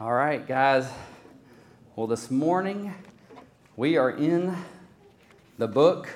All 0.00 0.12
right, 0.12 0.46
guys. 0.46 0.88
Well, 1.96 2.06
this 2.06 2.30
morning 2.30 2.94
we 3.76 3.96
are 3.96 4.12
in 4.12 4.56
the 5.58 5.66
book 5.66 6.08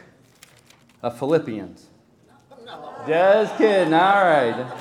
of 1.02 1.18
Philippians. 1.18 1.86
Just 3.08 3.56
kidding. 3.58 3.92
All 3.92 4.24
right. 4.24 4.72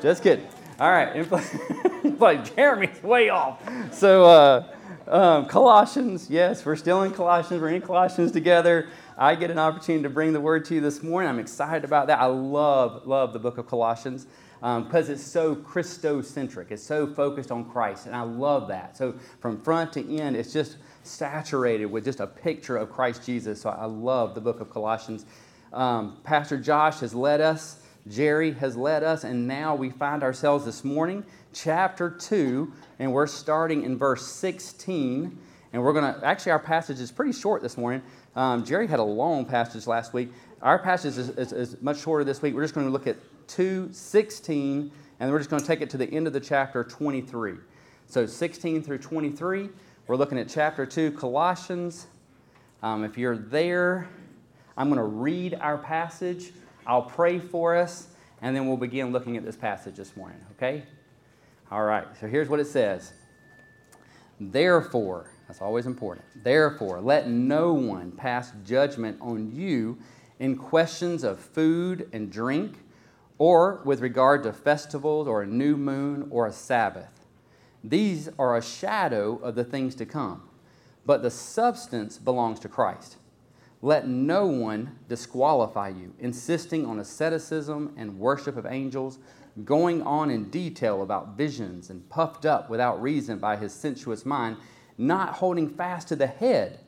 Just 0.00 0.22
kidding. 0.22 0.46
All 0.78 0.88
right. 0.88 1.28
like 2.20 2.54
Jeremy's 2.54 3.02
way 3.02 3.28
off. 3.28 3.60
So, 3.92 4.24
uh, 4.24 4.76
um, 5.08 5.46
Colossians, 5.46 6.30
yes, 6.30 6.64
we're 6.64 6.76
still 6.76 7.02
in 7.02 7.10
Colossians. 7.10 7.60
We're 7.60 7.70
in 7.70 7.82
Colossians 7.82 8.30
together. 8.30 8.86
I 9.18 9.34
get 9.34 9.50
an 9.50 9.58
opportunity 9.58 10.04
to 10.04 10.10
bring 10.10 10.32
the 10.32 10.40
word 10.40 10.64
to 10.66 10.76
you 10.76 10.80
this 10.80 11.02
morning. 11.02 11.28
I'm 11.28 11.40
excited 11.40 11.84
about 11.84 12.06
that. 12.06 12.20
I 12.20 12.26
love, 12.26 13.04
love 13.04 13.32
the 13.32 13.40
book 13.40 13.58
of 13.58 13.66
Colossians 13.66 14.28
because 14.64 15.08
um, 15.08 15.14
it's 15.14 15.22
so 15.22 15.54
Christocentric. 15.54 16.70
It's 16.70 16.82
so 16.82 17.06
focused 17.06 17.50
on 17.50 17.68
Christ, 17.70 18.06
and 18.06 18.16
I 18.16 18.22
love 18.22 18.68
that. 18.68 18.96
So 18.96 19.14
from 19.40 19.60
front 19.60 19.92
to 19.92 20.18
end, 20.18 20.36
it's 20.36 20.54
just 20.54 20.78
saturated 21.02 21.84
with 21.84 22.06
just 22.06 22.20
a 22.20 22.26
picture 22.26 22.78
of 22.78 22.90
Christ 22.90 23.26
Jesus. 23.26 23.60
So 23.60 23.68
I 23.68 23.84
love 23.84 24.34
the 24.34 24.40
book 24.40 24.60
of 24.60 24.70
Colossians. 24.70 25.26
Um, 25.74 26.16
Pastor 26.24 26.56
Josh 26.56 27.00
has 27.00 27.14
led 27.14 27.42
us, 27.42 27.82
Jerry 28.08 28.52
has 28.52 28.74
led 28.74 29.02
us, 29.02 29.24
and 29.24 29.46
now 29.46 29.74
we 29.74 29.90
find 29.90 30.22
ourselves 30.22 30.64
this 30.64 30.82
morning, 30.82 31.26
chapter 31.52 32.08
2, 32.08 32.72
and 33.00 33.12
we're 33.12 33.26
starting 33.26 33.82
in 33.84 33.98
verse 33.98 34.26
16. 34.26 35.38
And 35.74 35.82
we're 35.82 35.92
going 35.92 36.14
to, 36.14 36.24
actually, 36.24 36.52
our 36.52 36.58
passage 36.58 37.00
is 37.00 37.12
pretty 37.12 37.32
short 37.32 37.60
this 37.60 37.76
morning. 37.76 38.00
Um, 38.34 38.64
Jerry 38.64 38.86
had 38.86 39.00
a 39.00 39.04
long 39.04 39.44
passage 39.44 39.86
last 39.86 40.14
week. 40.14 40.30
Our 40.62 40.78
passage 40.78 41.18
is, 41.18 41.28
is, 41.30 41.52
is 41.52 41.82
much 41.82 42.00
shorter 42.00 42.24
this 42.24 42.40
week. 42.40 42.54
We're 42.54 42.62
just 42.62 42.74
going 42.74 42.86
to 42.86 42.92
look 42.92 43.06
at 43.06 43.16
2, 43.48 43.90
16, 43.92 44.90
and 45.20 45.30
we're 45.30 45.38
just 45.38 45.50
going 45.50 45.60
to 45.60 45.66
take 45.66 45.80
it 45.80 45.90
to 45.90 45.96
the 45.96 46.10
end 46.10 46.26
of 46.26 46.32
the 46.32 46.40
chapter 46.40 46.84
23. 46.84 47.54
So 48.06 48.26
16 48.26 48.82
through 48.82 48.98
23, 48.98 49.70
we're 50.06 50.16
looking 50.16 50.38
at 50.38 50.48
chapter 50.48 50.84
2, 50.84 51.12
Colossians. 51.12 52.06
Um, 52.82 53.04
if 53.04 53.16
you're 53.16 53.38
there, 53.38 54.08
I'm 54.76 54.88
going 54.88 54.98
to 54.98 55.04
read 55.04 55.54
our 55.54 55.78
passage. 55.78 56.52
I'll 56.86 57.02
pray 57.02 57.38
for 57.38 57.76
us, 57.76 58.08
and 58.42 58.54
then 58.54 58.66
we'll 58.66 58.76
begin 58.76 59.12
looking 59.12 59.36
at 59.36 59.44
this 59.44 59.56
passage 59.56 59.96
this 59.96 60.16
morning, 60.16 60.38
okay? 60.52 60.82
All 61.70 61.84
right, 61.84 62.06
so 62.20 62.26
here's 62.26 62.48
what 62.48 62.60
it 62.60 62.66
says 62.66 63.12
Therefore, 64.38 65.30
that's 65.46 65.62
always 65.62 65.86
important. 65.86 66.26
Therefore, 66.42 67.00
let 67.00 67.28
no 67.28 67.72
one 67.72 68.12
pass 68.12 68.52
judgment 68.64 69.18
on 69.20 69.50
you 69.54 69.98
in 70.38 70.56
questions 70.56 71.24
of 71.24 71.38
food 71.38 72.08
and 72.12 72.30
drink 72.30 72.76
or 73.38 73.80
with 73.84 74.00
regard 74.00 74.42
to 74.44 74.52
festivals 74.52 75.26
or 75.26 75.42
a 75.42 75.46
new 75.46 75.76
moon 75.76 76.28
or 76.30 76.46
a 76.46 76.52
Sabbath. 76.52 77.26
These 77.82 78.30
are 78.38 78.56
a 78.56 78.62
shadow 78.62 79.36
of 79.42 79.54
the 79.54 79.64
things 79.64 79.94
to 79.96 80.06
come, 80.06 80.42
but 81.04 81.22
the 81.22 81.30
substance 81.30 82.16
belongs 82.18 82.60
to 82.60 82.68
Christ. 82.68 83.16
Let 83.82 84.08
no 84.08 84.46
one 84.46 84.98
disqualify 85.08 85.88
you, 85.88 86.14
insisting 86.18 86.86
on 86.86 86.98
asceticism 86.98 87.92
and 87.98 88.18
worship 88.18 88.56
of 88.56 88.64
angels, 88.64 89.18
going 89.64 90.00
on 90.02 90.30
in 90.30 90.48
detail 90.48 91.02
about 91.02 91.36
visions 91.36 91.90
and 91.90 92.08
puffed 92.08 92.46
up 92.46 92.70
without 92.70 93.02
reason 93.02 93.38
by 93.38 93.56
his 93.56 93.74
sensuous 93.74 94.24
mind, 94.24 94.56
not 94.96 95.34
holding 95.34 95.68
fast 95.68 96.08
to 96.08 96.16
the 96.16 96.26
head, 96.26 96.80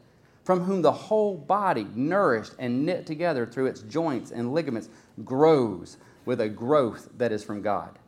from 0.42 0.60
whom 0.60 0.80
the 0.80 0.92
whole 0.92 1.36
body, 1.36 1.86
nourished 1.94 2.54
and 2.58 2.86
knit 2.86 3.04
together 3.04 3.44
through 3.44 3.66
its 3.66 3.82
joints 3.82 4.30
and 4.30 4.54
ligaments, 4.54 4.88
grows 5.24 5.98
with 6.26 6.40
a 6.40 6.48
growth 6.48 7.08
that 7.16 7.32
is 7.32 7.42
from 7.42 7.62
God. 7.62 7.98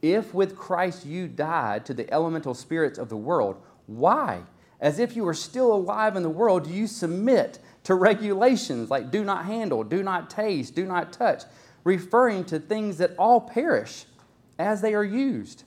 If 0.00 0.32
with 0.32 0.56
Christ 0.56 1.04
you 1.04 1.28
died 1.28 1.84
to 1.86 1.92
the 1.92 2.10
elemental 2.12 2.54
spirits 2.54 2.98
of 2.98 3.08
the 3.08 3.16
world, 3.16 3.60
why, 3.86 4.42
as 4.80 4.98
if 4.98 5.16
you 5.16 5.24
were 5.24 5.34
still 5.34 5.72
alive 5.72 6.16
in 6.16 6.22
the 6.22 6.30
world, 6.30 6.64
do 6.64 6.70
you 6.70 6.86
submit 6.86 7.58
to 7.84 7.94
regulations 7.94 8.90
like 8.90 9.10
do 9.10 9.24
not 9.24 9.44
handle, 9.44 9.82
do 9.82 10.02
not 10.02 10.30
taste, 10.30 10.74
do 10.74 10.86
not 10.86 11.12
touch, 11.12 11.42
referring 11.84 12.44
to 12.44 12.60
things 12.60 12.98
that 12.98 13.14
all 13.18 13.40
perish 13.40 14.04
as 14.58 14.80
they 14.80 14.94
are 14.94 15.04
used, 15.04 15.64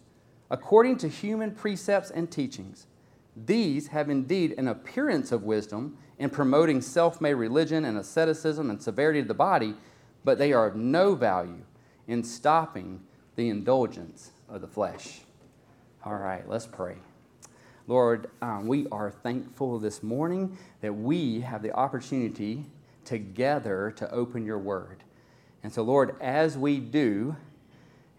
according 0.50 0.97
to 0.97 1.09
human 1.09 1.51
precepts 1.51 2.09
and 2.09 2.31
teachings? 2.31 2.88
These 3.35 3.88
have 3.88 4.09
indeed 4.09 4.56
an 4.57 4.68
appearance 4.68 5.31
of 5.31 5.44
wisdom 5.44 5.97
in 6.19 6.30
promoting 6.30 6.81
self 6.81 7.19
made 7.19 7.34
religion 7.34 7.84
and 7.84 7.97
asceticism 7.97 8.69
and 8.69 8.81
severity 8.81 9.19
of 9.19 9.28
the 9.28 9.34
body, 9.34 9.74
but 10.24 10.38
they 10.38 10.53
are 10.53 10.68
of 10.68 10.75
no 10.75 11.16
value 11.16 11.63
in 12.07 12.23
stopping 12.23 13.01
the 13.35 13.50
indulgence 13.50 14.31
of 14.50 14.62
the 14.62 14.67
flesh. 14.67 15.22
All 16.06 16.16
right, 16.16 16.47
let's 16.47 16.67
pray. 16.67 16.95
Lord, 17.88 18.29
um, 18.41 18.67
we 18.67 18.88
are 18.91 19.12
thankful 19.12 19.79
this 19.79 20.01
morning 20.01 20.57
that 20.81 20.94
we 20.94 21.41
have 21.41 21.62
the 21.62 21.73
opportunity 21.73 22.66
together 23.06 23.91
to 23.97 24.09
open 24.12 24.45
your 24.45 24.59
word. 24.59 25.03
And 25.63 25.72
so, 25.72 25.84
Lord, 25.84 26.16
as 26.22 26.57
we 26.57 26.79
do, 26.79 27.35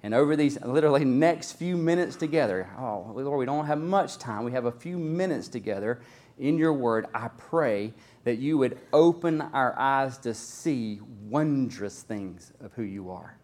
and 0.02 0.14
over 0.14 0.36
these 0.36 0.60
literally 0.60 1.04
next 1.04 1.52
few 1.52 1.76
minutes 1.76 2.16
together, 2.16 2.68
oh, 2.78 3.12
Lord, 3.14 3.38
we 3.38 3.46
don't 3.46 3.66
have 3.66 3.78
much 3.78 4.18
time. 4.18 4.44
We 4.44 4.52
have 4.52 4.64
a 4.64 4.72
few 4.72 4.98
minutes 4.98 5.48
together 5.48 6.00
in 6.38 6.58
your 6.58 6.72
word. 6.72 7.06
I 7.14 7.28
pray 7.28 7.92
that 8.24 8.38
you 8.38 8.58
would 8.58 8.78
open 8.92 9.40
our 9.40 9.78
eyes 9.78 10.18
to 10.18 10.34
see 10.34 11.00
wondrous 11.28 12.02
things 12.02 12.52
of 12.60 12.72
who 12.74 12.82
you 12.82 13.10
are. 13.10 13.36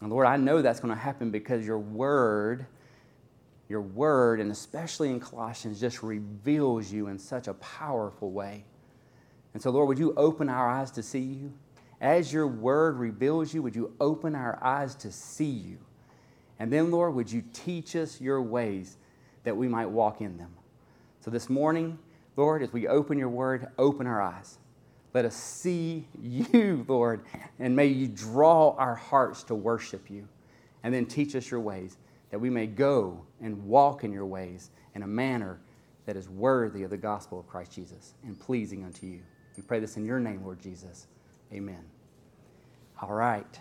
And 0.00 0.10
Lord, 0.10 0.26
I 0.26 0.36
know 0.36 0.60
that's 0.60 0.80
going 0.80 0.94
to 0.94 1.00
happen 1.00 1.30
because 1.30 1.64
your 1.64 1.78
word, 1.78 2.66
your 3.68 3.80
word, 3.80 4.40
and 4.40 4.50
especially 4.50 5.10
in 5.10 5.20
Colossians, 5.20 5.80
just 5.80 6.02
reveals 6.02 6.92
you 6.92 7.06
in 7.08 7.18
such 7.18 7.48
a 7.48 7.54
powerful 7.54 8.30
way. 8.30 8.64
And 9.52 9.62
so, 9.62 9.70
Lord, 9.70 9.88
would 9.88 9.98
you 9.98 10.12
open 10.16 10.48
our 10.48 10.68
eyes 10.68 10.90
to 10.92 11.02
see 11.02 11.20
you? 11.20 11.52
As 12.00 12.32
your 12.32 12.46
word 12.46 12.98
reveals 12.98 13.54
you, 13.54 13.62
would 13.62 13.76
you 13.76 13.94
open 14.00 14.34
our 14.34 14.62
eyes 14.62 14.94
to 14.96 15.12
see 15.12 15.44
you? 15.44 15.78
And 16.58 16.72
then, 16.72 16.90
Lord, 16.90 17.14
would 17.14 17.30
you 17.30 17.42
teach 17.52 17.96
us 17.96 18.20
your 18.20 18.42
ways 18.42 18.96
that 19.44 19.56
we 19.56 19.68
might 19.68 19.86
walk 19.86 20.20
in 20.20 20.36
them? 20.36 20.52
So 21.20 21.30
this 21.30 21.48
morning, 21.48 21.98
Lord, 22.36 22.62
as 22.62 22.72
we 22.72 22.88
open 22.88 23.16
your 23.16 23.28
word, 23.28 23.68
open 23.78 24.06
our 24.06 24.20
eyes. 24.20 24.58
Let 25.14 25.24
us 25.24 25.36
see 25.36 26.06
you, 26.20 26.84
Lord, 26.88 27.24
and 27.60 27.74
may 27.74 27.86
you 27.86 28.08
draw 28.08 28.74
our 28.76 28.96
hearts 28.96 29.44
to 29.44 29.54
worship 29.54 30.10
you. 30.10 30.28
And 30.82 30.92
then 30.92 31.06
teach 31.06 31.34
us 31.34 31.50
your 31.50 31.60
ways, 31.60 31.96
that 32.30 32.38
we 32.38 32.50
may 32.50 32.66
go 32.66 33.24
and 33.40 33.64
walk 33.64 34.04
in 34.04 34.12
your 34.12 34.26
ways 34.26 34.70
in 34.94 35.02
a 35.02 35.06
manner 35.06 35.60
that 36.04 36.16
is 36.16 36.28
worthy 36.28 36.82
of 36.82 36.90
the 36.90 36.96
gospel 36.96 37.40
of 37.40 37.46
Christ 37.46 37.72
Jesus 37.72 38.14
and 38.24 38.38
pleasing 38.38 38.84
unto 38.84 39.06
you. 39.06 39.20
We 39.56 39.62
pray 39.62 39.80
this 39.80 39.96
in 39.96 40.04
your 40.04 40.20
name, 40.20 40.42
Lord 40.44 40.60
Jesus. 40.60 41.06
Amen. 41.52 41.82
All 43.00 43.14
right. 43.14 43.58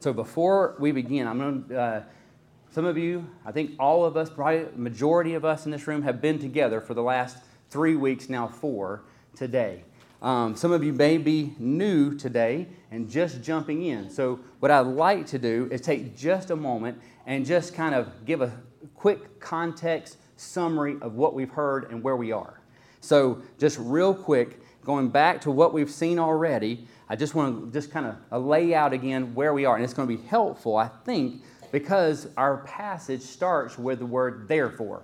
So 0.00 0.12
before 0.12 0.74
we 0.80 0.90
begin, 0.90 1.28
I'm 1.28 1.38
going 1.38 1.68
to. 1.68 1.80
Uh, 1.80 2.02
some 2.72 2.84
of 2.84 2.96
you, 2.96 3.28
I 3.44 3.50
think 3.50 3.72
all 3.80 4.04
of 4.04 4.16
us, 4.16 4.30
probably 4.30 4.66
majority 4.76 5.34
of 5.34 5.44
us 5.44 5.64
in 5.64 5.72
this 5.72 5.88
room, 5.88 6.02
have 6.02 6.20
been 6.20 6.38
together 6.38 6.80
for 6.80 6.94
the 6.94 7.02
last 7.02 7.38
three 7.68 7.96
weeks, 7.96 8.28
now 8.28 8.46
four 8.46 9.02
today. 9.34 9.82
Um, 10.22 10.54
some 10.54 10.70
of 10.70 10.84
you 10.84 10.92
may 10.92 11.16
be 11.16 11.54
new 11.58 12.14
today 12.14 12.68
and 12.90 13.08
just 13.08 13.42
jumping 13.42 13.84
in. 13.84 14.10
So, 14.10 14.40
what 14.58 14.70
I'd 14.70 14.80
like 14.80 15.26
to 15.28 15.38
do 15.38 15.68
is 15.72 15.80
take 15.80 16.14
just 16.16 16.50
a 16.50 16.56
moment 16.56 17.00
and 17.26 17.46
just 17.46 17.74
kind 17.74 17.94
of 17.94 18.26
give 18.26 18.42
a 18.42 18.52
quick 18.94 19.40
context 19.40 20.18
summary 20.36 20.96
of 21.00 21.14
what 21.14 21.34
we've 21.34 21.50
heard 21.50 21.90
and 21.90 22.02
where 22.02 22.16
we 22.16 22.32
are. 22.32 22.60
So, 23.00 23.40
just 23.58 23.78
real 23.78 24.14
quick, 24.14 24.60
going 24.84 25.08
back 25.08 25.40
to 25.42 25.50
what 25.50 25.72
we've 25.72 25.90
seen 25.90 26.18
already, 26.18 26.86
I 27.08 27.16
just 27.16 27.34
want 27.34 27.72
to 27.72 27.72
just 27.72 27.90
kind 27.90 28.14
of 28.30 28.44
lay 28.44 28.74
out 28.74 28.92
again 28.92 29.34
where 29.34 29.54
we 29.54 29.64
are. 29.64 29.76
And 29.76 29.84
it's 29.84 29.94
going 29.94 30.08
to 30.08 30.16
be 30.16 30.28
helpful, 30.28 30.76
I 30.76 30.88
think, 31.04 31.42
because 31.72 32.28
our 32.36 32.58
passage 32.58 33.22
starts 33.22 33.78
with 33.78 34.00
the 34.00 34.06
word 34.06 34.48
therefore. 34.48 35.02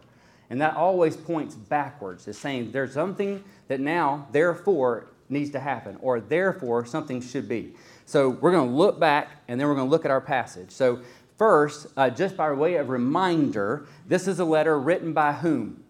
And 0.51 0.60
that 0.60 0.77
always 0.77 1.16
points 1.16 1.54
backwards. 1.54 2.28
It's 2.28 2.39
saying 2.39 2.72
there's 2.72 2.93
something 2.93 3.43
that 3.69 3.81
now, 3.81 4.28
therefore, 4.31 5.09
needs 5.28 5.51
to 5.51 5.60
happen, 5.60 5.98
or 6.01 6.21
therefore, 6.21 6.87
something 6.87 7.21
should 7.21 7.48
be. 7.48 7.75
So 8.04 8.28
we're 8.28 8.53
going 8.53 8.69
to 8.69 8.75
look 8.75 9.01
back 9.01 9.31
and 9.48 9.60
then 9.60 9.66
we're 9.66 9.75
going 9.75 9.89
to 9.89 9.91
look 9.91 10.04
at 10.04 10.10
our 10.10 10.21
passage. 10.21 10.71
So, 10.71 11.01
first, 11.37 11.89
uh, 11.97 12.10
just 12.10 12.37
by 12.37 12.53
way 12.53 12.77
of 12.77 12.89
reminder, 12.89 13.87
this 14.07 14.28
is 14.28 14.39
a 14.39 14.45
letter 14.45 14.78
written 14.78 15.13
by 15.13 15.33
whom? 15.33 15.83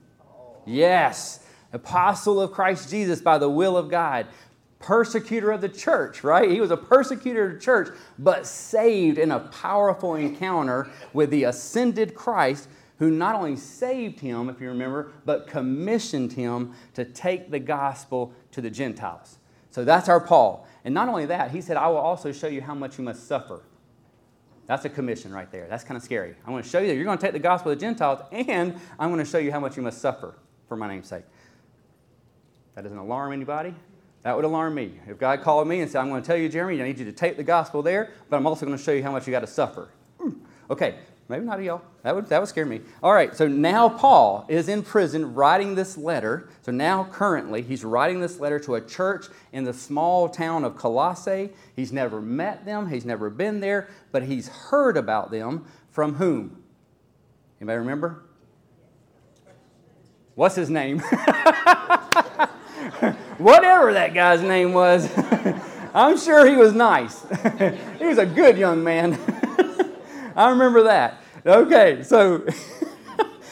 Yes, 0.64 1.47
apostle 1.73 2.41
of 2.41 2.53
Christ 2.53 2.91
Jesus 2.91 3.20
by 3.20 3.38
the 3.38 3.50
will 3.50 3.76
of 3.76 3.91
God, 3.91 4.26
persecutor 4.79 5.53
of 5.53 5.61
the 5.61 5.69
church, 5.69 6.25
right? 6.25 6.50
He 6.50 6.61
was 6.61 6.70
a 6.70 6.76
persecutor 6.76 7.47
of 7.47 7.55
the 7.55 7.61
church, 7.61 7.88
but 8.19 8.47
saved 8.47 9.19
in 9.19 9.31
a 9.31 9.41
powerful 9.41 10.14
encounter 10.14 10.91
with 11.12 11.31
the 11.31 11.44
ascended 11.44 12.14
Christ 12.14 12.69
who 12.98 13.10
not 13.10 13.34
only 13.34 13.56
saved 13.56 14.20
him, 14.20 14.48
if 14.48 14.60
you 14.60 14.69
remember, 14.69 15.12
but 15.25 15.46
commissioned 15.46 16.32
him 16.32 16.72
to 16.94 17.04
take 17.04 17.50
the 17.50 17.58
gospel 17.58 18.32
to 18.52 18.60
the 18.60 18.70
Gentiles. 18.70 19.38
So 19.70 19.84
that's 19.84 20.08
our 20.08 20.20
Paul. 20.20 20.66
And 20.84 20.94
not 20.94 21.08
only 21.08 21.26
that, 21.26 21.50
he 21.50 21.60
said, 21.60 21.76
I 21.76 21.88
will 21.88 21.96
also 21.96 22.32
show 22.32 22.46
you 22.46 22.62
how 22.62 22.75
much 22.75 22.96
you 22.96 23.04
must 23.04 23.26
suffer. 23.26 23.62
That's 24.66 24.84
a 24.84 24.88
commission 24.88 25.32
right 25.32 25.50
there. 25.52 25.66
That's 25.69 25.84
kind 25.84 25.96
of 25.96 26.02
scary. 26.02 26.34
I'm 26.44 26.52
going 26.52 26.62
to 26.62 26.69
show 26.69 26.78
you 26.78 26.88
that 26.88 26.94
you're 26.94 27.04
going 27.04 27.19
to 27.19 27.22
take 27.22 27.34
the 27.34 27.38
gospel 27.38 27.70
to 27.70 27.76
the 27.76 27.81
Gentiles, 27.81 28.20
and 28.32 28.78
I'm 28.98 29.12
going 29.12 29.25
to 29.25 29.31
show 29.31 29.38
you 29.38 29.52
how 29.52 29.60
much 29.60 29.76
you 29.76 29.82
must 29.82 30.00
suffer 30.00 30.34
for 30.69 30.76
my 30.76 30.88
name's 30.88 31.08
sake. 31.08 31.25
That 32.75 32.82
doesn't 32.82 32.98
alarm 32.98 33.32
anybody. 33.32 33.75
That 34.22 34.34
would 34.34 34.44
alarm 34.44 34.75
me. 34.75 34.98
If 35.06 35.19
God 35.19 35.43
called 35.43 35.69
me 35.69 35.82
and 35.82 35.90
said, 35.90 36.00
I'm 36.00 36.08
going 36.08 36.20
to 36.20 36.26
tell 36.26 36.37
you, 36.37 36.48
Jeremy, 36.48 36.82
I 36.82 36.87
need 36.87 36.98
you 36.98 37.04
to 37.04 37.12
take 37.12 37.37
the 37.37 37.44
gospel 37.44 37.81
there, 37.81 38.10
but 38.28 38.37
I'm 38.37 38.46
also 38.46 38.66
going 38.66 38.76
to 38.76 38.82
show 38.82 38.90
you 38.90 39.02
how 39.02 39.12
much 39.12 39.26
you 39.26 39.31
got 39.31 39.40
to 39.40 39.46
suffer. 39.46 39.90
Okay, 40.69 40.96
maybe 41.28 41.44
not 41.44 41.62
y'all. 41.62 41.82
That 42.02 42.14
would, 42.14 42.28
that 42.28 42.38
would 42.40 42.49
scare 42.49 42.67
me. 42.67 42.81
All 43.02 43.12
right, 43.12 43.34
so 43.34 43.49
now 43.49 43.88
Paul 43.88 44.44
is 44.49 44.69
in 44.69 44.82
prison 44.82 45.34
writing 45.34 45.75
this 45.75 45.99
letter. 45.99 46.49
So 46.62 46.73
now, 46.73 47.05
currently, 47.11 47.62
he's 47.62 47.84
writing 47.84 48.20
this 48.20 48.38
letter 48.38 48.58
to 48.61 48.76
a 48.76 48.81
church 48.81 49.26
in 49.52 49.64
the 49.64 49.73
small 49.73 50.28
town 50.28 50.64
of 50.64 50.76
Colossae. 50.76 51.50
He's 51.75 51.93
never 51.93 52.20
met 52.20 52.64
them, 52.64 52.88
he's 52.88 53.05
never 53.05 53.31
been 53.31 53.61
there, 53.61 53.88
but 54.12 54.23
he's 54.23 54.49
heard 54.49 54.96
about 54.96 55.31
them 55.31 55.64
from 55.90 56.14
whom? 56.14 56.62
Anybody 57.61 57.79
remember? 57.79 58.22
What's 60.34 60.55
his 60.55 60.69
name? 60.69 60.99
Whatever 63.38 63.94
that 63.94 64.12
guy's 64.14 64.43
name 64.43 64.72
was. 64.75 65.08
I'm 65.94 66.19
sure 66.19 66.46
he 66.46 66.56
was 66.56 66.75
nice. 66.75 67.22
he 67.99 68.05
was 68.05 68.19
a 68.19 68.26
good 68.26 68.58
young 68.58 68.84
man. 68.84 69.19
I 70.36 70.50
remember 70.50 70.82
that. 70.84 71.22
Okay, 71.46 72.02
so 72.02 72.46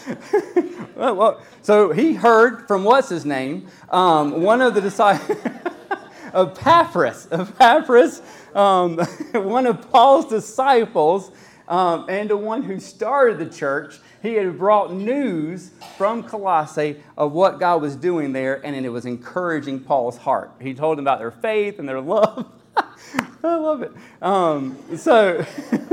well, 0.97 1.41
so 1.63 1.93
he 1.93 2.13
heard 2.13 2.69
from 2.69 2.85
what's 2.85 3.09
his 3.09 3.25
name, 3.25 3.69
um, 3.89 4.43
one 4.43 4.61
of 4.61 4.75
the 4.75 4.83
disciples 4.83 5.39
of 6.35 6.59
Epaphras, 6.59 7.27
Epaphras, 7.33 8.21
um, 8.55 8.99
one 9.33 9.67
of 9.67 9.91
Paul's 9.91 10.27
disciples, 10.27 11.31
um, 11.69 12.05
and 12.11 12.29
the 12.29 12.37
one 12.37 12.63
who 12.63 12.79
started 12.79 13.39
the 13.39 13.49
church. 13.49 13.99
He 14.21 14.35
had 14.35 14.59
brought 14.59 14.93
news 14.93 15.71
from 15.97 16.23
Colossae 16.23 17.03
of 17.17 17.33
what 17.33 17.59
God 17.59 17.81
was 17.81 17.97
doing 17.97 18.33
there, 18.33 18.65
and 18.65 18.77
it 18.77 18.91
was 18.91 19.07
encouraging 19.07 19.81
Paul's 19.81 20.19
heart. 20.19 20.51
He 20.61 20.75
told 20.75 20.99
him 20.99 21.05
about 21.05 21.19
their 21.19 21.31
faith 21.31 21.79
and 21.79 21.89
their 21.89 22.01
love. 22.01 22.51
I 23.45 23.57
love 23.57 23.83
it. 23.83 23.93
Um, 24.23 24.79
so, 24.97 25.45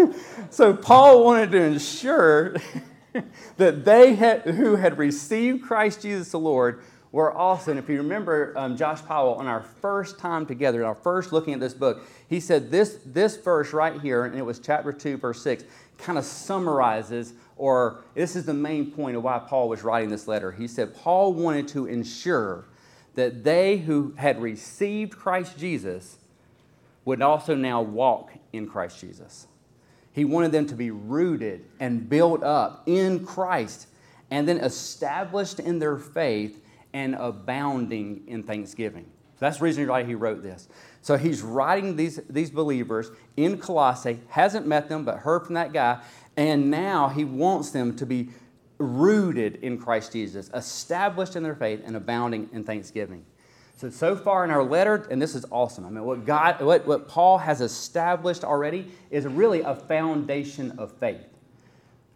so 0.50 0.74
Paul 0.74 1.24
wanted 1.24 1.52
to 1.52 1.62
ensure 1.62 2.56
that 3.58 3.86
they 3.86 4.16
had, 4.16 4.42
who 4.42 4.76
had 4.76 4.98
received 4.98 5.64
Christ 5.64 6.02
Jesus 6.02 6.32
the 6.32 6.40
Lord 6.40 6.82
were 7.12 7.32
also, 7.32 7.72
and 7.72 7.80
if 7.80 7.90
you 7.90 7.98
remember 7.98 8.54
um, 8.56 8.78
Josh 8.78 9.04
Powell 9.04 9.34
on 9.36 9.48
our 9.48 9.62
first 9.62 10.18
time 10.18 10.46
together, 10.46 10.80
in 10.80 10.86
our 10.86 10.96
first 10.96 11.34
looking 11.34 11.54
at 11.54 11.60
this 11.60 11.74
book, 11.74 12.04
he 12.30 12.40
said 12.40 12.72
this, 12.72 13.00
this 13.06 13.36
verse 13.36 13.74
right 13.74 14.00
here, 14.00 14.24
and 14.24 14.38
it 14.38 14.46
was 14.46 14.60
chapter 14.60 14.94
2, 14.94 15.18
verse 15.18 15.42
6, 15.42 15.66
kind 15.98 16.18
of 16.18 16.24
summarizes, 16.24 17.34
or 17.58 18.00
this 18.16 18.36
is 18.36 18.46
the 18.46 18.54
main 18.54 18.92
point 18.92 19.18
of 19.18 19.24
why 19.24 19.40
Paul 19.40 19.68
was 19.68 19.84
writing 19.84 20.10
this 20.10 20.28
letter. 20.28 20.52
He 20.52 20.68
said 20.68 20.96
Paul 20.96 21.34
wanted 21.34 21.68
to 21.70 21.86
ensure 21.86 22.66
that 23.16 23.44
they 23.44 23.78
who 23.78 24.14
had 24.16 24.42
received 24.42 25.18
Christ 25.18 25.58
Jesus 25.58 26.18
would 27.12 27.22
also 27.22 27.56
now 27.56 27.82
walk 27.82 28.32
in 28.54 28.66
Christ 28.66 29.02
Jesus. 29.02 29.48
He 30.14 30.24
wanted 30.24 30.54
them 30.54 30.66
to 30.68 30.76
be 30.76 30.92
rooted 30.92 31.66
and 31.82 32.08
built 32.08 32.42
up 32.42 32.84
in 32.86 33.26
Christ 33.26 33.88
and 34.30 34.48
then 34.48 34.60
established 34.60 35.60
in 35.60 35.78
their 35.78 35.98
faith 35.98 36.64
and 36.94 37.16
abounding 37.16 38.24
in 38.28 38.44
thanksgiving. 38.44 39.08
That's 39.40 39.58
the 39.58 39.66
reason 39.66 39.86
why 39.90 40.06
he 40.06 40.16
wrote 40.16 40.42
this. 40.42 40.70
So 41.02 41.18
he's 41.18 41.42
writing 41.42 41.98
these, 41.98 42.22
these 42.30 42.50
believers 42.50 43.12
in 43.36 43.58
Colossae, 43.58 44.18
hasn't 44.30 44.66
met 44.66 44.88
them, 44.88 45.04
but 45.04 45.18
heard 45.18 45.46
from 45.46 45.56
that 45.56 45.74
guy, 45.74 46.02
and 46.38 46.72
now 46.72 47.10
he 47.10 47.26
wants 47.26 47.72
them 47.72 47.94
to 47.98 48.06
be 48.06 48.30
rooted 48.78 49.58
in 49.58 49.78
Christ 49.78 50.14
Jesus, 50.14 50.50
established 50.54 51.36
in 51.36 51.44
their 51.44 51.56
faith, 51.56 51.82
and 51.86 51.98
abounding 51.98 52.50
in 52.54 52.64
thanksgiving. 52.64 53.26
So, 53.82 53.90
so 53.90 54.16
far 54.16 54.44
in 54.44 54.52
our 54.52 54.64
letter, 54.64 55.08
and 55.10 55.20
this 55.20 55.34
is 55.34 55.44
awesome. 55.50 55.88
I 55.88 55.90
mean, 55.90 56.04
what 56.04 56.24
God, 56.24 56.62
what, 56.62 56.86
what 56.86 57.08
Paul 57.08 57.40
has 57.40 57.62
established 57.62 58.44
already 58.44 58.92
is 59.10 59.26
really 59.26 59.62
a 59.62 59.74
foundation 59.74 60.78
of 60.78 60.92
faith. 61.00 61.26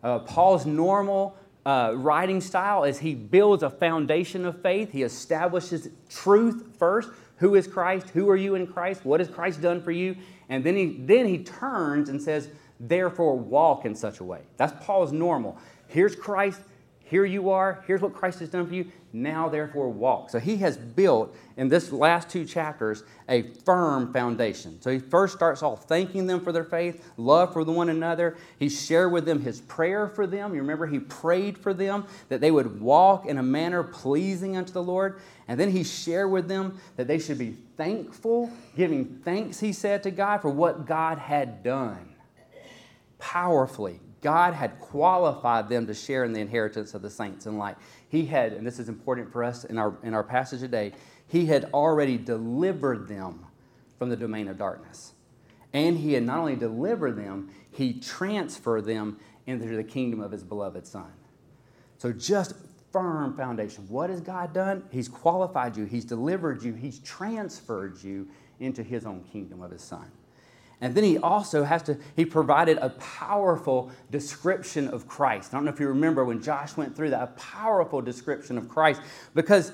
Uh, 0.03 0.19
Paul's 0.19 0.67
normal 0.67 1.35
uh, 1.65 1.93
writing 1.95 2.39
style 2.39 2.83
is 2.83 2.99
he 2.99 3.15
builds 3.15 3.63
a 3.63 3.71
foundation 3.71 4.45
of 4.45 4.61
faith. 4.61 4.91
He 4.91 5.01
establishes 5.01 5.89
truth 6.07 6.67
first. 6.77 7.09
Who 7.37 7.55
is 7.55 7.65
Christ? 7.65 8.09
Who 8.09 8.29
are 8.29 8.35
you 8.35 8.53
in 8.53 8.67
Christ? 8.67 9.03
What 9.03 9.19
has 9.19 9.27
Christ 9.27 9.59
done 9.59 9.81
for 9.81 9.91
you? 9.91 10.17
And 10.49 10.63
then 10.63 10.75
he, 10.75 10.97
then 10.99 11.25
he 11.25 11.39
turns 11.39 12.09
and 12.09 12.21
says, 12.21 12.47
therefore 12.79 13.39
walk 13.39 13.85
in 13.85 13.95
such 13.95 14.19
a 14.19 14.23
way. 14.23 14.41
That's 14.57 14.85
Paul's 14.85 15.11
normal. 15.11 15.57
Here's 15.87 16.15
Christ. 16.15 16.61
Here 17.07 17.23
you 17.23 17.51
are. 17.51 17.83
Here's 17.85 18.01
what 18.01 18.15
Christ 18.15 18.39
has 18.39 18.49
done 18.49 18.65
for 18.65 18.73
you. 18.73 18.91
Now, 19.13 19.47
therefore, 19.47 19.89
walk. 19.89 20.31
So 20.31 20.39
he 20.39 20.57
has 20.57 20.75
built 20.75 21.35
in 21.55 21.69
this 21.69 21.91
last 21.91 22.29
two 22.29 22.45
chapters 22.45 23.03
a 23.29 23.43
firm 23.63 24.11
foundation. 24.11 24.81
So 24.81 24.89
he 24.89 24.97
first 24.97 25.35
starts 25.35 25.61
off 25.61 25.83
thanking 25.83 26.25
them 26.25 26.41
for 26.41 26.51
their 26.51 26.63
faith, 26.63 27.13
love 27.15 27.53
for 27.53 27.63
one 27.63 27.89
another. 27.89 28.35
He 28.57 28.69
shared 28.69 29.11
with 29.11 29.25
them 29.25 29.39
his 29.39 29.61
prayer 29.61 30.09
for 30.09 30.25
them. 30.25 30.55
You 30.55 30.61
remember 30.61 30.87
he 30.87 30.97
prayed 30.97 31.59
for 31.59 31.75
them 31.75 32.07
that 32.29 32.41
they 32.41 32.49
would 32.49 32.81
walk 32.81 33.27
in 33.27 33.37
a 33.37 33.43
manner 33.43 33.83
pleasing 33.83 34.57
unto 34.57 34.73
the 34.73 34.83
Lord. 34.83 35.21
And 35.47 35.59
then 35.59 35.69
he 35.69 35.83
shared 35.83 36.31
with 36.31 36.47
them 36.47 36.79
that 36.97 37.07
they 37.07 37.19
should 37.19 37.37
be 37.37 37.55
thankful, 37.77 38.49
giving 38.75 39.21
thanks, 39.23 39.59
he 39.59 39.73
said 39.73 40.01
to 40.03 40.11
God, 40.11 40.41
for 40.41 40.49
what 40.49 40.87
God 40.87 41.19
had 41.19 41.61
done 41.61 42.15
powerfully. 43.19 43.99
God 44.21 44.53
had 44.53 44.79
qualified 44.79 45.69
them 45.69 45.87
to 45.87 45.93
share 45.93 46.23
in 46.23 46.33
the 46.33 46.39
inheritance 46.39 46.93
of 46.93 47.01
the 47.01 47.09
saints 47.09 47.45
in 47.45 47.57
light. 47.57 47.77
He 48.09 48.25
had, 48.25 48.53
and 48.53 48.65
this 48.65 48.79
is 48.79 48.89
important 48.89 49.31
for 49.31 49.43
us 49.43 49.65
in 49.65 49.77
our, 49.77 49.95
in 50.03 50.13
our 50.13 50.23
passage 50.23 50.61
today, 50.61 50.93
He 51.27 51.45
had 51.45 51.65
already 51.73 52.17
delivered 52.17 53.07
them 53.07 53.45
from 53.99 54.09
the 54.09 54.15
domain 54.15 54.47
of 54.47 54.57
darkness. 54.57 55.13
And 55.73 55.97
He 55.97 56.13
had 56.13 56.23
not 56.23 56.39
only 56.39 56.55
delivered 56.55 57.17
them, 57.17 57.49
He 57.71 57.99
transferred 57.99 58.85
them 58.85 59.19
into 59.45 59.67
the 59.67 59.83
kingdom 59.83 60.21
of 60.21 60.31
His 60.31 60.43
beloved 60.43 60.87
Son. 60.87 61.11
So 61.97 62.11
just 62.11 62.53
firm 62.91 63.35
foundation. 63.35 63.85
What 63.89 64.09
has 64.09 64.21
God 64.21 64.53
done? 64.53 64.83
He's 64.89 65.09
qualified 65.09 65.75
you, 65.75 65.85
He's 65.85 66.05
delivered 66.05 66.63
you, 66.63 66.73
He's 66.73 66.99
transferred 66.99 68.01
you 68.01 68.27
into 68.59 68.83
His 68.83 69.05
own 69.05 69.23
kingdom 69.23 69.61
of 69.61 69.71
His 69.71 69.81
Son. 69.81 70.09
And 70.81 70.93
then 70.93 71.03
he 71.03 71.17
also 71.17 71.63
has 71.63 71.83
to, 71.83 71.97
he 72.15 72.25
provided 72.25 72.77
a 72.79 72.89
powerful 72.89 73.91
description 74.11 74.87
of 74.89 75.07
Christ. 75.07 75.53
I 75.53 75.57
don't 75.57 75.65
know 75.65 75.71
if 75.71 75.79
you 75.79 75.87
remember 75.87 76.25
when 76.25 76.41
Josh 76.41 76.75
went 76.75 76.95
through 76.95 77.11
that, 77.11 77.23
a 77.23 77.27
powerful 77.27 78.01
description 78.01 78.57
of 78.57 78.67
Christ 78.67 79.01
because 79.33 79.71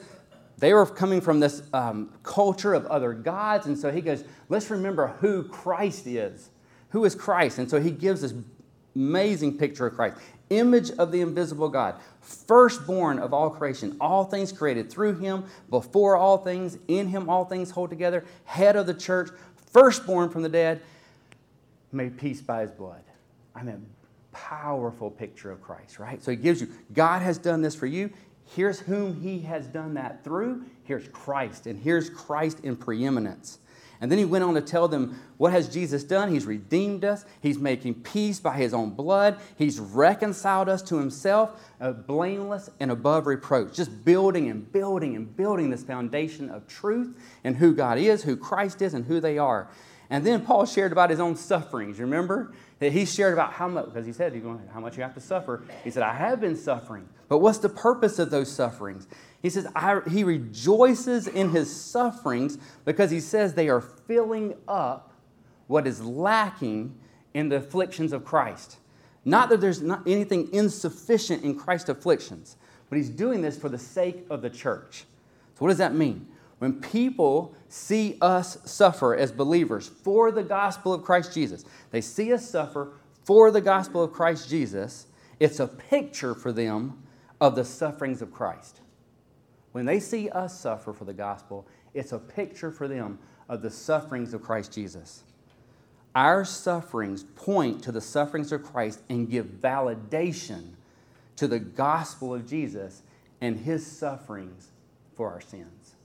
they 0.58 0.74
were 0.74 0.86
coming 0.86 1.22
from 1.22 1.40
this 1.40 1.64
um, 1.74 2.14
culture 2.22 2.74
of 2.74 2.86
other 2.86 3.14
gods. 3.14 3.66
And 3.66 3.78
so 3.78 3.92
he 3.92 4.02
goes, 4.02 4.24
let's 4.48 4.70
remember 4.70 5.08
who 5.20 5.44
Christ 5.44 6.06
is. 6.06 6.50
Who 6.90 7.04
is 7.06 7.16
Christ? 7.16 7.58
And 7.58 7.70
so 7.70 7.80
he 7.80 7.90
gives 7.90 8.22
this 8.22 8.34
amazing 8.96 9.58
picture 9.58 9.88
of 9.88 9.96
Christ 9.96 10.18
image 10.52 10.92
of 10.92 11.12
the 11.12 11.22
invisible 11.22 11.70
God, 11.70 11.96
firstborn 12.20 13.18
of 13.18 13.34
all 13.34 13.50
creation, 13.50 13.96
all 14.00 14.26
things 14.26 14.52
created 14.52 14.92
through 14.92 15.18
him, 15.18 15.46
before 15.70 16.18
all 16.18 16.38
things, 16.38 16.78
in 16.88 17.08
him 17.08 17.30
all 17.30 17.46
things 17.46 17.72
hold 17.72 17.90
together, 17.90 18.26
head 18.44 18.76
of 18.76 18.86
the 18.86 18.94
church, 18.94 19.30
firstborn 19.72 20.30
from 20.30 20.44
the 20.44 20.50
dead, 20.50 20.82
made 21.92 22.18
peace 22.18 22.42
by 22.42 22.62
his 22.62 22.72
blood. 22.72 23.04
I 23.56 23.64
mean, 23.64 23.86
powerful 24.32 25.10
picture 25.12 25.52
of 25.52 25.62
Christ, 25.62 26.00
right? 26.00 26.22
So 26.24 26.32
he 26.32 26.38
gives 26.38 26.62
you, 26.62 26.70
God 26.94 27.22
has 27.22 27.38
done 27.38 27.62
this 27.62 27.76
for 27.76 27.86
you. 27.86 28.10
Here's 28.56 28.80
whom 28.80 29.20
he 29.22 29.40
has 29.40 29.68
done 29.68 29.94
that 29.96 30.24
through. 30.24 30.64
Here's 30.84 31.08
Christ, 31.10 31.68
and 31.68 31.80
here's 31.80 32.10
Christ 32.10 32.62
in 32.62 32.76
preeminence. 32.76 33.60
And 34.02 34.12
then 34.12 34.18
he 34.18 34.26
went 34.26 34.44
on 34.44 34.56
to 34.56 34.62
tell 34.62 34.88
them, 34.88 35.22
what 35.38 35.52
has 35.52 35.70
Jesus 35.70 36.04
done? 36.04 36.32
He's 36.32 36.48
redeemed 36.48 37.06
us. 37.06 37.24
He's 37.40 37.60
making 37.60 38.02
peace 38.02 38.40
by 38.40 38.58
his 38.58 38.74
own 38.74 38.90
blood. 38.90 39.38
He's 39.56 39.80
reconciled 39.80 40.70
us 40.70 40.82
to 40.84 40.98
himself, 40.98 41.52
uh, 41.80 41.92
blameless 41.92 42.72
and 42.80 42.90
above 42.90 43.28
reproach. 43.28 43.76
Just 43.76 44.04
building 44.04 44.50
and 44.50 44.70
building 44.72 45.16
and 45.16 45.38
building 45.38 45.70
this 45.70 45.84
foundation 45.84 46.50
of 46.50 46.68
truth 46.68 47.16
and 47.44 47.56
who 47.56 47.76
God 47.76 48.00
is, 48.00 48.24
who 48.24 48.36
Christ 48.36 48.82
is, 48.82 48.96
and 48.96 49.06
who 49.06 49.20
they 49.20 49.38
are. 49.38 49.70
And 50.12 50.26
then 50.26 50.46
Paul 50.46 50.66
shared 50.66 50.92
about 50.92 51.10
his 51.10 51.22
own 51.22 51.38
sufferings. 51.38 51.98
Remember 51.98 52.52
that 52.80 52.92
he 52.92 53.06
shared 53.06 53.32
about 53.32 53.54
how 53.54 53.70
much, 53.70 53.86
because 53.86 54.06
he 54.06 54.12
said, 54.12 54.34
he's 54.34 54.44
going, 54.44 54.60
how 54.74 54.82
much 54.82 54.98
you 54.98 55.04
have 55.04 55.14
to 55.14 55.22
suffer. 55.22 55.64
He 55.86 55.90
said, 55.90 56.04
I 56.04 56.14
have 56.14 56.42
been 56.42 56.58
suffering. 56.58 57.08
But 57.30 57.38
what's 57.38 57.60
the 57.60 57.70
purpose 57.70 58.20
of 58.20 58.30
those 58.30 58.52
sufferings? 58.52 59.08
He 59.42 59.50
says, 59.50 59.68
he 60.10 60.26
rejoices 60.26 61.28
in 61.28 61.52
his 61.52 61.74
sufferings 61.74 62.58
because 62.84 63.10
he 63.10 63.22
says 63.22 63.54
they 63.54 63.70
are 63.70 63.80
filling 63.80 64.56
up 64.68 65.14
what 65.68 65.88
is 65.88 66.04
lacking 66.04 66.94
in 67.34 67.48
the 67.48 67.56
afflictions 67.56 68.12
of 68.12 68.26
Christ. 68.26 68.80
Not 69.24 69.48
that 69.48 69.62
there's 69.62 69.82
not 69.82 70.06
anything 70.06 70.50
insufficient 70.52 71.44
in 71.44 71.56
Christ's 71.56 71.88
afflictions, 71.88 72.58
but 72.90 72.98
he's 72.98 73.10
doing 73.10 73.42
this 73.42 73.58
for 73.58 73.70
the 73.70 73.78
sake 73.80 74.26
of 74.30 74.42
the 74.42 74.50
church. 74.50 75.06
So, 75.54 75.60
what 75.60 75.70
does 75.70 75.78
that 75.78 75.96
mean? 75.96 76.28
When 76.62 76.80
people 76.80 77.56
see 77.70 78.20
us 78.22 78.60
suffer 78.66 79.16
as 79.16 79.32
believers 79.32 79.88
for 79.88 80.32
the 80.32 80.44
gospel 80.44 80.94
of 80.94 81.02
Christ 81.02 81.34
Jesus, 81.34 81.66
they 81.90 82.02
see 82.02 82.32
us 82.32 82.48
suffer 82.48 82.92
for 83.24 83.50
the 83.50 83.62
gospel 83.62 84.04
of 84.04 84.12
Christ 84.12 84.48
Jesus, 84.48 85.08
it's 85.40 85.60
a 85.60 85.66
picture 85.68 86.36
for 86.36 86.52
them 86.52 87.02
of 87.40 87.56
the 87.56 87.66
sufferings 87.66 88.22
of 88.22 88.32
Christ. 88.32 88.82
When 89.72 89.88
they 89.88 90.00
see 90.00 90.30
us 90.30 90.60
suffer 90.60 90.94
for 90.94 91.04
the 91.04 91.16
gospel, 91.16 91.66
it's 91.96 92.12
a 92.12 92.20
picture 92.20 92.70
for 92.70 92.88
them 92.88 93.18
of 93.50 93.64
the 93.64 93.72
sufferings 93.72 94.36
of 94.36 94.44
Christ 94.44 94.72
Jesus. 94.72 95.24
Our 96.14 96.46
sufferings 96.46 97.24
point 97.24 97.82
to 97.86 97.92
the 97.92 98.02
sufferings 98.02 98.52
of 98.52 98.62
Christ 98.62 99.02
and 99.10 99.28
give 99.28 99.48
validation 99.48 100.74
to 101.38 101.48
the 101.48 101.58
gospel 101.58 102.36
of 102.36 102.48
Jesus 102.48 103.02
and 103.42 103.58
his 103.58 103.84
sufferings 103.84 104.68
for 105.16 105.32
our 105.32 105.42
sins. 105.42 105.96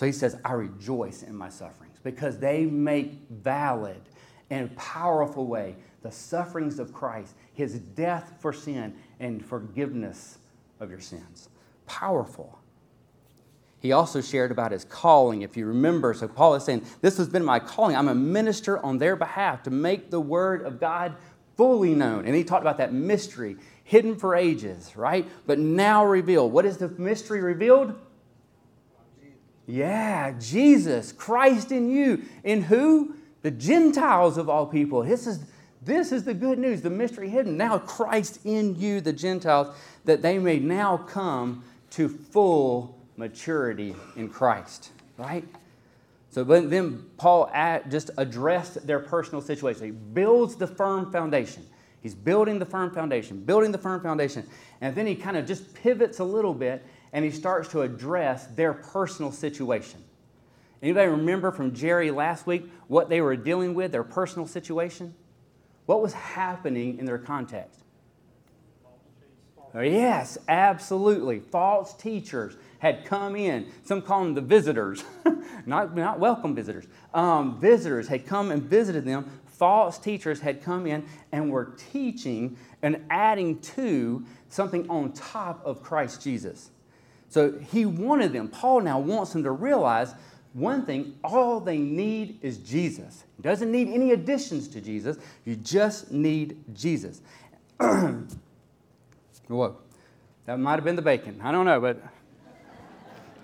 So 0.00 0.06
he 0.06 0.12
says, 0.12 0.34
I 0.46 0.52
rejoice 0.52 1.24
in 1.24 1.36
my 1.36 1.50
sufferings 1.50 1.98
because 2.02 2.38
they 2.38 2.64
make 2.64 3.18
valid 3.28 4.00
and 4.48 4.74
powerful 4.74 5.46
way 5.46 5.76
the 6.00 6.10
sufferings 6.10 6.78
of 6.78 6.94
Christ, 6.94 7.34
his 7.52 7.80
death 7.80 8.32
for 8.38 8.50
sin, 8.50 8.96
and 9.18 9.44
forgiveness 9.44 10.38
of 10.80 10.88
your 10.88 11.00
sins. 11.00 11.50
Powerful. 11.84 12.58
He 13.80 13.92
also 13.92 14.22
shared 14.22 14.50
about 14.50 14.72
his 14.72 14.86
calling, 14.86 15.42
if 15.42 15.54
you 15.54 15.66
remember. 15.66 16.14
So 16.14 16.28
Paul 16.28 16.54
is 16.54 16.64
saying, 16.64 16.86
This 17.02 17.18
has 17.18 17.28
been 17.28 17.44
my 17.44 17.58
calling. 17.58 17.94
I'm 17.94 18.08
a 18.08 18.14
minister 18.14 18.78
on 18.78 18.96
their 18.96 19.16
behalf 19.16 19.64
to 19.64 19.70
make 19.70 20.10
the 20.10 20.18
word 20.18 20.62
of 20.62 20.80
God 20.80 21.14
fully 21.58 21.94
known. 21.94 22.24
And 22.24 22.34
he 22.34 22.42
talked 22.42 22.62
about 22.62 22.78
that 22.78 22.94
mystery, 22.94 23.58
hidden 23.84 24.16
for 24.16 24.34
ages, 24.34 24.96
right? 24.96 25.28
But 25.46 25.58
now 25.58 26.06
revealed. 26.06 26.52
What 26.54 26.64
is 26.64 26.78
the 26.78 26.88
mystery 26.88 27.42
revealed? 27.42 28.00
Yeah, 29.70 30.32
Jesus, 30.40 31.12
Christ 31.12 31.70
in 31.70 31.90
you. 31.90 32.24
In 32.42 32.62
who? 32.62 33.14
The 33.42 33.50
Gentiles 33.50 34.36
of 34.36 34.48
all 34.48 34.66
people. 34.66 35.02
This 35.02 35.26
is, 35.26 35.44
this 35.80 36.12
is 36.12 36.24
the 36.24 36.34
good 36.34 36.58
news, 36.58 36.82
the 36.82 36.90
mystery 36.90 37.28
hidden. 37.28 37.56
Now, 37.56 37.78
Christ 37.78 38.40
in 38.44 38.78
you, 38.78 39.00
the 39.00 39.12
Gentiles, 39.12 39.74
that 40.04 40.22
they 40.22 40.38
may 40.38 40.58
now 40.58 40.96
come 40.96 41.64
to 41.90 42.08
full 42.08 42.98
maturity 43.16 43.94
in 44.16 44.28
Christ, 44.28 44.90
right? 45.16 45.44
So 46.30 46.44
then 46.44 47.04
Paul 47.16 47.50
just 47.88 48.10
addressed 48.16 48.86
their 48.86 49.00
personal 49.00 49.40
situation. 49.40 49.84
He 49.84 49.90
builds 49.90 50.56
the 50.56 50.66
firm 50.66 51.10
foundation. 51.12 51.64
He's 52.02 52.14
building 52.14 52.58
the 52.58 52.66
firm 52.66 52.92
foundation, 52.92 53.44
building 53.44 53.72
the 53.72 53.78
firm 53.78 54.00
foundation. 54.00 54.46
And 54.80 54.94
then 54.94 55.06
he 55.06 55.14
kind 55.14 55.36
of 55.36 55.46
just 55.46 55.74
pivots 55.74 56.18
a 56.18 56.24
little 56.24 56.54
bit 56.54 56.84
and 57.12 57.24
he 57.24 57.30
starts 57.30 57.68
to 57.70 57.82
address 57.82 58.46
their 58.46 58.72
personal 58.72 59.32
situation. 59.32 60.02
Anybody 60.82 61.08
remember 61.08 61.50
from 61.50 61.74
Jerry 61.74 62.10
last 62.10 62.46
week 62.46 62.70
what 62.88 63.08
they 63.08 63.20
were 63.20 63.36
dealing 63.36 63.74
with, 63.74 63.92
their 63.92 64.04
personal 64.04 64.46
situation? 64.46 65.14
What 65.86 66.00
was 66.00 66.12
happening 66.12 66.98
in 66.98 67.04
their 67.04 67.18
context? 67.18 67.80
Yes, 69.74 70.38
absolutely. 70.48 71.40
False 71.40 71.94
teachers 71.94 72.56
had 72.78 73.04
come 73.04 73.36
in. 73.36 73.70
Some 73.84 74.02
call 74.02 74.24
them 74.24 74.34
the 74.34 74.40
visitors, 74.40 75.04
not, 75.66 75.94
not 75.94 76.18
welcome 76.18 76.54
visitors. 76.54 76.86
Um, 77.14 77.60
visitors 77.60 78.08
had 78.08 78.26
come 78.26 78.50
and 78.50 78.62
visited 78.62 79.04
them. 79.04 79.40
False 79.46 79.98
teachers 79.98 80.40
had 80.40 80.62
come 80.62 80.86
in 80.86 81.04
and 81.30 81.50
were 81.50 81.76
teaching 81.92 82.56
and 82.82 83.04
adding 83.10 83.58
to 83.60 84.24
something 84.48 84.88
on 84.88 85.12
top 85.12 85.64
of 85.64 85.82
Christ 85.82 86.22
Jesus. 86.22 86.70
So 87.30 87.52
he 87.72 87.86
wanted 87.86 88.32
them, 88.32 88.48
Paul 88.48 88.80
now 88.80 88.98
wants 88.98 89.32
them 89.32 89.44
to 89.44 89.52
realize 89.52 90.14
one 90.52 90.84
thing 90.84 91.16
all 91.22 91.60
they 91.60 91.78
need 91.78 92.40
is 92.42 92.58
Jesus. 92.58 93.24
He 93.36 93.42
doesn't 93.42 93.70
need 93.70 93.88
any 93.88 94.10
additions 94.10 94.66
to 94.68 94.80
Jesus, 94.80 95.16
you 95.44 95.54
just 95.56 96.10
need 96.10 96.58
Jesus. 96.74 97.22
Whoa, 99.48 99.76
that 100.46 100.58
might 100.58 100.74
have 100.74 100.84
been 100.84 100.96
the 100.96 101.02
bacon. 101.02 101.40
I 101.42 101.52
don't 101.52 101.66
know, 101.66 101.80
but 101.80 102.02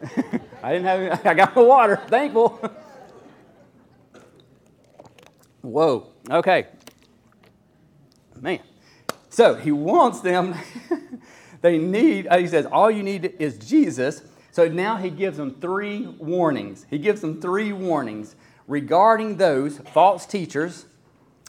I 0.63 0.73
didn't 0.73 0.87
have, 0.87 1.27
I 1.27 1.35
got 1.35 1.55
my 1.55 1.63
water, 1.63 1.97
thankful. 2.09 2.61
Whoa, 5.63 6.09
okay. 6.29 6.67
Man. 8.41 8.61
So 9.31 9.55
he 9.55 9.71
wants 9.71 10.21
them, 10.21 10.55
they 11.67 11.79
need, 11.79 12.29
uh, 12.29 12.39
he 12.39 12.47
says, 12.47 12.65
all 12.67 12.91
you 12.91 13.03
need 13.03 13.35
is 13.41 13.59
Jesus. 13.59 14.23
So 14.53 14.69
now 14.69 14.97
he 14.97 15.11
gives 15.11 15.37
them 15.37 15.57
three 15.61 16.07
warnings. 16.07 16.87
He 16.89 16.99
gives 16.99 17.21
them 17.21 17.41
three 17.41 17.73
warnings 17.73 18.37
regarding 18.69 19.37
those 19.37 19.79
false 19.93 20.27
teachers 20.27 20.87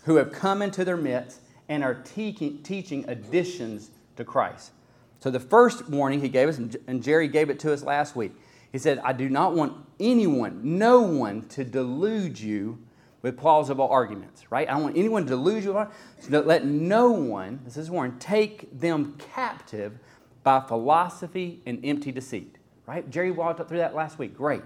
who 0.05 0.15
have 0.15 0.31
come 0.31 0.63
into 0.63 0.83
their 0.83 0.97
midst 0.97 1.41
and 1.69 1.83
are 1.83 1.93
teaching, 1.93 2.63
teaching 2.63 3.07
additions 3.07 3.91
to 4.15 4.25
Christ. 4.25 4.71
So 5.19 5.29
the 5.29 5.39
first 5.39 5.87
warning 5.87 6.19
he 6.21 6.29
gave 6.29 6.49
us, 6.49 6.57
and 6.57 7.03
Jerry 7.03 7.27
gave 7.27 7.51
it 7.51 7.59
to 7.59 7.71
us 7.71 7.83
last 7.83 8.15
week, 8.15 8.33
he 8.71 8.79
said, 8.79 8.99
I 9.03 9.13
do 9.13 9.29
not 9.29 9.53
want 9.53 9.73
anyone, 9.99 10.61
no 10.63 11.01
one, 11.01 11.47
to 11.49 11.63
delude 11.63 12.39
you 12.39 12.79
with 13.27 13.37
plausible 13.37 13.89
arguments, 13.89 14.49
right? 14.49 14.69
I 14.69 14.71
don't 14.71 14.83
want 14.83 14.97
anyone 14.97 15.23
to 15.23 15.29
delude 15.29 15.65
you. 15.65 15.87
So 16.21 16.39
let 16.39 16.65
no 16.65 17.11
one, 17.11 17.59
this 17.65 17.75
is 17.75 17.91
warning, 17.91 18.17
take 18.19 18.79
them 18.79 19.17
captive 19.33 19.99
by 20.43 20.61
philosophy 20.61 21.61
and 21.65 21.83
empty 21.83 22.13
deceit, 22.13 22.55
right? 22.85 23.07
Jerry 23.09 23.31
walked 23.31 23.67
through 23.67 23.79
that 23.79 23.93
last 23.93 24.17
week. 24.17 24.37
Great. 24.37 24.61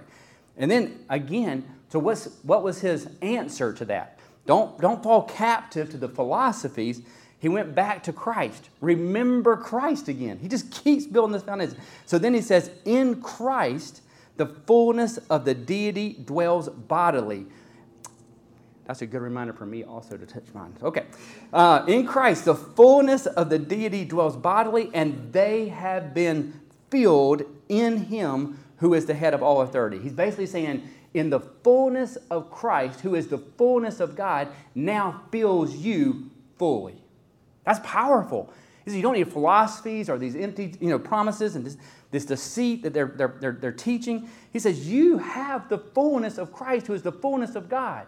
And 0.58 0.70
then 0.70 1.04
again, 1.10 1.66
so 1.90 1.98
what's, 1.98 2.30
what 2.44 2.62
was 2.62 2.82
his 2.82 3.10
answer 3.24 3.74
to 3.74 3.86
that? 3.86 4.20
Don't, 4.46 4.80
don't 4.80 5.02
fall 5.02 5.24
captive 5.24 5.90
to 5.90 5.98
the 5.98 6.10
philosophies 6.10 7.02
he 7.40 7.50
went 7.50 7.74
back 7.74 8.04
to 8.04 8.14
Christ. 8.14 8.70
Remember 8.80 9.58
Christ 9.58 10.08
again. 10.08 10.38
He 10.38 10.48
just 10.48 10.72
keeps 10.72 11.08
building 11.08 11.34
this 11.34 11.42
foundation. 11.42 11.78
So 12.06 12.20
then 12.20 12.36
he 12.36 12.42
says, 12.42 12.70
In 12.86 13.20
Christ, 13.20 14.04
the 14.38 14.46
fullness 14.46 15.18
of 15.18 15.46
the 15.46 15.56
deity 15.56 16.14
dwells 16.24 16.70
bodily. 16.70 17.48
That's 18.92 19.04
a 19.04 19.08
good 19.08 19.22
reminder 19.22 19.54
for 19.54 19.66
me 19.66 19.86
also 19.86 20.18
to 20.18 20.26
touch 20.26 20.44
mine. 20.54 20.76
Okay. 20.84 21.06
Uh, 21.54 21.86
in 21.88 22.06
Christ, 22.06 22.44
the 22.44 22.56
fullness 22.56 23.26
of 23.26 23.50
the 23.50 23.58
deity 23.58 24.04
dwells 24.04 24.36
bodily, 24.36 24.92
and 24.94 25.32
they 25.32 25.70
have 25.70 26.14
been 26.14 26.60
filled 26.90 27.44
in 27.70 27.96
him 28.08 28.60
who 28.80 28.94
is 28.94 29.06
the 29.06 29.14
head 29.14 29.34
of 29.34 29.42
all 29.42 29.62
authority. 29.62 29.98
He's 29.98 30.12
basically 30.12 30.46
saying, 30.46 30.90
in 31.14 31.30
the 31.30 31.40
fullness 31.40 32.18
of 32.30 32.52
Christ, 32.52 33.00
who 33.00 33.16
is 33.16 33.28
the 33.28 33.38
fullness 33.38 34.02
of 34.02 34.18
God, 34.18 34.50
now 34.76 35.22
fills 35.32 35.74
you 35.74 36.30
fully. 36.60 37.02
That's 37.64 37.80
powerful. 37.86 38.54
You 38.86 39.02
don't 39.02 39.14
need 39.14 39.32
philosophies 39.32 40.10
or 40.10 40.18
these 40.18 40.36
empty 40.36 40.76
you 40.82 40.90
know, 40.90 41.00
promises 41.00 41.56
and 41.56 41.66
this, 41.66 41.78
this 42.12 42.26
deceit 42.26 42.84
that 42.84 42.94
they're, 42.94 43.14
they're, 43.16 43.36
they're, 43.40 43.54
they're 43.54 43.72
teaching. 43.72 44.28
He 44.52 44.60
says 44.60 44.90
you 44.90 45.18
have 45.18 45.70
the 45.70 45.78
fullness 45.78 46.38
of 46.38 46.52
Christ, 46.52 46.88
who 46.88 46.94
is 46.94 47.04
the 47.04 47.14
fullness 47.14 47.56
of 47.56 47.70
God, 47.70 48.08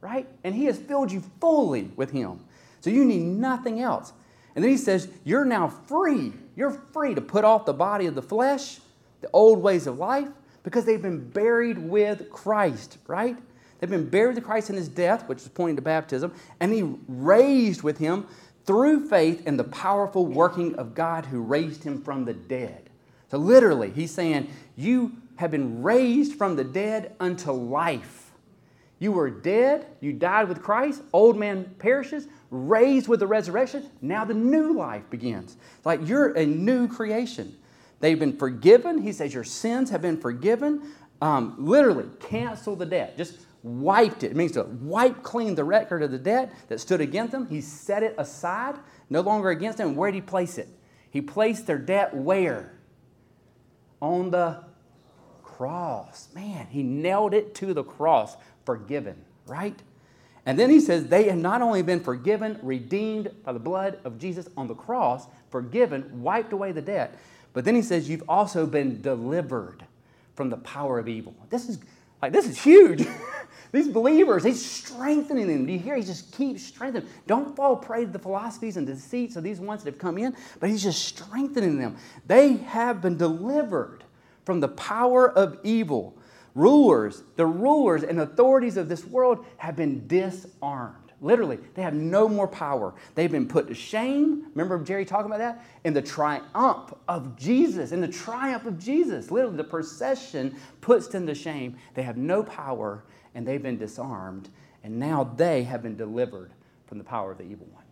right? 0.00 0.26
And 0.44 0.54
He 0.54 0.64
has 0.66 0.78
filled 0.78 1.12
you 1.12 1.22
fully 1.40 1.90
with 1.96 2.10
Him. 2.10 2.40
So 2.80 2.90
you 2.90 3.04
need 3.04 3.22
nothing 3.22 3.80
else. 3.80 4.12
And 4.54 4.64
then 4.64 4.70
He 4.70 4.76
says 4.76 5.08
you're 5.24 5.44
now 5.44 5.68
free. 5.68 6.32
You're 6.56 6.70
free 6.92 7.14
to 7.14 7.20
put 7.20 7.44
off 7.44 7.66
the 7.66 7.72
body 7.72 8.06
of 8.06 8.14
the 8.14 8.22
flesh, 8.22 8.78
the 9.20 9.30
old 9.32 9.62
ways 9.62 9.86
of 9.86 9.98
life, 9.98 10.28
because 10.62 10.84
they've 10.84 11.02
been 11.02 11.28
buried 11.30 11.78
with 11.78 12.30
Christ, 12.30 12.98
right? 13.06 13.36
They've 13.78 13.90
been 13.90 14.08
buried 14.08 14.34
with 14.34 14.44
Christ 14.44 14.70
in 14.70 14.76
His 14.76 14.88
death, 14.88 15.28
which 15.28 15.42
is 15.42 15.48
pointing 15.48 15.76
to 15.76 15.82
baptism, 15.82 16.32
and 16.60 16.72
He 16.72 16.82
raised 17.06 17.82
with 17.82 17.98
Him 17.98 18.26
through 18.68 19.08
faith 19.08 19.46
in 19.46 19.56
the 19.56 19.64
powerful 19.64 20.26
working 20.26 20.74
of 20.74 20.94
God 20.94 21.24
who 21.24 21.40
raised 21.40 21.82
him 21.82 22.02
from 22.02 22.26
the 22.26 22.34
dead. 22.34 22.90
So, 23.30 23.38
literally, 23.38 23.90
he's 23.90 24.10
saying, 24.10 24.50
You 24.76 25.12
have 25.36 25.50
been 25.50 25.82
raised 25.82 26.34
from 26.34 26.54
the 26.54 26.64
dead 26.64 27.16
unto 27.18 27.50
life. 27.50 28.17
You 28.98 29.12
were 29.12 29.30
dead, 29.30 29.86
you 30.00 30.12
died 30.12 30.48
with 30.48 30.62
Christ, 30.62 31.02
old 31.12 31.38
man 31.38 31.74
perishes, 31.78 32.26
raised 32.50 33.06
with 33.06 33.20
the 33.20 33.26
resurrection. 33.26 33.88
Now 34.00 34.24
the 34.24 34.34
new 34.34 34.74
life 34.74 35.08
begins. 35.08 35.56
Like 35.84 36.06
you're 36.06 36.32
a 36.32 36.44
new 36.44 36.88
creation. 36.88 37.56
They've 38.00 38.18
been 38.18 38.36
forgiven. 38.36 39.02
He 39.02 39.12
says, 39.12 39.34
Your 39.34 39.44
sins 39.44 39.90
have 39.90 40.02
been 40.02 40.20
forgiven. 40.20 40.82
Um, 41.20 41.56
literally, 41.58 42.08
cancel 42.20 42.76
the 42.76 42.86
debt. 42.86 43.16
Just 43.16 43.38
wiped 43.62 44.22
it. 44.22 44.32
It 44.32 44.36
means 44.36 44.52
to 44.52 44.64
wipe 44.64 45.22
clean 45.22 45.54
the 45.54 45.64
record 45.64 46.02
of 46.02 46.10
the 46.10 46.18
debt 46.18 46.52
that 46.68 46.80
stood 46.80 47.00
against 47.00 47.32
them. 47.32 47.46
He 47.46 47.60
set 47.60 48.02
it 48.02 48.14
aside, 48.18 48.76
no 49.10 49.20
longer 49.20 49.50
against 49.50 49.78
them. 49.78 49.96
Where 49.96 50.10
did 50.10 50.16
he 50.16 50.22
place 50.22 50.58
it? 50.58 50.68
He 51.10 51.20
placed 51.20 51.66
their 51.66 51.78
debt 51.78 52.14
where? 52.14 52.72
On 54.00 54.30
the 54.30 54.64
cross. 55.42 56.28
Man, 56.34 56.68
he 56.70 56.84
nailed 56.84 57.34
it 57.34 57.54
to 57.56 57.74
the 57.74 57.82
cross, 57.82 58.36
forgiven, 58.68 59.16
right? 59.46 59.80
And 60.44 60.58
then 60.58 60.68
he 60.68 60.78
says 60.78 61.06
they 61.06 61.30
have 61.30 61.38
not 61.38 61.62
only 61.62 61.80
been 61.80 62.00
forgiven, 62.00 62.60
redeemed 62.62 63.30
by 63.42 63.54
the 63.54 63.58
blood 63.58 63.98
of 64.04 64.18
Jesus 64.18 64.46
on 64.58 64.66
the 64.66 64.74
cross, 64.74 65.26
forgiven, 65.48 66.22
wiped 66.22 66.52
away 66.52 66.72
the 66.72 66.82
debt, 66.82 67.18
but 67.54 67.64
then 67.64 67.74
he 67.74 67.80
says 67.80 68.10
you've 68.10 68.28
also 68.28 68.66
been 68.66 69.00
delivered 69.00 69.86
from 70.34 70.50
the 70.50 70.58
power 70.58 70.98
of 70.98 71.08
evil. 71.08 71.34
This 71.48 71.70
is 71.70 71.78
like 72.20 72.30
this 72.30 72.46
is 72.46 72.62
huge. 72.62 73.06
these 73.72 73.88
believers, 73.88 74.44
he's 74.44 74.62
strengthening 74.62 75.46
them. 75.46 75.64
Do 75.64 75.72
you 75.72 75.78
hear? 75.78 75.96
He 75.96 76.02
just 76.02 76.36
keeps 76.36 76.62
strengthening. 76.62 77.08
Don't 77.26 77.56
fall 77.56 77.74
prey 77.74 78.04
to 78.04 78.10
the 78.10 78.18
philosophies 78.18 78.76
and 78.76 78.86
deceits 78.86 79.36
of 79.36 79.44
these 79.44 79.60
ones 79.60 79.82
that 79.82 79.92
have 79.94 79.98
come 79.98 80.18
in, 80.18 80.36
but 80.60 80.68
he's 80.68 80.82
just 80.82 81.06
strengthening 81.06 81.78
them. 81.78 81.96
They 82.26 82.58
have 82.58 83.00
been 83.00 83.16
delivered 83.16 84.04
from 84.44 84.60
the 84.60 84.68
power 84.68 85.30
of 85.30 85.58
evil. 85.64 86.17
Rulers, 86.54 87.22
the 87.36 87.46
rulers 87.46 88.02
and 88.02 88.20
authorities 88.20 88.76
of 88.76 88.88
this 88.88 89.04
world 89.04 89.44
have 89.58 89.76
been 89.76 90.06
disarmed. 90.06 91.08
Literally, 91.20 91.58
they 91.74 91.82
have 91.82 91.94
no 91.94 92.28
more 92.28 92.46
power. 92.46 92.94
They've 93.16 93.30
been 93.30 93.48
put 93.48 93.66
to 93.68 93.74
shame. 93.74 94.46
Remember 94.54 94.82
Jerry 94.84 95.04
talking 95.04 95.26
about 95.26 95.38
that? 95.38 95.64
In 95.82 95.92
the 95.92 96.02
triumph 96.02 96.94
of 97.08 97.36
Jesus, 97.36 97.90
in 97.90 98.00
the 98.00 98.08
triumph 98.08 98.66
of 98.66 98.78
Jesus. 98.78 99.30
Literally, 99.30 99.56
the 99.56 99.64
procession 99.64 100.56
puts 100.80 101.08
them 101.08 101.26
to 101.26 101.34
shame. 101.34 101.76
They 101.94 102.02
have 102.02 102.16
no 102.16 102.44
power 102.44 103.04
and 103.34 103.46
they've 103.46 103.62
been 103.62 103.78
disarmed. 103.78 104.48
And 104.84 104.98
now 104.98 105.24
they 105.36 105.64
have 105.64 105.82
been 105.82 105.96
delivered 105.96 106.52
from 106.86 106.98
the 106.98 107.04
power 107.04 107.32
of 107.32 107.38
the 107.38 107.44
evil 107.44 107.66
one. 107.72 107.84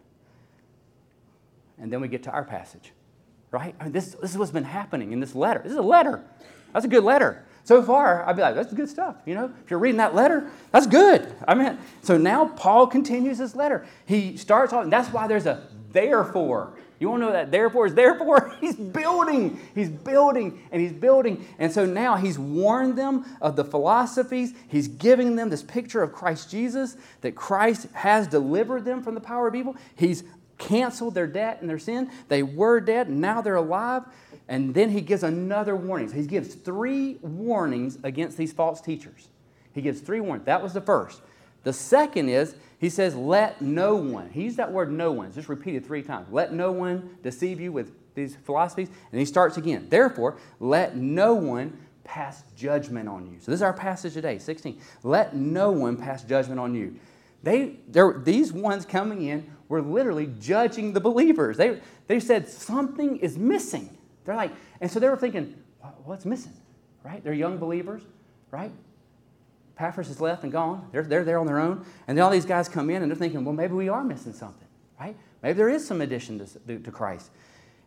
And 1.78 1.92
then 1.92 2.00
we 2.00 2.08
get 2.08 2.22
to 2.25 2.30
our 2.30 2.44
passage, 2.44 2.92
right? 3.50 3.75
I 3.78 3.84
mean, 3.84 3.92
this, 3.92 4.14
this 4.14 4.30
is 4.30 4.38
what's 4.38 4.50
been 4.50 4.64
happening 4.64 5.12
in 5.12 5.20
this 5.20 5.34
letter. 5.34 5.60
This 5.62 5.72
is 5.72 5.78
a 5.78 5.82
letter. 5.82 6.25
That's 6.72 6.84
a 6.84 6.88
good 6.88 7.04
letter. 7.04 7.44
So 7.66 7.82
far, 7.82 8.25
I'd 8.25 8.37
be 8.37 8.42
like, 8.42 8.54
that's 8.54 8.73
good 8.73 8.88
stuff. 8.88 9.16
You 9.26 9.35
know, 9.35 9.52
if 9.64 9.73
you're 9.73 9.80
reading 9.80 9.99
that 9.99 10.14
letter, 10.14 10.49
that's 10.70 10.87
good. 10.87 11.35
I 11.49 11.54
mean, 11.56 11.76
so 12.00 12.16
now 12.16 12.46
Paul 12.46 12.87
continues 12.87 13.38
his 13.38 13.56
letter. 13.56 13.85
He 14.06 14.37
starts 14.37 14.73
off, 14.73 14.85
and 14.85 14.92
that's 14.92 15.12
why 15.12 15.26
there's 15.26 15.46
a 15.46 15.66
therefore. 15.90 16.75
You 17.00 17.11
want 17.11 17.23
to 17.23 17.26
know 17.26 17.32
that 17.32 17.50
therefore 17.50 17.87
is 17.87 17.94
therefore? 17.94 18.54
He's 18.61 18.76
building, 18.76 19.61
he's 19.75 19.90
building, 19.90 20.62
and 20.70 20.80
he's 20.80 20.92
building. 20.92 21.44
And 21.58 21.73
so 21.73 21.85
now 21.85 22.14
he's 22.14 22.38
warned 22.38 22.96
them 22.96 23.25
of 23.40 23.56
the 23.56 23.64
philosophies. 23.64 24.54
He's 24.68 24.87
giving 24.87 25.35
them 25.35 25.50
this 25.50 25.64
picture 25.64 26.02
of 26.02 26.12
Christ 26.12 26.49
Jesus, 26.49 26.96
that 27.23 27.35
Christ 27.35 27.88
has 27.94 28.28
delivered 28.28 28.85
them 28.85 29.02
from 29.02 29.14
the 29.14 29.20
power 29.20 29.49
of 29.49 29.56
evil. 29.56 29.76
He's 29.96 30.23
canceled 30.58 31.14
their 31.14 31.26
debt 31.26 31.58
and 31.61 31.68
their 31.68 31.78
sin. 31.80 32.11
They 32.28 32.42
were 32.42 32.80
dead, 32.80 33.08
and 33.08 33.20
now 33.20 33.40
they're 33.42 33.56
alive. 33.56 34.04
And 34.48 34.74
then 34.74 34.90
he 34.90 35.00
gives 35.00 35.22
another 35.22 35.74
warning. 35.74 36.10
He 36.12 36.26
gives 36.26 36.54
three 36.54 37.18
warnings 37.20 37.98
against 38.04 38.36
these 38.36 38.52
false 38.52 38.80
teachers. 38.80 39.28
He 39.72 39.82
gives 39.82 40.00
three 40.00 40.20
warnings. 40.20 40.46
That 40.46 40.62
was 40.62 40.72
the 40.72 40.80
first. 40.80 41.20
The 41.64 41.72
second 41.72 42.28
is 42.28 42.54
he 42.78 42.88
says, 42.88 43.16
Let 43.16 43.60
no 43.60 43.96
one, 43.96 44.30
he 44.30 44.44
used 44.44 44.56
that 44.58 44.70
word 44.70 44.92
no 44.92 45.10
one, 45.10 45.32
just 45.32 45.48
repeated 45.48 45.84
three 45.84 46.02
times. 46.02 46.28
Let 46.30 46.52
no 46.52 46.70
one 46.70 47.16
deceive 47.22 47.60
you 47.60 47.72
with 47.72 47.92
these 48.14 48.36
philosophies. 48.36 48.88
And 49.10 49.18
he 49.18 49.26
starts 49.26 49.56
again. 49.56 49.88
Therefore, 49.88 50.38
let 50.60 50.96
no 50.96 51.34
one 51.34 51.76
pass 52.04 52.44
judgment 52.56 53.08
on 53.08 53.26
you. 53.26 53.38
So 53.40 53.50
this 53.50 53.58
is 53.58 53.62
our 53.62 53.72
passage 53.72 54.14
today, 54.14 54.38
16. 54.38 54.80
Let 55.02 55.34
no 55.34 55.72
one 55.72 55.96
pass 55.96 56.22
judgment 56.22 56.60
on 56.60 56.74
you. 56.74 56.94
They, 57.42 57.76
these 58.24 58.52
ones 58.52 58.86
coming 58.86 59.22
in 59.22 59.50
were 59.68 59.82
literally 59.82 60.32
judging 60.40 60.92
the 60.92 61.00
believers. 61.00 61.56
They, 61.56 61.80
they 62.06 62.20
said 62.20 62.48
something 62.48 63.16
is 63.18 63.36
missing. 63.36 63.95
They're 64.26 64.37
like, 64.37 64.52
and 64.80 64.90
so 64.90 65.00
they 65.00 65.09
were 65.09 65.16
thinking, 65.16 65.54
what's 66.04 66.25
missing? 66.25 66.52
Right? 67.02 67.23
They're 67.23 67.33
young 67.33 67.59
believers, 67.59 68.02
right? 68.50 68.73
Epaphras 69.76 70.11
is 70.11 70.21
left 70.21 70.42
and 70.42 70.50
gone. 70.50 70.88
They're, 70.90 71.04
they're 71.04 71.25
there 71.25 71.38
on 71.38 71.47
their 71.47 71.61
own. 71.61 71.87
And 72.09 72.18
then 72.18 72.25
all 72.25 72.30
these 72.30 72.47
guys 72.47 72.68
come 72.68 72.90
in 72.90 73.02
and 73.02 73.11
they're 73.11 73.16
thinking, 73.16 73.45
well, 73.45 73.54
maybe 73.54 73.75
we 73.75 73.88
are 73.88 74.02
missing 74.02 74.33
something, 74.33 74.66
right? 74.99 75.16
Maybe 75.42 75.56
there 75.56 75.68
is 75.68 75.87
some 75.87 76.00
addition 76.00 76.45
to, 76.66 76.78
to 76.78 76.90
Christ. 76.90 77.30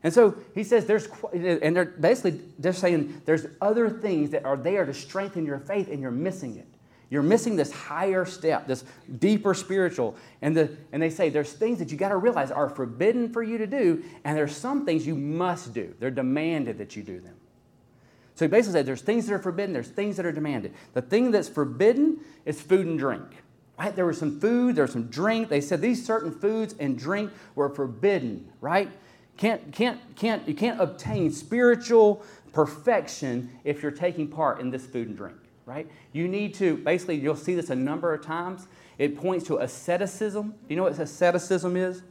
And 0.04 0.14
so 0.14 0.36
he 0.56 0.64
says 0.64 0.86
there's, 0.86 1.10
and 1.34 1.76
they're 1.76 1.86
basically 1.86 2.40
they're 2.58 2.72
saying 2.72 3.22
there's 3.26 3.48
other 3.60 3.90
things 3.90 4.30
that 4.30 4.46
are 4.46 4.56
there 4.56 4.86
to 4.86 4.94
strengthen 4.94 5.46
your 5.46 5.60
faith 5.60 5.90
and 5.90 6.00
you're 6.00 6.12
missing 6.12 6.56
it. 6.56 6.68
You're 7.10 7.24
missing 7.24 7.56
this 7.56 7.72
higher 7.72 8.24
step, 8.24 8.68
this 8.68 8.84
deeper 9.18 9.54
spiritual. 9.54 10.16
And, 10.42 10.56
the, 10.56 10.78
and 10.92 11.02
they 11.02 11.10
say 11.10 11.30
there's 11.30 11.52
things 11.52 11.80
that 11.80 11.92
you 11.92 11.98
got 11.98 12.10
to 12.10 12.18
realize 12.18 12.52
are 12.52 12.70
forbidden 12.70 13.34
for 13.34 13.42
you 13.42 13.58
to 13.58 13.66
do, 13.66 14.04
and 14.24 14.38
there's 14.38 14.56
some 14.56 14.86
things 14.86 15.08
you 15.08 15.16
must 15.16 15.74
do. 15.74 15.94
They're 16.00 16.12
demanded 16.12 16.78
that 16.78 16.96
you 16.96 17.02
do 17.02 17.20
them. 17.20 17.36
So 18.36 18.46
he 18.46 18.50
basically 18.50 18.80
said 18.80 18.86
there's 18.86 19.02
things 19.02 19.26
that 19.28 19.34
are 19.34 19.40
forbidden, 19.40 19.74
there's 19.74 19.90
things 19.90 20.18
that 20.18 20.26
are 20.26 20.32
demanded. 20.32 20.74
The 20.94 21.02
thing 21.02 21.32
that's 21.32 21.50
forbidden 21.50 22.20
is 22.46 22.62
food 22.62 22.86
and 22.86 22.98
drink. 22.98 23.26
Right? 23.78 23.96
There 23.96 24.06
was 24.06 24.20
some 24.20 24.40
food, 24.40 24.76
there 24.76 24.84
was 24.84 24.94
some 24.94 25.08
drink. 25.08 25.50
They 25.50 25.62
said 25.62 25.82
these 25.82 26.06
certain 26.06 26.32
foods 26.32 26.76
and 26.80 26.98
drink 26.98 27.32
were 27.56 27.70
forbidden, 27.70 28.50
right? 28.62 28.90
Can't, 29.38 29.72
can't, 29.72 30.00
can't, 30.16 30.48
you 30.48 30.54
can't 30.54 30.80
obtain 30.80 31.32
spiritual 31.32 32.24
perfection 32.54 33.50
if 33.64 33.82
you're 33.82 33.92
taking 33.92 34.28
part 34.28 34.60
in 34.60 34.70
this 34.70 34.86
food 34.86 35.08
and 35.08 35.18
drink 35.18 35.38
right? 35.70 35.88
You 36.14 36.28
need 36.28 36.56
to, 36.56 36.78
basically, 36.78 37.18
you'll 37.18 37.36
see 37.36 37.54
this 37.54 37.70
a 37.70 37.76
number 37.76 38.12
of 38.12 38.26
times. 38.26 38.68
It 38.98 39.16
points 39.16 39.46
to 39.48 39.58
asceticism. 39.58 40.50
Do 40.50 40.56
you 40.68 40.76
know 40.76 40.84
what 40.84 40.98
asceticism 40.98 41.78
is? 41.78 42.02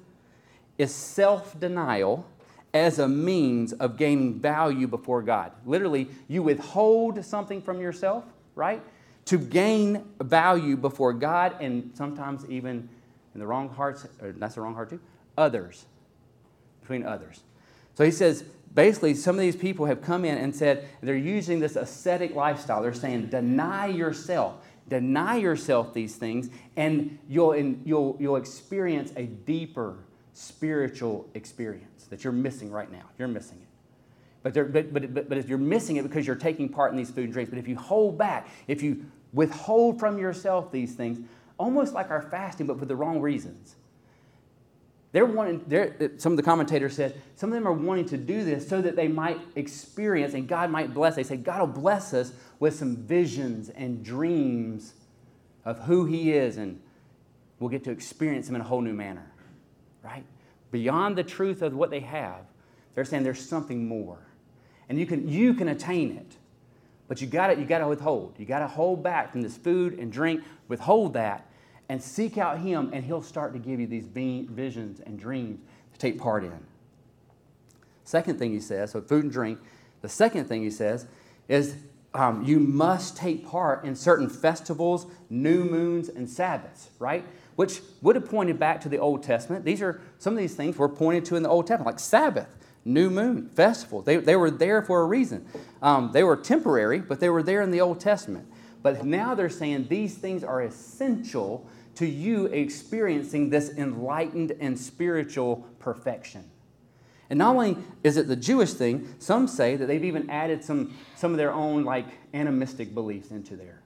It's 0.78 0.92
self 0.92 1.58
denial 1.58 2.24
as 2.72 3.00
a 3.00 3.08
means 3.08 3.72
of 3.72 3.96
gaining 3.96 4.38
value 4.38 4.86
before 4.86 5.22
God. 5.22 5.50
Literally, 5.66 6.08
you 6.28 6.44
withhold 6.44 7.24
something 7.24 7.60
from 7.60 7.80
yourself, 7.80 8.24
right? 8.54 8.80
To 9.24 9.38
gain 9.38 10.04
value 10.22 10.76
before 10.76 11.12
God 11.12 11.56
and 11.60 11.90
sometimes 11.94 12.48
even 12.48 12.88
in 13.34 13.40
the 13.40 13.46
wrong 13.46 13.68
hearts, 13.68 14.06
or 14.22 14.30
that's 14.32 14.54
the 14.54 14.60
wrong 14.60 14.74
heart 14.74 14.90
too, 14.90 15.00
others, 15.36 15.86
between 16.80 17.04
others. 17.04 17.40
So 17.94 18.04
he 18.04 18.12
says, 18.12 18.44
basically, 18.74 19.14
some 19.14 19.34
of 19.34 19.40
these 19.40 19.56
people 19.56 19.86
have 19.86 20.02
come 20.02 20.24
in 20.24 20.38
and 20.38 20.54
said 20.54 20.88
they're 21.02 21.16
using 21.16 21.60
this 21.60 21.76
ascetic 21.76 22.34
lifestyle. 22.34 22.82
They're 22.82 22.92
saying, 22.94 23.26
deny 23.26 23.86
yourself. 23.86 24.64
Deny 24.88 25.36
yourself 25.36 25.92
these 25.92 26.16
things, 26.16 26.48
and 26.76 27.18
you'll, 27.28 27.54
you'll, 27.84 28.16
you'll 28.18 28.36
experience 28.36 29.12
a 29.16 29.24
deeper 29.24 29.98
spiritual 30.32 31.28
experience 31.34 32.06
that 32.08 32.24
you're 32.24 32.32
missing 32.32 32.70
right 32.70 32.90
now. 32.90 33.02
You're 33.18 33.28
missing 33.28 33.58
it. 33.60 33.68
But, 34.42 34.72
but, 34.72 34.92
but, 34.94 35.12
but, 35.12 35.28
but 35.28 35.36
if 35.36 35.48
you're 35.48 35.58
missing 35.58 35.96
it 35.96 36.04
because 36.04 36.26
you're 36.26 36.36
taking 36.36 36.70
part 36.70 36.92
in 36.92 36.96
these 36.96 37.10
food 37.10 37.24
and 37.24 37.32
drinks, 37.34 37.50
but 37.50 37.58
if 37.58 37.68
you 37.68 37.76
hold 37.76 38.16
back, 38.16 38.48
if 38.66 38.82
you 38.82 39.04
withhold 39.34 39.98
from 39.98 40.18
yourself 40.18 40.72
these 40.72 40.94
things, 40.94 41.18
almost 41.58 41.92
like 41.92 42.10
our 42.10 42.22
fasting, 42.22 42.66
but 42.66 42.78
for 42.78 42.86
the 42.86 42.96
wrong 42.96 43.20
reasons, 43.20 43.76
they're 45.12 45.26
wanting, 45.26 45.64
they're, 45.66 46.12
some 46.18 46.32
of 46.32 46.36
the 46.36 46.42
commentators 46.42 46.94
said, 46.94 47.20
some 47.34 47.50
of 47.50 47.54
them 47.54 47.66
are 47.66 47.72
wanting 47.72 48.04
to 48.06 48.18
do 48.18 48.44
this 48.44 48.68
so 48.68 48.82
that 48.82 48.94
they 48.94 49.08
might 49.08 49.40
experience 49.56 50.34
and 50.34 50.46
God 50.46 50.70
might 50.70 50.92
bless. 50.92 51.16
They 51.16 51.22
say, 51.22 51.36
God 51.36 51.60
will 51.60 51.82
bless 51.82 52.12
us 52.12 52.32
with 52.60 52.74
some 52.74 52.96
visions 52.96 53.70
and 53.70 54.04
dreams 54.04 54.92
of 55.64 55.78
who 55.80 56.04
He 56.04 56.32
is, 56.32 56.58
and 56.58 56.80
we'll 57.58 57.70
get 57.70 57.84
to 57.84 57.90
experience 57.90 58.48
Him 58.48 58.54
in 58.56 58.60
a 58.60 58.64
whole 58.64 58.82
new 58.82 58.92
manner, 58.92 59.30
right? 60.02 60.24
Beyond 60.70 61.16
the 61.16 61.24
truth 61.24 61.62
of 61.62 61.74
what 61.74 61.90
they 61.90 62.00
have, 62.00 62.44
they're 62.94 63.04
saying 63.04 63.22
there's 63.22 63.46
something 63.46 63.86
more. 63.86 64.18
And 64.88 64.98
you 64.98 65.06
can, 65.06 65.28
you 65.28 65.54
can 65.54 65.68
attain 65.68 66.16
it, 66.16 66.36
but 67.06 67.20
you 67.20 67.26
got 67.26 67.56
you 67.58 67.66
to 67.66 67.88
withhold. 67.88 68.34
You 68.38 68.44
got 68.44 68.58
to 68.60 68.66
hold 68.66 69.02
back 69.02 69.32
from 69.32 69.40
this 69.40 69.56
food 69.56 69.98
and 69.98 70.12
drink, 70.12 70.42
withhold 70.68 71.14
that, 71.14 71.47
and 71.88 72.02
seek 72.02 72.38
out 72.38 72.58
Him, 72.58 72.90
and 72.92 73.04
He'll 73.04 73.22
start 73.22 73.52
to 73.52 73.58
give 73.58 73.80
you 73.80 73.86
these 73.86 74.06
visions 74.06 75.00
and 75.00 75.18
dreams 75.18 75.60
to 75.92 75.98
take 75.98 76.18
part 76.18 76.44
in. 76.44 76.58
Second 78.04 78.38
thing 78.38 78.52
He 78.52 78.60
says, 78.60 78.92
so 78.92 79.00
food 79.00 79.24
and 79.24 79.32
drink. 79.32 79.58
The 80.02 80.08
second 80.08 80.46
thing 80.46 80.62
He 80.62 80.70
says 80.70 81.06
is 81.48 81.76
um, 82.14 82.44
you 82.44 82.58
must 82.58 83.16
take 83.16 83.46
part 83.46 83.84
in 83.84 83.94
certain 83.94 84.28
festivals, 84.28 85.06
new 85.28 85.64
moons, 85.64 86.08
and 86.08 86.28
Sabbaths, 86.28 86.90
right? 86.98 87.24
Which 87.56 87.80
would 88.02 88.16
have 88.16 88.28
pointed 88.28 88.58
back 88.58 88.80
to 88.82 88.88
the 88.88 88.98
Old 88.98 89.22
Testament. 89.22 89.64
These 89.64 89.82
are 89.82 90.00
some 90.18 90.32
of 90.32 90.38
these 90.38 90.54
things 90.54 90.76
were 90.76 90.88
pointed 90.88 91.24
to 91.26 91.36
in 91.36 91.42
the 91.42 91.48
Old 91.48 91.66
Testament, 91.66 91.86
like 91.86 92.00
Sabbath, 92.00 92.48
new 92.84 93.10
moon, 93.10 93.50
festival. 93.50 94.00
They, 94.00 94.16
they 94.16 94.36
were 94.36 94.50
there 94.50 94.82
for 94.82 95.02
a 95.02 95.04
reason. 95.04 95.46
Um, 95.82 96.10
they 96.12 96.24
were 96.24 96.36
temporary, 96.36 97.00
but 97.00 97.20
they 97.20 97.28
were 97.28 97.42
there 97.42 97.60
in 97.60 97.70
the 97.70 97.80
Old 97.80 98.00
Testament. 98.00 98.46
But 98.82 99.04
now 99.04 99.34
they're 99.34 99.50
saying 99.50 99.88
these 99.88 100.16
things 100.16 100.42
are 100.42 100.62
essential 100.62 101.68
to 101.98 102.06
you 102.06 102.46
experiencing 102.46 103.50
this 103.50 103.70
enlightened 103.70 104.52
and 104.60 104.78
spiritual 104.78 105.66
perfection. 105.80 106.48
And 107.28 107.40
not 107.40 107.56
only 107.56 107.76
is 108.04 108.16
it 108.16 108.28
the 108.28 108.36
Jewish 108.36 108.72
thing, 108.72 109.16
some 109.18 109.48
say 109.48 109.74
that 109.74 109.86
they've 109.86 110.04
even 110.04 110.30
added 110.30 110.62
some, 110.62 110.96
some 111.16 111.32
of 111.32 111.38
their 111.38 111.52
own 111.52 111.82
like 111.82 112.06
animistic 112.32 112.94
beliefs 112.94 113.32
into 113.32 113.56
there. 113.56 113.82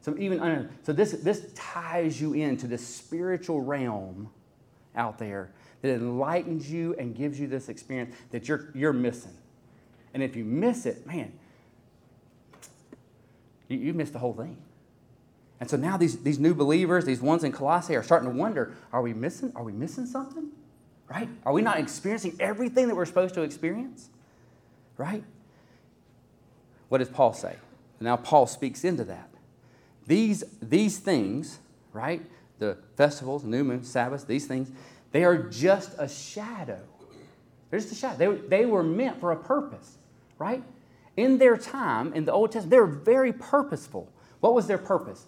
Some 0.00 0.20
even 0.20 0.68
so 0.82 0.92
this 0.92 1.12
this 1.12 1.52
ties 1.54 2.20
you 2.20 2.32
into 2.32 2.66
this 2.66 2.84
spiritual 2.84 3.60
realm 3.60 4.28
out 4.96 5.16
there 5.16 5.52
that 5.82 5.94
enlightens 5.94 6.68
you 6.68 6.96
and 6.98 7.14
gives 7.14 7.38
you 7.38 7.46
this 7.46 7.68
experience 7.68 8.16
that 8.32 8.48
you're 8.48 8.70
you're 8.74 8.92
missing. 8.92 9.36
And 10.12 10.20
if 10.20 10.34
you 10.34 10.44
miss 10.44 10.86
it, 10.86 11.06
man, 11.06 11.32
you, 13.68 13.78
you 13.78 13.94
miss 13.94 14.10
the 14.10 14.18
whole 14.18 14.34
thing. 14.34 14.56
And 15.62 15.70
so 15.70 15.76
now 15.76 15.96
these, 15.96 16.20
these 16.24 16.40
new 16.40 16.54
believers, 16.54 17.04
these 17.04 17.20
ones 17.20 17.44
in 17.44 17.52
Colossae, 17.52 17.94
are 17.94 18.02
starting 18.02 18.28
to 18.28 18.34
wonder 18.34 18.74
are 18.92 19.00
we 19.00 19.14
missing? 19.14 19.52
Are 19.54 19.62
we 19.62 19.70
missing 19.70 20.06
something? 20.06 20.48
Right? 21.08 21.28
Are 21.46 21.52
we 21.52 21.62
not 21.62 21.78
experiencing 21.78 22.34
everything 22.40 22.88
that 22.88 22.96
we're 22.96 23.06
supposed 23.06 23.34
to 23.34 23.42
experience? 23.42 24.08
Right? 24.96 25.22
What 26.88 26.98
does 26.98 27.10
Paul 27.10 27.32
say? 27.32 27.54
Now 28.00 28.16
Paul 28.16 28.48
speaks 28.48 28.82
into 28.82 29.04
that. 29.04 29.30
these, 30.04 30.42
these 30.60 30.98
things, 30.98 31.60
right? 31.92 32.22
The 32.58 32.76
festivals, 32.96 33.44
new 33.44 33.62
moon, 33.62 33.84
Sabbaths, 33.84 34.24
these 34.24 34.48
things, 34.48 34.68
they 35.12 35.22
are 35.22 35.44
just 35.44 35.94
a 35.96 36.08
shadow. 36.08 36.80
They're 37.70 37.78
just 37.78 37.92
a 37.92 37.94
shadow. 37.94 38.16
They, 38.18 38.48
they 38.48 38.66
were 38.66 38.82
meant 38.82 39.20
for 39.20 39.30
a 39.30 39.36
purpose, 39.36 39.96
right? 40.38 40.64
In 41.16 41.38
their 41.38 41.56
time, 41.56 42.12
in 42.14 42.24
the 42.24 42.32
Old 42.32 42.50
Testament, 42.50 42.70
they 42.72 42.80
were 42.80 42.86
very 42.88 43.32
purposeful. 43.32 44.12
What 44.40 44.54
was 44.54 44.66
their 44.66 44.76
purpose? 44.76 45.26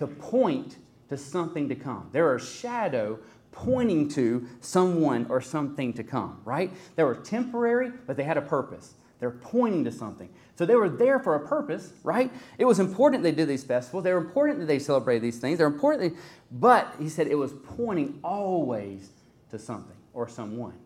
To 0.00 0.06
point 0.06 0.76
to 1.10 1.16
something 1.18 1.68
to 1.68 1.74
come. 1.74 2.08
They're 2.10 2.34
a 2.34 2.40
shadow 2.40 3.18
pointing 3.52 4.08
to 4.08 4.46
someone 4.60 5.26
or 5.28 5.42
something 5.42 5.92
to 5.92 6.02
come, 6.02 6.40
right? 6.46 6.72
They 6.96 7.04
were 7.04 7.16
temporary, 7.16 7.92
but 8.06 8.16
they 8.16 8.22
had 8.22 8.38
a 8.38 8.42
purpose. 8.42 8.94
They're 9.18 9.30
pointing 9.30 9.84
to 9.84 9.92
something. 9.92 10.30
So 10.56 10.64
they 10.64 10.74
were 10.74 10.88
there 10.88 11.18
for 11.18 11.34
a 11.34 11.46
purpose, 11.46 11.92
right? 12.02 12.32
It 12.56 12.64
was 12.64 12.80
important 12.80 13.22
they 13.22 13.30
did 13.30 13.46
these 13.46 13.62
festivals. 13.62 14.04
They 14.04 14.14
were 14.14 14.20
important 14.20 14.60
that 14.60 14.66
they 14.66 14.78
celebrated 14.78 15.22
these 15.22 15.38
things. 15.38 15.58
They're 15.58 15.66
important, 15.66 16.16
but 16.50 16.94
he 16.98 17.10
said 17.10 17.26
it 17.26 17.34
was 17.34 17.52
pointing 17.52 18.18
always 18.24 19.10
to 19.50 19.58
something 19.58 19.96
or 20.14 20.28
someone. 20.28 20.78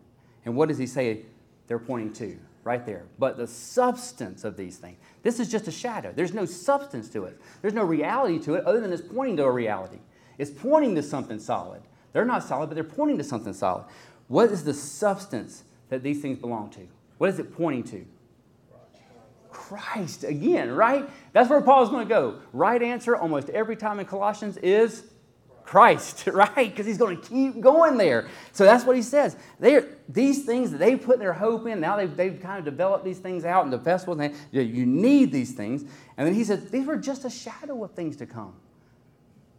And 0.43 0.57
what 0.57 0.67
does 0.67 0.77
he 0.77 0.87
say 0.87 1.21
they're 1.67 1.79
pointing 1.79 2.11
to? 2.13 2.37
Right 2.65 2.83
there. 2.83 3.05
But 3.19 3.37
the 3.37 3.45
substance 3.45 4.43
of 4.43 4.57
these 4.57 4.77
things. 4.77 4.97
This 5.21 5.39
is 5.39 5.49
just 5.49 5.67
a 5.67 5.71
shadow. 5.71 6.11
There's 6.13 6.33
no 6.33 6.45
substance 6.45 7.07
to 7.09 7.25
it. 7.25 7.39
There's 7.61 7.75
no 7.75 7.83
reality 7.83 8.39
to 8.39 8.55
it 8.55 8.65
other 8.65 8.81
than 8.81 8.91
it's 8.91 9.03
pointing 9.03 9.37
to 9.37 9.43
a 9.43 9.51
reality. 9.51 9.99
It's 10.39 10.49
pointing 10.49 10.95
to 10.95 11.03
something 11.03 11.39
solid. 11.39 11.83
They're 12.11 12.25
not 12.25 12.43
solid, 12.43 12.67
but 12.67 12.75
they're 12.75 12.83
pointing 12.83 13.19
to 13.19 13.23
something 13.23 13.53
solid. 13.53 13.85
What 14.27 14.51
is 14.51 14.63
the 14.63 14.73
substance 14.73 15.63
that 15.89 16.01
these 16.01 16.23
things 16.23 16.39
belong 16.39 16.71
to? 16.71 16.87
What 17.19 17.29
is 17.29 17.37
it 17.37 17.55
pointing 17.55 17.83
to? 17.83 18.05
Christ 19.51 20.23
again, 20.23 20.71
right? 20.71 21.07
That's 21.33 21.51
where 21.51 21.61
Paul's 21.61 21.89
going 21.89 22.07
to 22.07 22.09
go. 22.09 22.39
Right 22.51 22.81
answer 22.81 23.15
almost 23.15 23.49
every 23.51 23.75
time 23.75 23.99
in 23.99 24.07
Colossians 24.07 24.57
is 24.57 25.03
Christ, 25.65 26.27
right? 26.33 26.69
Because 26.69 26.85
he's 26.85 26.97
going 26.97 27.19
to 27.19 27.27
keep 27.27 27.59
going 27.59 27.97
there. 27.97 28.27
So 28.51 28.63
that's 28.63 28.85
what 28.85 28.95
he 28.95 29.01
says. 29.01 29.35
They 29.59 29.83
these 30.07 30.45
things 30.45 30.71
that 30.71 30.77
they 30.77 30.95
put 30.95 31.19
their 31.19 31.33
hope 31.33 31.67
in, 31.67 31.79
now 31.79 31.97
they've, 31.97 32.15
they've 32.15 32.39
kind 32.39 32.59
of 32.59 32.65
developed 32.65 33.03
these 33.03 33.17
things 33.17 33.43
out 33.43 33.65
in 33.65 33.71
the 33.71 33.79
festivals. 33.79 34.19
And 34.19 34.35
they, 34.51 34.61
you 34.61 34.85
need 34.85 35.31
these 35.31 35.53
things. 35.53 35.81
And 36.17 36.27
then 36.27 36.33
he 36.33 36.43
says, 36.43 36.69
these 36.69 36.85
were 36.85 36.97
just 36.97 37.25
a 37.25 37.29
shadow 37.29 37.83
of 37.83 37.91
things 37.91 38.15
to 38.17 38.25
come. 38.25 38.53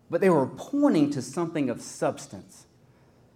But 0.09 0.21
they 0.21 0.31
were 0.31 0.47
pointing 0.47 1.11
to 1.11 1.23
something 1.23 1.69
of 1.69 1.83
substance, 1.83 2.66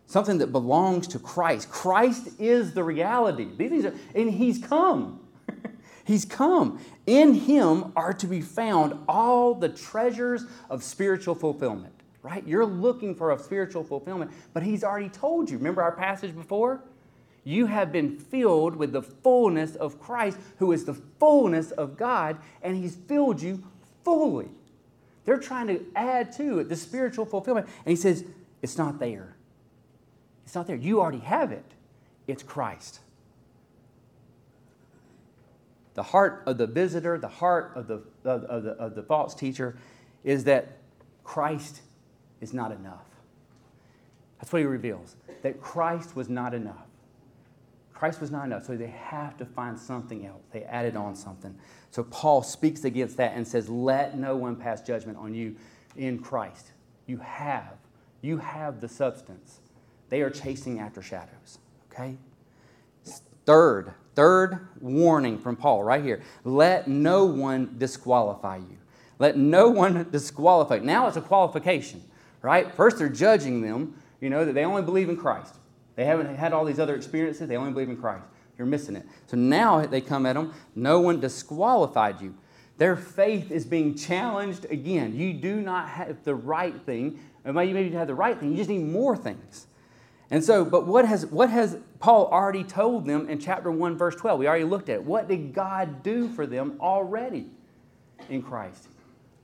something 0.06 0.38
that 0.38 0.52
belongs 0.52 1.08
to 1.08 1.18
Christ. 1.18 1.68
Christ 1.68 2.28
is 2.38 2.72
the 2.72 2.84
reality. 2.84 3.48
These 3.56 3.70
things 3.70 3.84
are, 3.84 3.94
and 4.14 4.30
he's 4.30 4.58
come. 4.58 5.20
He's 6.04 6.24
come. 6.24 6.80
In 7.06 7.34
him 7.34 7.92
are 7.94 8.12
to 8.14 8.26
be 8.26 8.40
found 8.40 8.98
all 9.06 9.54
the 9.54 9.68
treasures 9.68 10.44
of 10.68 10.82
spiritual 10.82 11.36
fulfillment, 11.36 11.94
right? 12.22 12.46
You're 12.46 12.66
looking 12.66 13.14
for 13.14 13.32
a 13.32 13.38
spiritual 13.38 13.84
fulfillment, 13.84 14.30
but 14.52 14.62
he's 14.62 14.84
already 14.84 15.08
told 15.08 15.50
you. 15.50 15.58
Remember 15.58 15.82
our 15.82 15.92
passage 15.92 16.34
before? 16.34 16.82
You 17.44 17.66
have 17.66 17.90
been 17.90 18.18
filled 18.18 18.76
with 18.76 18.92
the 18.92 19.02
fullness 19.02 19.74
of 19.76 20.00
Christ, 20.00 20.38
who 20.58 20.72
is 20.72 20.84
the 20.84 20.94
fullness 20.94 21.70
of 21.70 21.96
God, 21.96 22.38
and 22.62 22.76
he's 22.76 22.96
filled 22.96 23.40
you 23.40 23.64
fully. 24.04 24.48
They're 25.24 25.38
trying 25.38 25.68
to 25.68 25.84
add 25.96 26.32
to 26.32 26.58
it 26.58 26.68
the 26.68 26.76
spiritual 26.76 27.24
fulfillment. 27.24 27.66
And 27.84 27.90
he 27.90 27.96
says, 27.96 28.24
it's 28.62 28.76
not 28.76 28.98
there. 28.98 29.36
It's 30.44 30.54
not 30.54 30.66
there. 30.66 30.76
You 30.76 31.00
already 31.00 31.20
have 31.20 31.52
it. 31.52 31.64
It's 32.26 32.42
Christ 32.42 33.00
the 35.94 36.04
heart 36.04 36.42
of 36.46 36.56
the 36.56 36.66
visitor, 36.66 37.18
the 37.18 37.28
heart 37.28 37.72
of 37.74 37.86
the, 37.86 38.02
of, 38.24 38.62
the, 38.62 38.70
of 38.70 38.94
the 38.94 39.02
false 39.02 39.34
teacher 39.34 39.76
is 40.24 40.44
that 40.44 40.78
Christ 41.24 41.82
is 42.40 42.52
not 42.52 42.72
enough. 42.72 43.06
That's 44.38 44.52
what 44.52 44.60
he 44.60 44.64
reveals, 44.64 45.16
that 45.42 45.60
Christ 45.60 46.16
was 46.16 46.28
not 46.28 46.54
enough. 46.54 46.86
Christ 47.92 48.20
was 48.20 48.30
not 48.30 48.46
enough, 48.46 48.64
so 48.64 48.76
they 48.76 48.86
have 48.86 49.36
to 49.36 49.44
find 49.44 49.78
something 49.78 50.24
else. 50.24 50.42
They 50.50 50.62
added 50.64 50.96
on 50.96 51.14
something. 51.14 51.54
So 51.90 52.02
Paul 52.04 52.42
speaks 52.42 52.84
against 52.84 53.18
that 53.18 53.32
and 53.34 53.46
says, 53.46 53.68
Let 53.68 54.16
no 54.16 54.36
one 54.36 54.56
pass 54.56 54.80
judgment 54.80 55.18
on 55.18 55.34
you 55.34 55.56
in 55.96 56.18
Christ. 56.18 56.72
You 57.06 57.18
have, 57.18 57.76
you 58.22 58.38
have 58.38 58.80
the 58.80 58.88
substance. 58.88 59.60
They 60.08 60.22
are 60.22 60.30
chasing 60.30 60.80
after 60.80 61.02
shadows. 61.02 61.58
Okay? 61.92 62.16
Third, 63.44 63.92
Third 64.14 64.68
warning 64.80 65.38
from 65.38 65.56
Paul 65.56 65.82
right 65.82 66.02
here 66.02 66.20
let 66.44 66.88
no 66.88 67.24
one 67.24 67.76
disqualify 67.78 68.56
you. 68.56 68.76
Let 69.18 69.36
no 69.36 69.68
one 69.68 70.08
disqualify. 70.12 70.80
Now 70.80 71.06
it's 71.06 71.16
a 71.16 71.20
qualification, 71.22 72.02
right? 72.42 72.74
First, 72.74 72.98
they're 72.98 73.08
judging 73.08 73.60
them, 73.60 73.94
you 74.20 74.30
know, 74.30 74.44
that 74.44 74.52
they 74.52 74.64
only 74.64 74.82
believe 74.82 75.08
in 75.08 75.16
Christ. 75.16 75.56
They 75.96 76.04
haven't 76.04 76.34
had 76.36 76.52
all 76.52 76.64
these 76.64 76.78
other 76.78 76.94
experiences, 76.94 77.48
they 77.48 77.56
only 77.56 77.72
believe 77.72 77.88
in 77.88 77.96
Christ. 77.96 78.24
You're 78.56 78.66
missing 78.66 78.96
it. 78.96 79.06
So 79.26 79.36
now 79.36 79.84
they 79.86 80.00
come 80.00 80.26
at 80.26 80.34
them, 80.34 80.54
no 80.74 81.00
one 81.00 81.20
disqualified 81.20 82.20
you. 82.20 82.34
Their 82.76 82.96
faith 82.96 83.50
is 83.50 83.64
being 83.64 83.94
challenged 83.94 84.66
again. 84.70 85.14
You 85.14 85.34
do 85.34 85.60
not 85.60 85.88
have 85.88 86.24
the 86.24 86.34
right 86.34 86.74
thing. 86.86 87.20
Maybe 87.44 87.80
you 87.80 87.96
have 87.96 88.06
the 88.06 88.14
right 88.14 88.38
thing, 88.38 88.50
you 88.50 88.56
just 88.56 88.70
need 88.70 88.84
more 88.84 89.16
things. 89.16 89.66
And 90.30 90.44
so, 90.44 90.64
but 90.64 90.86
what 90.86 91.06
has, 91.06 91.26
what 91.26 91.50
has 91.50 91.78
Paul 91.98 92.26
already 92.26 92.62
told 92.62 93.04
them 93.04 93.28
in 93.28 93.40
chapter 93.40 93.70
1, 93.70 93.98
verse 93.98 94.14
12? 94.14 94.38
We 94.38 94.46
already 94.46 94.64
looked 94.64 94.88
at 94.88 94.96
it. 94.96 95.04
What 95.04 95.26
did 95.26 95.52
God 95.52 96.04
do 96.04 96.28
for 96.28 96.46
them 96.46 96.76
already 96.80 97.50
in 98.28 98.40
Christ? 98.42 98.86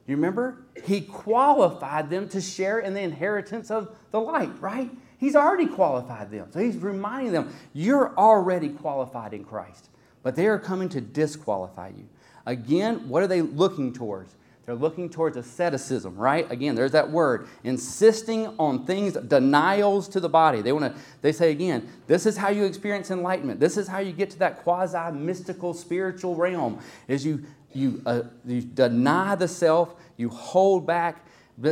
You 0.07 0.15
remember? 0.15 0.59
He 0.85 1.01
qualified 1.01 2.11
them 2.11 2.29
to 2.29 2.41
share 2.41 2.79
in 2.79 2.95
the 2.95 3.01
inheritance 3.01 3.71
of 3.71 3.97
the 4.13 4.21
light, 4.21 4.53
right? 4.61 4.91
He's 5.19 5.35
already 5.35 5.67
qualified 5.67 6.31
them. 6.31 6.49
So 6.53 6.61
he's 6.61 6.77
reminding 6.77 7.33
them, 7.33 7.55
you're 7.73 8.17
already 8.17 8.69
qualified 8.69 9.33
in 9.35 9.45
Christ. 9.45 9.89
But 10.23 10.37
they 10.37 10.47
are 10.47 10.59
coming 10.59 10.89
to 10.91 11.01
disqualify 11.01 11.89
you. 11.97 12.09
Again, 12.45 13.09
what 13.09 13.23
are 13.23 13.27
they 13.27 13.43
looking 13.43 13.93
towards? 13.93 14.35
They're 14.67 14.75
looking 14.75 15.09
towards 15.09 15.37
asceticism, 15.37 16.17
right? 16.17 16.51
Again, 16.51 16.75
there's 16.75 16.91
that 16.91 17.09
word, 17.09 17.47
insisting 17.63 18.49
on 18.59 18.85
things, 18.85 19.13
denials 19.13 20.09
to 20.09 20.19
the 20.19 20.29
body. 20.29 20.61
They 20.61 20.73
want 20.73 20.93
to, 20.93 21.01
they 21.23 21.31
say 21.31 21.53
again, 21.53 21.89
this 22.09 22.27
is 22.27 22.37
how 22.37 22.49
you 22.49 22.65
experience 22.65 23.13
enlightenment. 23.13 23.61
This 23.61 23.77
is 23.77 23.87
how 23.87 24.01
you 24.01 24.11
get 24.11 24.31
to 24.31 24.39
that 24.41 24.65
quasi 24.65 25.13
mystical 25.17 25.73
spiritual 25.73 26.35
realm. 26.35 26.81
Is 27.07 27.25
you 27.25 27.45
you 27.77 28.03
uh, 28.07 28.23
you 28.45 28.63
deny 28.63 29.35
the 29.35 29.49
self, 29.49 29.95
you 30.17 30.29
hold 30.29 30.87
back, 30.87 31.25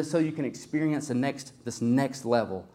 so 0.03 0.19
you 0.19 0.33
can 0.33 0.45
experience 0.45 1.09
the 1.09 1.14
next 1.14 1.53
this 1.64 1.81
next 1.81 2.25
level. 2.25 2.67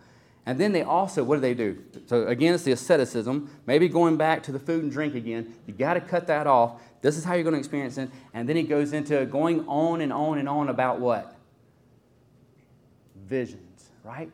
And 0.46 0.60
then 0.60 0.72
they 0.72 0.82
also, 0.82 1.24
what 1.24 1.36
do 1.36 1.42
they 1.42 1.54
do? 1.54 1.78
So 2.08 2.26
again, 2.26 2.56
it's 2.56 2.64
the 2.64 2.72
asceticism. 2.72 3.52
Maybe 3.68 3.88
going 3.88 4.18
back 4.18 4.42
to 4.44 4.52
the 4.52 4.58
food 4.58 4.82
and 4.82 4.92
drink 4.92 5.14
again. 5.14 5.54
You 5.68 5.74
got 5.74 5.94
to 5.94 6.02
cut 6.02 6.26
that 6.28 6.48
off. 6.48 6.82
This 7.02 7.18
is 7.18 7.24
how 7.24 7.36
you're 7.36 7.44
going 7.44 7.54
to 7.54 7.60
experience 7.60 8.00
it. 8.00 8.10
And 8.34 8.50
then 8.50 8.56
he 8.56 8.64
goes 8.64 8.94
into 8.94 9.24
going 9.26 9.68
on 9.68 10.02
and 10.02 10.12
on 10.12 10.40
and 10.40 10.50
on 10.50 10.70
about 10.70 11.00
what? 11.00 11.36
Visions, 13.28 13.92
right? 14.04 14.32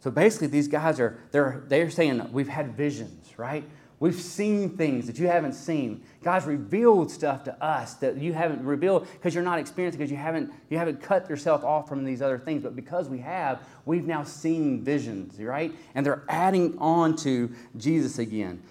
So 0.00 0.10
basically, 0.10 0.48
these 0.48 0.68
guys 0.68 1.00
are 1.00 1.18
they're 1.32 1.62
they're 1.68 1.90
saying 1.90 2.30
we've 2.32 2.48
had 2.48 2.76
visions, 2.76 3.38
right? 3.38 3.64
We've 4.00 4.14
seen 4.14 4.76
things 4.76 5.08
that 5.08 5.18
you 5.18 5.26
haven't 5.26 5.54
seen. 5.54 6.04
God's 6.22 6.46
revealed 6.46 7.10
stuff 7.10 7.42
to 7.44 7.64
us 7.64 7.94
that 7.94 8.16
you 8.16 8.32
haven't 8.32 8.64
revealed 8.64 9.08
because 9.12 9.34
you're 9.34 9.42
not 9.42 9.58
experiencing 9.58 9.98
because 9.98 10.10
you 10.10 10.16
haven't 10.16 10.52
you 10.70 10.78
haven't 10.78 11.02
cut 11.02 11.28
yourself 11.28 11.64
off 11.64 11.88
from 11.88 12.04
these 12.04 12.22
other 12.22 12.38
things. 12.38 12.62
But 12.62 12.76
because 12.76 13.08
we 13.08 13.18
have, 13.18 13.60
we've 13.86 14.06
now 14.06 14.22
seen 14.22 14.84
visions, 14.84 15.40
right? 15.40 15.72
And 15.96 16.06
they're 16.06 16.22
adding 16.28 16.78
on 16.78 17.16
to 17.16 17.52
Jesus 17.76 18.20
again. 18.20 18.62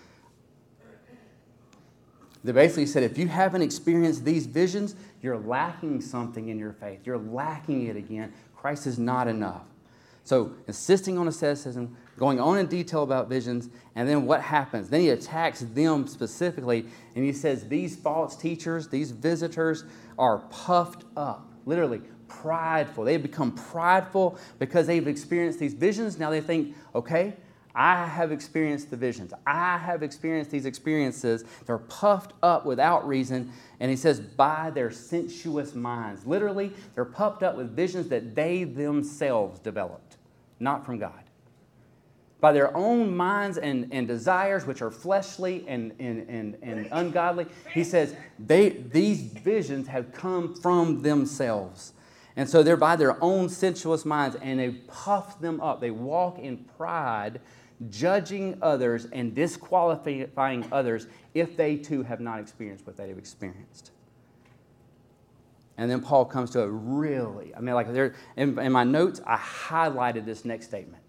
They 2.46 2.54
basically 2.54 2.86
said 2.86 3.04
if 3.04 3.18
you 3.18 3.28
haven't 3.28 3.63
experienced 3.63 4.24
these 4.24 4.46
visions, 4.46 4.96
you're 5.22 5.38
lacking 5.38 6.00
something 6.00 6.48
in 6.48 6.58
your 6.58 6.72
faith. 6.72 7.02
You're 7.04 7.18
lacking 7.18 7.88
it 7.88 7.98
again. 7.98 8.32
Christ 8.56 8.88
is 8.88 8.98
not 8.98 9.28
enough. 9.28 9.63
So, 10.24 10.54
insisting 10.68 11.18
on 11.18 11.28
asceticism, 11.28 11.96
going 12.17 12.39
on 12.39 12.58
in 12.58 12.65
detail 12.65 13.03
about 13.03 13.30
visions, 13.30 13.69
and 13.95 14.10
then 14.10 14.25
what 14.25 14.41
happens? 14.41 14.89
Then 14.89 15.01
he 15.01 15.10
attacks 15.10 15.62
them 15.62 16.08
specifically, 16.08 16.86
and 17.15 17.23
he 17.23 17.32
says 17.32 17.67
these 17.67 17.95
false 17.95 18.36
teachers, 18.36 18.88
these 18.88 19.12
visitors, 19.12 19.84
are 20.17 20.39
puffed 20.49 21.06
up, 21.15 21.47
literally 21.65 22.01
prideful. 22.27 23.03
They 23.03 23.17
become 23.17 23.51
prideful 23.51 24.38
because 24.60 24.88
they've 24.88 25.08
experienced 25.08 25.60
these 25.60 25.73
visions. 25.73 26.17
Now 26.17 26.30
they 26.30 26.41
think, 26.41 26.75
okay, 26.95 27.36
I 27.73 28.08
have 28.08 28.32
experienced 28.32 28.89
the 28.89 28.97
visions. 28.97 29.34
I 29.45 29.77
have 29.77 30.01
experienced 30.01 30.49
these 30.49 30.65
experiences. 30.65 31.45
They're 31.67 31.77
puffed 31.77 32.34
up 32.41 32.65
without 32.65 33.08
reason. 33.08 33.51
And 33.80 33.91
he 33.91 33.95
says, 33.95 34.19
by 34.19 34.71
their 34.71 34.89
sensuous 34.89 35.75
minds. 35.75 36.25
Literally, 36.25 36.73
they're 36.95 37.06
puffed 37.06 37.43
up 37.43 37.56
with 37.56 37.75
visions 37.75 38.08
that 38.10 38.34
they 38.34 38.63
themselves 38.63 39.60
developed, 39.60 40.17
not 40.60 40.88
from 40.88 40.97
God. 40.97 41.27
By 42.39 42.52
their 42.52 42.76
own 42.78 43.15
minds 43.15 43.58
and, 43.58 43.89
and 43.91 44.08
desires, 44.08 44.65
which 44.65 44.82
are 44.82 44.91
fleshly 44.91 45.65
and, 45.67 45.93
and, 46.00 46.30
and, 46.30 46.58
and 46.62 46.88
ungodly. 46.91 47.47
He 47.73 47.84
says 47.84 48.15
they, 48.38 48.69
these 48.69 49.21
visions 49.21 49.88
have 49.88 50.13
come 50.13 50.54
from 50.56 51.02
themselves. 51.02 51.93
And 52.36 52.47
so 52.47 52.62
they're 52.62 52.78
by 52.78 52.95
their 52.95 53.21
own 53.23 53.50
sensuous 53.50 54.06
minds 54.06 54.38
and 54.41 54.60
they 54.60 54.69
puff 54.69 55.39
them 55.41 55.60
up. 55.60 55.82
They 55.82 55.89
walk 55.89 56.38
in 56.38 56.58
pride, 56.78 57.41
judging 57.89 58.60
others 58.62 59.08
and 59.12 59.34
disqualifying 59.34 60.67
others 60.71 61.08
if 61.34 61.58
they 61.58 61.78
too 61.78 62.04
have 62.04 62.19
not 62.19 62.39
experienced 62.39 62.86
what 62.86 62.95
they 62.95 63.10
have 63.10 63.17
experienced. 63.17 63.91
And 65.78 65.89
then 65.89 66.02
Paul 66.02 66.26
comes 66.26 66.52
to 66.52 66.62
a 66.62 66.67
really, 66.67 67.54
I 67.56 67.60
mean, 67.60 67.73
like 67.73 67.91
there, 67.91 68.15
in, 68.36 68.58
in 68.60 68.71
my 68.71 68.84
notes, 68.84 69.21
I 69.26 69.38
highlighted 69.38 70.26
this 70.26 70.45
next 70.45 70.67
statement, 70.67 71.04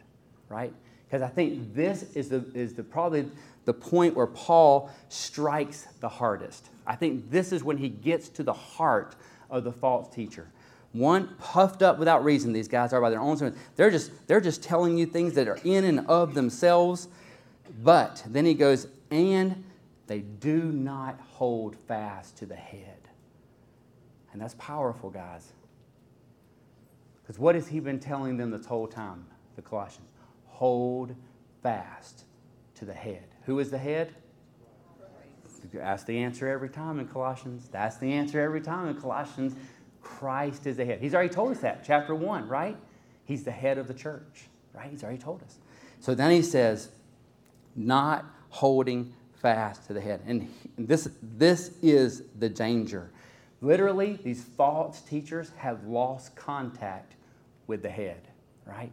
right? 0.48 0.72
Because 1.08 1.22
I 1.22 1.28
think 1.28 1.74
this 1.74 2.02
is, 2.14 2.28
the, 2.28 2.44
is 2.52 2.74
the, 2.74 2.82
probably 2.82 3.30
the 3.64 3.72
point 3.72 4.14
where 4.14 4.26
Paul 4.26 4.90
strikes 5.08 5.86
the 6.00 6.08
hardest. 6.08 6.68
I 6.86 6.96
think 6.96 7.30
this 7.30 7.50
is 7.50 7.64
when 7.64 7.78
he 7.78 7.88
gets 7.88 8.28
to 8.30 8.42
the 8.42 8.52
heart 8.52 9.16
of 9.48 9.64
the 9.64 9.72
false 9.72 10.14
teacher. 10.14 10.48
One, 10.92 11.34
puffed 11.38 11.82
up 11.82 11.98
without 11.98 12.24
reason, 12.24 12.52
these 12.52 12.68
guys 12.68 12.92
are 12.92 13.00
by 13.00 13.08
their 13.08 13.20
own 13.20 13.36
standards. 13.36 13.62
They're 13.76 13.90
just, 13.90 14.10
they're 14.26 14.40
just 14.40 14.62
telling 14.62 14.98
you 14.98 15.06
things 15.06 15.34
that 15.34 15.48
are 15.48 15.58
in 15.64 15.84
and 15.84 16.06
of 16.08 16.34
themselves. 16.34 17.08
But 17.82 18.22
then 18.26 18.44
he 18.44 18.54
goes, 18.54 18.86
and 19.10 19.64
they 20.06 20.20
do 20.20 20.64
not 20.64 21.18
hold 21.20 21.76
fast 21.86 22.36
to 22.38 22.46
the 22.46 22.56
head. 22.56 23.08
And 24.32 24.42
that's 24.42 24.54
powerful, 24.58 25.08
guys. 25.08 25.52
Because 27.22 27.38
what 27.38 27.54
has 27.54 27.68
he 27.68 27.80
been 27.80 27.98
telling 27.98 28.36
them 28.36 28.50
this 28.50 28.66
whole 28.66 28.86
time, 28.86 29.26
the 29.56 29.62
Colossians? 29.62 30.08
Hold 30.58 31.14
fast 31.62 32.24
to 32.74 32.84
the 32.84 32.92
head. 32.92 33.24
Who 33.44 33.58
is 33.58 33.70
the 33.70 33.78
head? 33.78 34.14
That's 35.72 36.04
the 36.04 36.18
answer 36.18 36.48
every 36.48 36.68
time 36.68 37.00
in 37.00 37.08
Colossians. 37.08 37.68
That's 37.68 37.96
the 37.96 38.12
answer 38.12 38.40
every 38.40 38.60
time 38.60 38.88
in 38.88 38.94
Colossians. 39.00 39.54
Christ 40.00 40.66
is 40.66 40.76
the 40.76 40.84
head. 40.84 41.00
He's 41.00 41.14
already 41.14 41.32
told 41.32 41.52
us 41.52 41.58
that, 41.60 41.84
chapter 41.84 42.14
1, 42.14 42.48
right? 42.48 42.76
He's 43.24 43.42
the 43.42 43.50
head 43.50 43.76
of 43.76 43.88
the 43.88 43.94
church, 43.94 44.46
right? 44.72 44.88
He's 44.88 45.02
already 45.02 45.18
told 45.18 45.42
us. 45.42 45.58
So 46.00 46.14
then 46.14 46.30
he 46.30 46.42
says, 46.42 46.90
not 47.74 48.24
holding 48.50 49.12
fast 49.34 49.86
to 49.88 49.92
the 49.92 50.00
head. 50.00 50.22
And 50.26 50.48
this, 50.78 51.08
this 51.22 51.72
is 51.82 52.22
the 52.38 52.48
danger 52.48 53.10
Literally, 53.60 54.18
these 54.22 54.44
false 54.44 55.00
teachers 55.00 55.50
have 55.56 55.84
lost 55.84 56.36
contact 56.36 57.14
with 57.66 57.82
the 57.82 57.90
head, 57.90 58.28
right? 58.64 58.92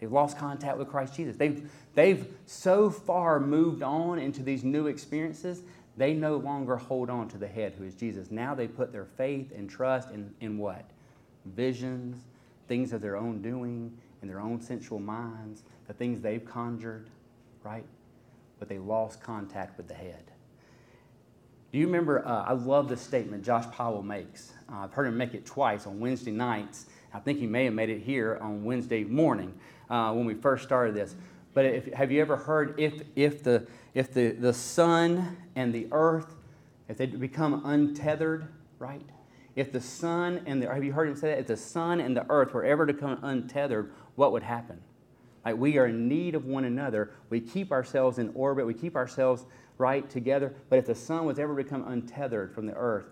They've 0.00 0.12
lost 0.12 0.38
contact 0.38 0.78
with 0.78 0.88
Christ 0.88 1.14
Jesus. 1.14 1.36
They've, 1.36 1.70
they've 1.94 2.26
so 2.44 2.90
far 2.90 3.40
moved 3.40 3.82
on 3.82 4.18
into 4.18 4.42
these 4.42 4.62
new 4.62 4.86
experiences, 4.88 5.62
they 5.96 6.12
no 6.12 6.36
longer 6.36 6.76
hold 6.76 7.08
on 7.08 7.28
to 7.28 7.38
the 7.38 7.48
head, 7.48 7.74
who 7.78 7.84
is 7.84 7.94
Jesus. 7.94 8.30
Now 8.30 8.54
they 8.54 8.68
put 8.68 8.92
their 8.92 9.06
faith 9.06 9.52
and 9.56 9.70
trust 9.70 10.10
in, 10.10 10.34
in 10.40 10.58
what? 10.58 10.84
Visions, 11.46 12.24
things 12.68 12.92
of 12.92 13.00
their 13.00 13.16
own 13.16 13.40
doing, 13.40 13.96
in 14.20 14.28
their 14.28 14.40
own 14.40 14.60
sensual 14.60 14.98
minds, 14.98 15.62
the 15.86 15.94
things 15.94 16.20
they've 16.20 16.44
conjured, 16.44 17.08
right? 17.62 17.84
But 18.58 18.68
they 18.68 18.78
lost 18.78 19.22
contact 19.22 19.78
with 19.78 19.88
the 19.88 19.94
head. 19.94 20.24
Do 21.72 21.78
you 21.78 21.86
remember? 21.86 22.26
Uh, 22.26 22.44
I 22.44 22.52
love 22.52 22.88
this 22.88 23.00
statement 23.00 23.44
Josh 23.44 23.70
Powell 23.72 24.02
makes. 24.02 24.52
Uh, 24.70 24.78
I've 24.78 24.92
heard 24.92 25.06
him 25.06 25.16
make 25.16 25.34
it 25.34 25.46
twice 25.46 25.86
on 25.86 26.00
Wednesday 26.00 26.30
nights. 26.30 26.86
I 27.12 27.18
think 27.18 27.38
he 27.38 27.46
may 27.46 27.64
have 27.64 27.74
made 27.74 27.90
it 27.90 28.00
here 28.02 28.38
on 28.42 28.64
Wednesday 28.64 29.04
morning 29.04 29.54
uh, 29.90 30.12
when 30.12 30.26
we 30.26 30.34
first 30.34 30.64
started 30.64 30.94
this. 30.94 31.14
But 31.54 31.64
if, 31.64 31.92
have 31.94 32.12
you 32.12 32.20
ever 32.20 32.36
heard 32.36 32.78
if, 32.78 33.02
if, 33.14 33.42
the, 33.42 33.66
if 33.94 34.12
the, 34.12 34.30
the 34.32 34.52
sun 34.52 35.36
and 35.54 35.72
the 35.72 35.88
earth, 35.90 36.34
if 36.88 36.98
they 36.98 37.06
become 37.06 37.62
untethered, 37.64 38.46
right? 38.78 39.02
If 39.54 39.72
the 39.72 39.80
sun 39.80 40.42
and 40.46 40.62
the, 40.62 40.72
have 40.72 40.84
you 40.84 40.92
heard 40.92 41.08
him 41.08 41.16
say 41.16 41.30
that? 41.30 41.38
If 41.38 41.46
the 41.46 41.56
sun 41.56 42.00
and 42.00 42.14
the 42.14 42.26
earth 42.28 42.52
were 42.52 42.64
ever 42.64 42.86
to 42.86 42.92
become 42.92 43.18
untethered, 43.22 43.90
what 44.14 44.32
would 44.32 44.42
happen? 44.42 44.80
Like 45.46 45.56
we 45.56 45.78
are 45.78 45.86
in 45.86 46.08
need 46.08 46.34
of 46.34 46.44
one 46.44 46.64
another. 46.64 47.12
We 47.30 47.40
keep 47.40 47.72
ourselves 47.72 48.18
in 48.18 48.32
orbit. 48.34 48.66
We 48.66 48.74
keep 48.74 48.96
ourselves 48.96 49.46
right 49.78 50.08
together. 50.10 50.52
But 50.68 50.78
if 50.78 50.86
the 50.86 50.94
sun 50.94 51.24
was 51.24 51.38
ever 51.38 51.56
to 51.56 51.62
become 51.64 51.86
untethered 51.88 52.54
from 52.54 52.66
the 52.66 52.74
earth, 52.74 53.08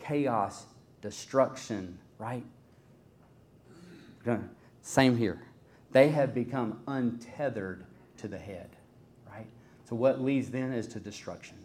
chaos, 0.00 0.66
destruction, 1.02 1.98
right? 2.18 2.44
Same 4.82 5.16
here. 5.16 5.40
They 5.92 6.08
have 6.08 6.34
become 6.34 6.80
untethered 6.86 7.84
to 8.18 8.28
the 8.28 8.38
head, 8.38 8.70
right? 9.30 9.46
So 9.88 9.96
what 9.96 10.20
leads 10.20 10.50
then 10.50 10.72
is 10.72 10.86
to 10.88 11.00
destruction. 11.00 11.56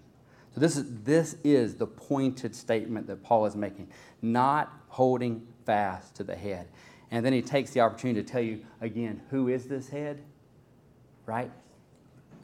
So 0.54 0.60
this 0.60 0.76
is, 0.76 1.02
this 1.04 1.38
is 1.44 1.76
the 1.76 1.88
pointed 1.88 2.56
statement 2.56 3.08
that 3.08 3.24
Paul 3.24 3.46
is 3.46 3.56
making, 3.56 3.88
not 4.22 4.72
holding 4.90 5.48
fast 5.66 6.16
to 6.16 6.24
the 6.24 6.36
head. 6.36 6.68
And 7.10 7.26
then 7.26 7.34
he 7.34 7.42
takes 7.42 7.72
the 7.72 7.82
opportunity 7.82 8.22
to 8.22 8.28
tell 8.28 8.42
you 8.42 8.66
again, 8.80 9.22
who 9.30 9.48
is 9.48 9.66
this 9.66 9.90
head? 9.90 10.22
Right? 11.26 11.52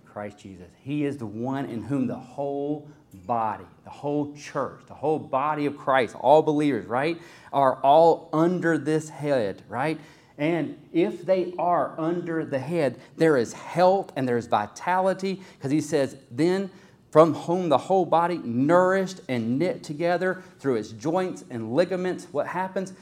Christ 0.06 0.40
Jesus. 0.40 0.68
He 0.82 1.06
is 1.06 1.18
the 1.18 1.26
one 1.26 1.66
in 1.66 1.84
whom 1.84 2.08
the 2.08 2.16
whole 2.16 2.90
body, 3.26 3.66
the 3.84 3.90
whole 3.90 4.36
church, 4.36 4.82
the 4.88 4.94
whole 4.94 5.20
body 5.20 5.66
of 5.66 5.78
Christ, 5.78 6.16
all 6.16 6.42
believers, 6.42 6.86
right, 6.86 7.20
are 7.54 7.76
all 7.84 8.30
under 8.34 8.78
this 8.78 9.10
head, 9.10 9.64
right? 9.68 10.00
And 10.38 10.78
if 10.94 11.26
they 11.26 11.54
are 11.58 12.00
under 12.00 12.46
the 12.46 12.60
head, 12.60 13.00
there 13.16 13.38
is 13.38 13.54
health 13.54 14.12
and 14.16 14.28
there 14.28 14.38
is 14.38 14.48
vitality, 14.48 15.42
because 15.58 15.72
he 15.72 15.82
says, 15.82 16.16
then 16.30 16.70
from 17.10 17.34
whom 17.34 17.70
the 17.70 17.78
whole 17.78 18.06
body, 18.06 18.38
nourished 18.44 19.22
and 19.28 19.58
knit 19.58 19.84
together 19.84 20.44
through 20.60 20.76
its 20.76 20.90
joints 20.90 21.44
and 21.50 21.74
ligaments, 21.74 22.28
what 22.32 22.46
happens 22.46 22.94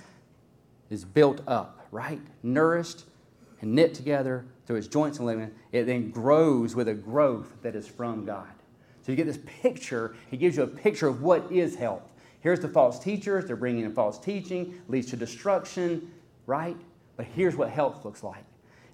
is 0.89 1.03
built 1.03 1.41
up, 1.47 1.87
right? 1.91 2.21
Nourished 2.43 3.03
and 3.61 3.73
knit 3.73 3.93
together 3.93 4.45
through 4.65 4.77
its 4.77 4.87
joints 4.87 5.17
and 5.17 5.27
ligaments, 5.27 5.55
it 5.71 5.83
then 5.85 6.11
grows 6.11 6.75
with 6.75 6.87
a 6.87 6.93
growth 6.93 7.51
that 7.63 7.75
is 7.75 7.87
from 7.87 8.25
God. 8.25 8.47
So 9.01 9.11
you 9.11 9.15
get 9.15 9.25
this 9.25 9.39
picture, 9.61 10.15
he 10.31 10.37
gives 10.37 10.55
you 10.55 10.63
a 10.63 10.67
picture 10.67 11.07
of 11.07 11.21
what 11.21 11.51
is 11.51 11.75
health. 11.75 12.03
Here's 12.39 12.59
the 12.59 12.69
false 12.69 12.99
teachers, 12.99 13.45
they're 13.45 13.55
bringing 13.55 13.83
in 13.85 13.93
false 13.93 14.19
teaching, 14.19 14.81
leads 14.87 15.09
to 15.09 15.17
destruction, 15.17 16.11
right? 16.45 16.77
But 17.17 17.27
here's 17.27 17.55
what 17.55 17.69
health 17.69 18.05
looks 18.05 18.23
like 18.23 18.43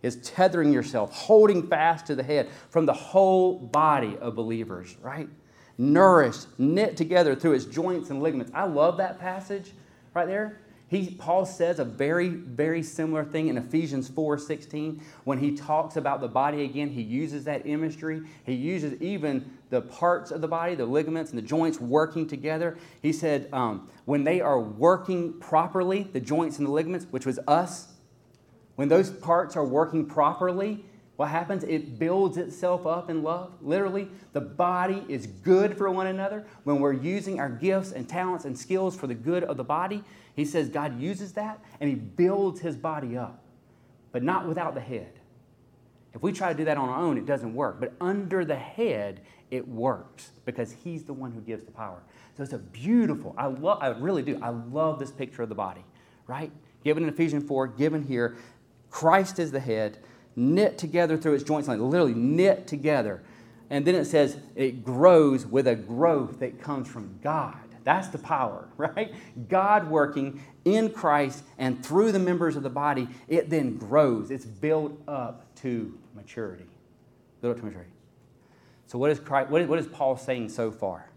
is 0.02 0.16
tethering 0.18 0.74
yourself, 0.74 1.14
holding 1.14 1.68
fast 1.68 2.08
to 2.08 2.16
the 2.16 2.24
head 2.24 2.50
from 2.70 2.88
the 2.88 2.94
whole 2.94 3.60
body 3.60 4.18
of 4.18 4.36
believers, 4.36 4.98
right? 5.02 5.30
Nourished, 5.78 6.48
knit 6.58 6.98
together 6.98 7.36
through 7.36 7.54
its 7.54 7.66
joints 7.66 8.10
and 8.10 8.22
ligaments. 8.22 8.52
I 8.56 8.64
love 8.64 8.98
that 8.98 9.20
passage 9.20 9.72
right 10.16 10.28
there 10.28 10.60
he, 10.92 11.10
Paul 11.10 11.46
says 11.46 11.80
a 11.80 11.86
very, 11.86 12.28
very 12.28 12.84
similar 12.84 13.24
thing 13.24 13.48
in 13.48 13.58
Ephesians 13.58 14.10
4 14.10 14.38
16. 14.38 15.02
When 15.24 15.38
he 15.38 15.56
talks 15.56 15.96
about 15.96 16.20
the 16.20 16.28
body 16.28 16.66
again, 16.66 16.90
he 16.90 17.02
uses 17.02 17.46
that 17.46 17.66
imagery. 17.66 18.24
He 18.46 18.56
uses 18.56 19.02
even 19.02 19.58
the 19.70 19.84
parts 19.84 20.32
of 20.32 20.42
the 20.42 20.50
body, 20.50 20.76
the 20.76 20.86
ligaments 20.86 21.32
and 21.32 21.38
the 21.38 21.48
joints 21.48 21.80
working 21.80 22.28
together. 22.28 22.78
He 23.02 23.14
said, 23.14 23.48
um, 23.54 23.88
when 24.04 24.26
they 24.26 24.42
are 24.42 24.60
working 24.60 25.40
properly, 25.40 26.04
the 26.12 26.20
joints 26.20 26.58
and 26.58 26.68
the 26.68 26.72
ligaments, 26.72 27.08
which 27.10 27.26
was 27.26 27.40
us, 27.48 27.91
when 28.76 28.90
those 28.90 29.10
parts 29.10 29.56
are 29.56 29.66
working 29.66 30.06
properly, 30.06 30.86
what 31.18 31.30
happens? 31.30 31.64
It 31.64 32.00
builds 32.00 32.38
itself 32.38 32.88
up 32.88 33.10
in 33.10 33.22
love. 33.22 33.54
Literally, 33.62 34.08
the 34.34 34.42
body 34.42 35.06
is 35.08 35.28
good 35.28 35.78
for 35.78 35.92
one 35.92 36.08
another. 36.08 36.46
When 36.64 36.80
we're 36.80 36.94
using 36.94 37.40
our 37.40 37.50
gifts 37.50 37.92
and 37.92 38.10
talents 38.10 38.46
and 38.46 38.58
skills 38.58 38.96
for 38.96 39.06
the 39.06 39.14
good 39.14 39.44
of 39.44 39.58
the 39.58 39.64
body, 39.64 40.04
he 40.36 40.46
says 40.46 40.70
God 40.70 41.00
uses 41.00 41.34
that 41.34 41.60
and 41.80 41.90
he 41.90 41.96
builds 41.96 42.60
his 42.62 42.76
body 42.76 43.18
up, 43.18 43.44
but 44.12 44.24
not 44.24 44.48
without 44.48 44.74
the 44.74 44.82
head. 44.82 45.14
If 46.14 46.24
we 46.24 46.32
try 46.32 46.52
to 46.52 46.58
do 46.58 46.66
that 46.66 46.78
on 46.78 46.90
our 46.90 47.00
own, 47.00 47.18
it 47.18 47.26
doesn't 47.26 47.54
work. 47.54 47.80
But 47.80 47.94
under 48.02 48.44
the 48.44 48.56
head, 48.56 49.22
it 49.50 49.68
works 49.68 50.32
because 50.46 50.72
he's 50.72 51.04
the 51.04 51.14
one 51.14 51.32
who 51.32 51.42
gives 51.42 51.64
the 51.64 51.72
power. 51.72 52.02
So 52.36 52.44
it's 52.44 52.54
a 52.54 52.58
beautiful, 52.58 53.36
I 53.38 53.48
love, 53.48 53.80
I 53.82 53.90
really 53.90 54.24
do. 54.24 54.40
I 54.42 54.50
love 54.50 54.98
this 54.98 55.12
picture 55.12 55.44
of 55.44 55.50
the 55.50 55.56
body, 55.56 55.84
right? 56.26 56.52
Given 56.84 57.04
in 57.04 57.10
Ephesians 57.10 57.44
4, 57.44 57.68
given 57.68 58.04
here, 58.04 58.38
Christ 58.92 59.40
is 59.40 59.52
the 59.52 59.60
head 59.60 59.98
knit 60.36 60.78
together 60.78 61.18
through 61.18 61.34
its 61.34 61.44
joints, 61.44 61.68
like 61.68 61.80
literally 61.80 62.14
knit 62.14 62.68
together. 62.68 63.22
And 63.70 63.86
then 63.86 63.96
it 63.96 64.06
says 64.06 64.38
it 64.56 64.84
grows 64.84 65.46
with 65.46 65.68
a 65.68 65.76
growth 65.76 66.40
that 66.40 66.62
comes 66.62 66.88
from 66.88 67.20
God. 67.24 67.58
That's 67.84 68.10
the 68.10 68.18
power, 68.18 68.68
right? 68.78 69.14
God 69.50 69.90
working 69.90 70.44
in 70.66 70.92
Christ 70.92 71.44
and 71.58 71.84
through 71.84 72.12
the 72.12 72.20
members 72.20 72.56
of 72.56 72.64
the 72.64 72.70
body, 72.70 73.08
it 73.28 73.50
then 73.50 73.78
grows. 73.78 74.30
It's 74.30 74.46
built 74.46 75.02
up 75.08 75.56
to 75.56 75.98
maturity. 76.16 76.68
Built 77.42 77.56
up 77.56 77.60
to 77.62 77.66
maturity. 77.66 77.92
So, 78.86 79.00
what 79.00 79.10
is, 79.10 79.20
Christ, 79.20 79.50
what 79.50 79.62
is, 79.62 79.70
what 79.70 79.80
is 79.80 79.88
Paul 79.88 80.18
saying 80.18 80.50
so 80.50 80.70
far? 80.70 81.10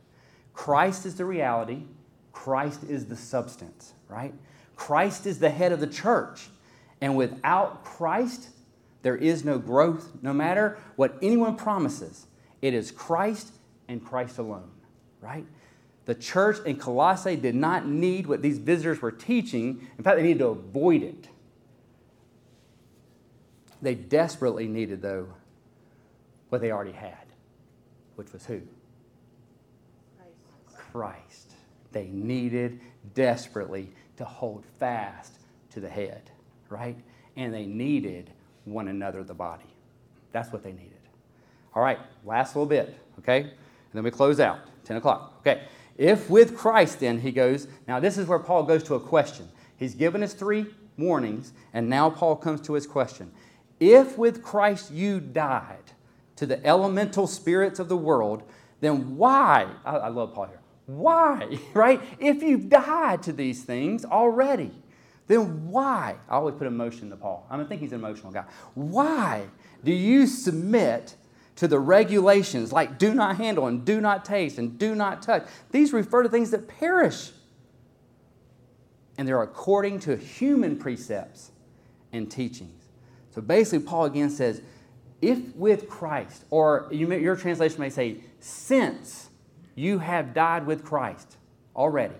Christ 0.54 1.06
is 1.06 1.16
the 1.16 1.24
reality, 1.24 1.82
Christ 2.32 2.84
is 2.88 3.06
the 3.06 3.16
substance, 3.16 3.94
right? 4.08 4.32
Christ 4.76 5.26
is 5.26 5.40
the 5.40 5.50
head 5.50 5.72
of 5.72 5.80
the 5.80 5.86
church. 5.88 6.48
And 7.04 7.16
without 7.16 7.84
Christ, 7.84 8.48
There 9.04 9.16
is 9.16 9.44
no 9.44 9.58
growth, 9.58 10.10
no 10.22 10.32
matter 10.32 10.78
what 10.96 11.18
anyone 11.20 11.56
promises. 11.56 12.26
It 12.62 12.72
is 12.72 12.90
Christ 12.90 13.52
and 13.86 14.02
Christ 14.02 14.38
alone, 14.38 14.70
right? 15.20 15.44
The 16.06 16.14
church 16.14 16.56
in 16.64 16.76
Colossae 16.76 17.36
did 17.36 17.54
not 17.54 17.86
need 17.86 18.26
what 18.26 18.40
these 18.40 18.56
visitors 18.56 19.02
were 19.02 19.12
teaching. 19.12 19.86
In 19.98 20.04
fact, 20.04 20.16
they 20.16 20.22
needed 20.22 20.38
to 20.38 20.46
avoid 20.46 21.02
it. 21.02 21.28
They 23.82 23.94
desperately 23.94 24.68
needed, 24.68 25.02
though, 25.02 25.28
what 26.48 26.62
they 26.62 26.72
already 26.72 26.92
had, 26.92 27.26
which 28.16 28.32
was 28.32 28.46
who? 28.46 28.62
Christ. 30.16 30.90
Christ. 30.92 31.52
They 31.92 32.06
needed 32.06 32.80
desperately 33.12 33.92
to 34.16 34.24
hold 34.24 34.64
fast 34.78 35.40
to 35.72 35.80
the 35.80 35.90
head, 35.90 36.30
right? 36.74 36.96
And 37.36 37.54
they 37.54 37.66
needed 37.66 38.30
one 38.64 38.88
another, 38.88 39.22
the 39.22 39.34
body. 39.34 39.64
That's 40.32 40.52
what 40.52 40.62
they 40.62 40.72
needed. 40.72 40.90
All 41.74 41.82
right, 41.82 41.98
last 42.24 42.54
little 42.54 42.66
bit, 42.66 42.98
okay? 43.20 43.40
And 43.40 43.52
then 43.92 44.04
we 44.04 44.10
close 44.10 44.40
out, 44.40 44.58
10 44.84 44.96
o'clock. 44.96 45.34
Okay, 45.40 45.62
if 45.96 46.28
with 46.28 46.56
Christ, 46.56 47.00
then, 47.00 47.20
he 47.20 47.30
goes, 47.30 47.68
now 47.86 48.00
this 48.00 48.18
is 48.18 48.26
where 48.26 48.38
Paul 48.38 48.64
goes 48.64 48.82
to 48.84 48.94
a 48.94 49.00
question. 49.00 49.48
He's 49.76 49.94
given 49.94 50.22
us 50.22 50.34
three 50.34 50.66
warnings, 50.98 51.52
and 51.72 51.88
now 51.88 52.10
Paul 52.10 52.36
comes 52.36 52.60
to 52.62 52.74
his 52.74 52.86
question. 52.86 53.30
If 53.80 54.18
with 54.18 54.42
Christ 54.42 54.90
you 54.90 55.20
died 55.20 55.92
to 56.36 56.46
the 56.46 56.64
elemental 56.66 57.26
spirits 57.26 57.78
of 57.78 57.88
the 57.88 57.96
world, 57.96 58.42
then 58.80 59.16
why? 59.16 59.66
I, 59.84 59.96
I 59.96 60.08
love 60.08 60.34
Paul 60.34 60.46
here. 60.46 60.60
Why, 60.86 61.58
right? 61.74 62.00
If 62.18 62.42
you've 62.42 62.68
died 62.68 63.22
to 63.24 63.32
these 63.32 63.62
things 63.62 64.04
already, 64.04 64.72
then 65.26 65.68
why? 65.70 66.16
I 66.28 66.34
always 66.34 66.54
put 66.54 66.66
emotion 66.66 67.10
to 67.10 67.16
Paul. 67.16 67.46
I, 67.50 67.56
mean, 67.56 67.66
I 67.66 67.68
think 67.68 67.80
he's 67.80 67.92
an 67.92 68.00
emotional 68.00 68.32
guy. 68.32 68.44
Why 68.74 69.46
do 69.82 69.92
you 69.92 70.26
submit 70.26 71.16
to 71.56 71.68
the 71.68 71.78
regulations 71.78 72.72
like 72.72 72.98
do 72.98 73.14
not 73.14 73.36
handle 73.36 73.66
and 73.66 73.84
do 73.84 74.00
not 74.00 74.24
taste 74.24 74.58
and 74.58 74.78
do 74.78 74.94
not 74.94 75.22
touch? 75.22 75.46
These 75.70 75.92
refer 75.92 76.22
to 76.22 76.28
things 76.28 76.50
that 76.50 76.68
perish. 76.68 77.30
And 79.16 79.26
they're 79.26 79.42
according 79.42 80.00
to 80.00 80.16
human 80.16 80.76
precepts 80.76 81.52
and 82.12 82.30
teachings. 82.30 82.82
So 83.30 83.40
basically, 83.40 83.86
Paul 83.86 84.04
again 84.04 84.30
says, 84.30 84.60
if 85.22 85.56
with 85.56 85.88
Christ, 85.88 86.44
or 86.50 86.88
you 86.90 87.06
may, 87.06 87.20
your 87.20 87.36
translation 87.36 87.80
may 87.80 87.90
say, 87.90 88.18
since 88.40 89.30
you 89.74 89.98
have 89.98 90.34
died 90.34 90.66
with 90.66 90.84
Christ 90.84 91.36
already. 91.74 92.14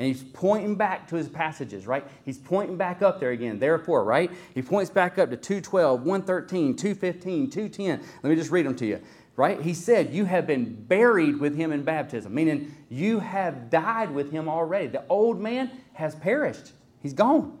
And 0.00 0.06
he's 0.06 0.22
pointing 0.22 0.76
back 0.76 1.08
to 1.08 1.16
his 1.16 1.28
passages, 1.28 1.86
right? 1.86 2.02
He's 2.24 2.38
pointing 2.38 2.78
back 2.78 3.02
up 3.02 3.20
there 3.20 3.32
again. 3.32 3.58
Therefore, 3.58 4.02
right? 4.02 4.30
He 4.54 4.62
points 4.62 4.90
back 4.90 5.18
up 5.18 5.28
to 5.28 5.36
212, 5.36 6.00
113, 6.00 6.74
215, 6.74 7.50
210. 7.50 8.00
Let 8.22 8.30
me 8.30 8.34
just 8.34 8.50
read 8.50 8.64
them 8.64 8.74
to 8.76 8.86
you, 8.86 9.00
right? 9.36 9.60
He 9.60 9.74
said, 9.74 10.14
You 10.14 10.24
have 10.24 10.46
been 10.46 10.72
buried 10.72 11.38
with 11.38 11.54
him 11.54 11.70
in 11.70 11.82
baptism, 11.82 12.34
meaning 12.34 12.74
you 12.88 13.18
have 13.18 13.68
died 13.68 14.10
with 14.10 14.32
him 14.32 14.48
already. 14.48 14.86
The 14.86 15.04
old 15.10 15.38
man 15.38 15.70
has 15.92 16.14
perished, 16.14 16.72
he's 17.02 17.12
gone. 17.12 17.58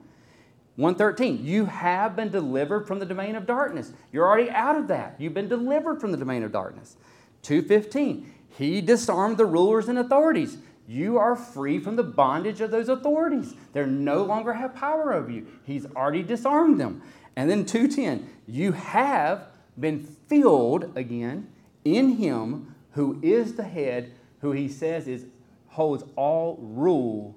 113, 0.76 1.44
you 1.44 1.66
have 1.66 2.16
been 2.16 2.30
delivered 2.30 2.86
from 2.86 3.00
the 3.00 3.04
domain 3.04 3.36
of 3.36 3.46
darkness. 3.46 3.92
You're 4.12 4.26
already 4.26 4.48
out 4.48 4.78
of 4.78 4.88
that. 4.88 5.16
You've 5.18 5.34
been 5.34 5.50
delivered 5.50 6.00
from 6.00 6.10
the 6.10 6.16
domain 6.16 6.42
of 6.42 6.52
darkness. 6.52 6.96
215, 7.42 8.32
he 8.56 8.80
disarmed 8.80 9.36
the 9.36 9.44
rulers 9.44 9.88
and 9.88 9.98
authorities. 9.98 10.56
You 10.90 11.18
are 11.18 11.36
free 11.36 11.78
from 11.78 11.94
the 11.94 12.02
bondage 12.02 12.60
of 12.60 12.72
those 12.72 12.88
authorities. 12.88 13.54
They 13.74 13.86
no 13.86 14.24
longer 14.24 14.54
have 14.54 14.74
power 14.74 15.14
over 15.14 15.30
you. 15.30 15.46
He's 15.62 15.86
already 15.86 16.24
disarmed 16.24 16.80
them. 16.80 17.00
And 17.36 17.48
then 17.48 17.64
210, 17.64 18.28
you 18.48 18.72
have 18.72 19.46
been 19.78 20.02
filled 20.02 20.90
again 20.96 21.46
in 21.84 22.16
him 22.16 22.74
who 22.94 23.20
is 23.22 23.54
the 23.54 23.62
head, 23.62 24.10
who 24.40 24.50
he 24.50 24.66
says 24.66 25.06
is 25.06 25.26
holds 25.68 26.02
all 26.16 26.58
rule 26.60 27.36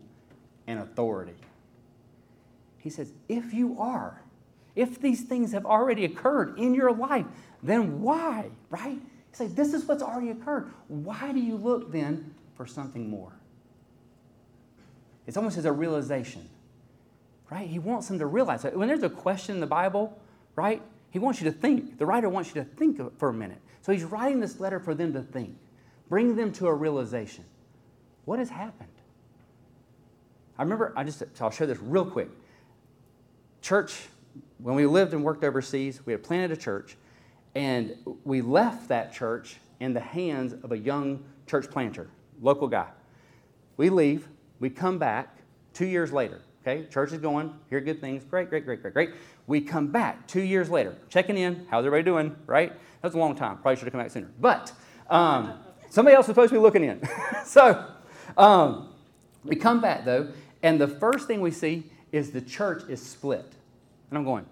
and 0.66 0.80
authority. 0.80 1.36
He 2.80 2.90
says, 2.90 3.14
if 3.30 3.54
you 3.54 3.80
are, 3.80 4.24
if 4.76 5.00
these 5.00 5.22
things 5.22 5.52
have 5.52 5.68
already 5.68 6.06
occurred 6.06 6.58
in 6.58 6.74
your 6.74 6.92
life, 6.92 7.28
then 7.62 8.02
why, 8.02 8.50
right? 8.72 8.94
You 8.94 9.02
say, 9.32 9.46
This 9.46 9.76
is 9.76 9.86
what's 9.86 10.02
already 10.02 10.32
occurred. 10.32 10.72
Why 10.88 11.32
do 11.32 11.40
you 11.40 11.56
look 11.56 11.92
then 11.92 12.34
for 12.56 12.66
something 12.66 13.08
more? 13.08 13.34
It's 15.26 15.38
almost 15.38 15.58
as 15.58 15.66
a 15.66 15.72
realization, 15.72 16.50
right? 17.50 17.68
He 17.68 17.80
wants 17.80 18.08
them 18.08 18.20
to 18.20 18.26
realize 18.26 18.64
that 18.64 18.76
when 18.76 18.88
there's 18.88 19.04
a 19.04 19.10
question 19.10 19.56
in 19.56 19.62
the 19.62 19.68
Bible, 19.68 20.20
right? 20.56 20.82
He 21.12 21.20
wants 21.20 21.40
you 21.42 21.50
to 21.50 21.56
think. 21.56 21.98
The 21.98 22.06
writer 22.06 22.28
wants 22.30 22.54
you 22.54 22.62
to 22.62 22.68
think 22.68 23.00
for 23.18 23.30
a 23.30 23.34
minute. 23.34 23.60
So 23.82 23.92
he's 23.92 24.04
writing 24.04 24.40
this 24.40 24.60
letter 24.60 24.80
for 24.80 24.96
them 24.96 25.14
to 25.14 25.22
think, 25.22 25.56
bring 26.10 26.36
them 26.36 26.52
to 26.54 26.68
a 26.68 26.74
realization. 26.74 27.46
What 28.26 28.40
has 28.40 28.50
happened? 28.50 28.90
I 30.58 30.64
remember, 30.64 30.94
I 30.96 31.04
just, 31.04 31.20
so 31.20 31.28
I'll 31.42 31.52
share 31.52 31.68
this 31.68 31.80
real 31.80 32.06
quick. 32.06 32.30
Church, 33.62 34.08
when 34.58 34.76
we 34.76 34.86
lived 34.86 35.14
and 35.14 35.24
worked 35.24 35.44
overseas, 35.44 36.06
we 36.06 36.14
had 36.14 36.24
planted 36.24 36.52
a 36.52 36.58
church, 36.58 36.96
and 37.56 37.96
we 38.24 38.42
left 38.42 38.88
that 38.90 39.14
church 39.14 39.58
in 39.80 39.94
the 39.94 40.00
hands 40.00 40.54
of 40.64 40.72
a 40.72 40.78
young 40.78 41.24
church 41.48 41.70
planter, 41.70 42.10
local 42.42 42.68
guy. 42.68 42.88
We 43.78 43.90
leave, 43.90 44.28
we 44.64 44.70
come 44.70 44.98
back 44.98 45.40
two 45.74 45.86
years 45.86 46.14
later. 46.14 46.40
Okay, 46.62 46.86
church 46.86 47.12
is 47.12 47.20
going, 47.20 47.54
hear 47.70 47.82
good 47.82 48.00
things, 48.00 48.24
great, 48.24 48.50
great, 48.50 48.64
great, 48.64 48.82
great, 48.82 48.94
great. 48.94 49.10
We 49.46 49.60
come 49.60 49.88
back 49.88 50.26
two 50.26 50.42
years 50.42 50.70
later, 50.70 50.96
checking 51.10 51.38
in, 51.38 51.68
how's 51.70 51.86
everybody 51.86 52.04
doing, 52.04 52.34
right? 52.48 52.72
That 52.72 53.08
was 53.10 53.14
a 53.14 53.18
long 53.18 53.36
time, 53.36 53.58
probably 53.58 53.76
should 53.76 53.84
have 53.84 53.92
come 53.92 54.00
back 54.00 54.12
sooner. 54.12 54.32
But 54.40 54.72
um, 55.10 55.56
somebody 55.90 56.16
else 56.16 56.30
was 56.30 56.36
supposed 56.36 56.52
to 56.52 56.56
be 56.56 56.62
looking 56.62 56.86
in. 56.86 57.02
so 57.46 57.86
um, 58.38 58.94
we 59.44 59.58
come 59.58 59.82
back 59.82 60.06
though, 60.06 60.30
and 60.62 60.80
the 60.80 60.88
first 60.88 61.28
thing 61.28 61.42
we 61.42 61.52
see 61.52 61.92
is 62.14 62.32
the 62.32 62.40
church 62.40 62.84
is 62.88 63.06
split. 63.06 63.52
And 64.10 64.18
I'm 64.18 64.24
going, 64.24 64.46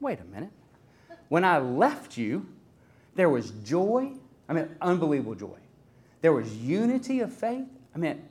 wait 0.00 0.20
a 0.20 0.24
minute. 0.24 0.52
When 1.30 1.46
I 1.46 1.60
left 1.60 2.18
you, 2.18 2.44
there 3.14 3.30
was 3.30 3.52
joy. 3.64 4.12
I 4.50 4.52
mean, 4.52 4.68
unbelievable 4.82 5.34
joy. 5.34 5.56
There 6.20 6.34
was 6.34 6.54
unity 6.58 7.20
of 7.20 7.32
faith. 7.32 7.64
I 7.94 7.98
mean, 7.98 8.22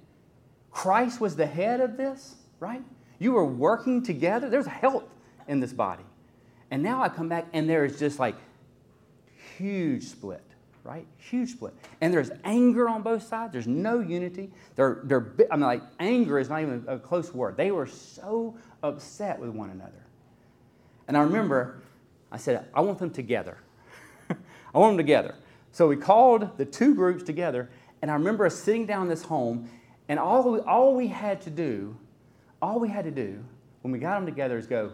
Christ 0.75 1.21
was 1.21 1.38
the 1.38 1.45
head 1.45 1.79
of 1.79 1.95
this, 1.95 2.35
right? 2.59 2.83
You 3.17 3.31
were 3.31 3.45
working 3.45 4.03
together. 4.03 4.49
There's 4.49 4.67
health 4.67 5.05
in 5.47 5.61
this 5.61 5.71
body. 5.71 6.03
And 6.69 6.83
now 6.83 7.01
I 7.01 7.07
come 7.07 7.29
back 7.29 7.45
and 7.53 7.69
there 7.69 7.85
is 7.85 7.97
just 7.97 8.19
like 8.19 8.35
huge 9.57 10.03
split, 10.03 10.43
right? 10.83 11.07
Huge 11.17 11.51
split. 11.51 11.73
And 12.01 12.13
there's 12.13 12.29
anger 12.43 12.89
on 12.89 13.03
both 13.03 13.23
sides. 13.23 13.53
There's 13.53 13.67
no 13.67 14.01
unity. 14.01 14.51
They're, 14.75 14.99
they're, 15.05 15.31
I 15.49 15.55
mean, 15.55 15.65
like, 15.65 15.81
anger 16.01 16.39
is 16.39 16.49
not 16.49 16.61
even 16.61 16.83
a 16.88 16.99
close 16.99 17.33
word. 17.33 17.55
They 17.55 17.71
were 17.71 17.88
so 17.88 18.57
upset 18.83 19.39
with 19.39 19.51
one 19.51 19.69
another. 19.69 20.03
And 21.07 21.15
I 21.15 21.21
remember 21.21 21.83
I 22.33 22.38
said, 22.38 22.65
I 22.73 22.81
want 22.81 22.99
them 22.99 23.11
together. 23.11 23.59
I 24.29 24.77
want 24.77 24.91
them 24.91 24.97
together. 24.97 25.35
So 25.71 25.88
we 25.88 25.95
called 25.95 26.57
the 26.57 26.65
two 26.65 26.93
groups 26.93 27.23
together, 27.23 27.69
and 28.01 28.11
I 28.11 28.15
remember 28.15 28.45
us 28.45 28.55
sitting 28.55 28.85
down 28.85 29.03
in 29.03 29.07
this 29.07 29.23
home, 29.23 29.69
and 30.08 30.20
all 30.20 30.52
we, 30.52 30.60
all 30.60 30.96
we 30.96 31.08
had 31.08 31.41
to 31.41 31.50
do, 31.50 31.98
all 32.62 32.80
we 32.80 32.89
had 32.89 33.06
to 33.06 33.12
do 33.12 33.44
when 33.82 33.91
we 33.91 34.00
got 34.00 34.15
them 34.15 34.26
together 34.26 34.58
is 34.58 34.68
go, 34.68 34.94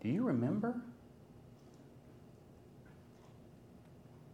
Do 0.00 0.08
you 0.08 0.24
remember? 0.24 0.74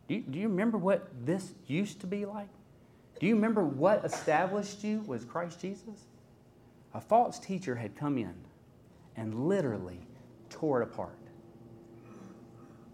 Do 0.08 0.14
you, 0.14 0.22
do 0.22 0.38
you 0.38 0.48
remember 0.48 0.78
what 0.78 1.08
this 1.24 1.52
used 1.66 2.00
to 2.00 2.06
be 2.06 2.26
like? 2.26 2.48
Do 3.18 3.26
you 3.26 3.34
remember 3.34 3.62
what 3.62 4.04
established 4.04 4.82
you 4.84 5.02
was 5.06 5.24
Christ 5.24 5.60
Jesus? 5.60 6.06
A 6.92 7.00
false 7.00 7.38
teacher 7.38 7.76
had 7.76 7.96
come 7.96 8.18
in 8.18 8.34
and 9.16 9.48
literally 9.48 10.00
tore 10.50 10.82
it 10.82 10.84
apart. 10.84 11.16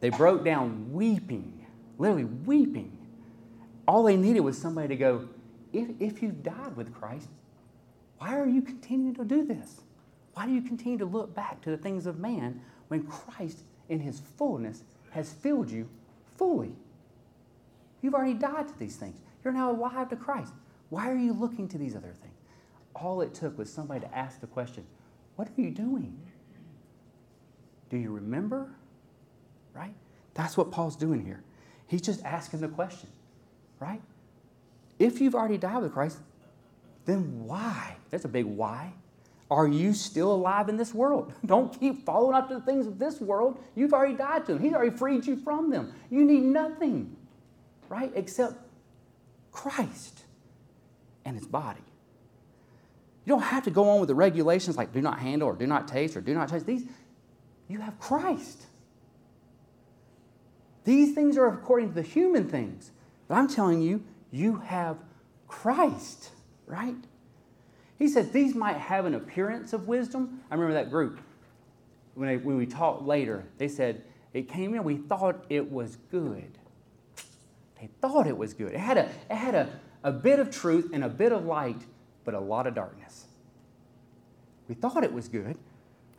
They 0.00 0.10
broke 0.10 0.44
down 0.44 0.92
weeping, 0.92 1.66
literally 1.98 2.24
weeping. 2.24 2.96
All 3.86 4.04
they 4.04 4.16
needed 4.16 4.40
was 4.40 4.56
somebody 4.56 4.88
to 4.88 4.96
go, 4.96 5.28
if, 5.80 5.88
if 6.00 6.22
you 6.22 6.30
died 6.30 6.76
with 6.76 6.94
Christ, 6.94 7.28
why 8.18 8.38
are 8.38 8.48
you 8.48 8.62
continuing 8.62 9.14
to 9.16 9.24
do 9.24 9.44
this? 9.44 9.80
Why 10.34 10.46
do 10.46 10.52
you 10.52 10.62
continue 10.62 10.98
to 10.98 11.04
look 11.04 11.34
back 11.34 11.60
to 11.62 11.70
the 11.70 11.76
things 11.76 12.06
of 12.06 12.18
man 12.18 12.60
when 12.88 13.04
Christ, 13.04 13.62
in 13.88 14.00
his 14.00 14.20
fullness, 14.20 14.84
has 15.10 15.32
filled 15.32 15.70
you 15.70 15.88
fully? 16.36 16.72
You've 18.02 18.14
already 18.14 18.34
died 18.34 18.68
to 18.68 18.78
these 18.78 18.96
things. 18.96 19.20
You're 19.42 19.52
now 19.52 19.70
alive 19.70 20.08
to 20.10 20.16
Christ. 20.16 20.52
Why 20.90 21.10
are 21.10 21.16
you 21.16 21.32
looking 21.32 21.68
to 21.68 21.78
these 21.78 21.96
other 21.96 22.14
things? 22.20 22.34
All 22.94 23.20
it 23.20 23.34
took 23.34 23.58
was 23.58 23.72
somebody 23.72 24.00
to 24.00 24.16
ask 24.16 24.40
the 24.40 24.46
question, 24.46 24.84
What 25.36 25.48
are 25.48 25.60
you 25.60 25.70
doing? 25.70 26.18
Do 27.90 27.96
you 27.96 28.10
remember? 28.10 28.70
right? 29.78 29.94
That's 30.34 30.56
what 30.56 30.70
Paul's 30.70 30.96
doing 30.96 31.24
here. 31.24 31.42
He's 31.86 32.02
just 32.02 32.22
asking 32.24 32.60
the 32.60 32.68
question, 32.68 33.08
right? 33.80 34.00
If 34.98 35.20
you've 35.20 35.34
already 35.34 35.58
died 35.58 35.82
with 35.82 35.92
Christ, 35.92 36.18
then 37.04 37.44
why? 37.44 37.96
That's 38.10 38.24
a 38.24 38.28
big 38.28 38.44
why. 38.44 38.92
Are 39.50 39.66
you 39.66 39.94
still 39.94 40.32
alive 40.32 40.68
in 40.68 40.76
this 40.76 40.92
world? 40.92 41.32
Don't 41.46 41.78
keep 41.78 42.04
following 42.04 42.36
after 42.36 42.54
the 42.54 42.60
things 42.60 42.86
of 42.86 42.98
this 42.98 43.20
world. 43.20 43.58
You've 43.74 43.94
already 43.94 44.14
died 44.14 44.46
to 44.46 44.54
them. 44.54 44.62
He's 44.62 44.74
already 44.74 44.96
freed 44.96 45.26
you 45.26 45.36
from 45.36 45.70
them. 45.70 45.94
You 46.10 46.24
need 46.24 46.42
nothing, 46.42 47.16
right, 47.88 48.12
except 48.14 48.54
Christ 49.52 50.24
and 51.24 51.36
his 51.36 51.46
body. 51.46 51.80
You 53.24 53.34
don't 53.34 53.42
have 53.42 53.64
to 53.64 53.70
go 53.70 53.88
on 53.90 54.00
with 54.00 54.08
the 54.08 54.14
regulations 54.14 54.76
like 54.76 54.92
do 54.92 55.02
not 55.02 55.18
handle 55.18 55.48
or 55.48 55.54
do 55.54 55.66
not 55.66 55.86
taste 55.88 56.16
or 56.16 56.20
do 56.20 56.34
not 56.34 56.48
taste. 56.48 56.66
These, 56.66 56.84
you 57.68 57.80
have 57.80 57.98
Christ. 57.98 58.66
These 60.84 61.14
things 61.14 61.36
are 61.36 61.46
according 61.46 61.88
to 61.90 61.94
the 61.94 62.02
human 62.02 62.48
things. 62.48 62.90
But 63.28 63.34
I'm 63.34 63.48
telling 63.48 63.82
you, 63.82 64.02
you 64.30 64.56
have 64.56 64.98
Christ, 65.46 66.30
right? 66.66 66.96
He 67.98 68.08
said 68.08 68.32
these 68.32 68.54
might 68.54 68.76
have 68.76 69.06
an 69.06 69.14
appearance 69.14 69.72
of 69.72 69.88
wisdom. 69.88 70.40
I 70.50 70.54
remember 70.54 70.74
that 70.74 70.90
group 70.90 71.18
when, 72.14 72.28
I, 72.28 72.36
when 72.36 72.56
we 72.56 72.66
talked 72.66 73.02
later. 73.02 73.44
They 73.58 73.68
said 73.68 74.02
it 74.32 74.48
came 74.48 74.74
in, 74.74 74.84
we 74.84 74.96
thought 74.96 75.44
it 75.48 75.70
was 75.70 75.96
good. 76.10 76.58
They 77.80 77.88
thought 78.00 78.26
it 78.26 78.36
was 78.36 78.54
good. 78.54 78.74
It 78.74 78.80
had 78.80 78.98
a, 78.98 79.08
it 79.30 79.36
had 79.36 79.54
a, 79.54 79.68
a 80.02 80.12
bit 80.12 80.38
of 80.38 80.50
truth 80.50 80.90
and 80.92 81.04
a 81.04 81.08
bit 81.08 81.32
of 81.32 81.44
light, 81.44 81.80
but 82.24 82.34
a 82.34 82.40
lot 82.40 82.66
of 82.66 82.74
darkness. 82.74 83.24
We 84.68 84.74
thought 84.74 85.02
it 85.02 85.12
was 85.12 85.28
good. 85.28 85.56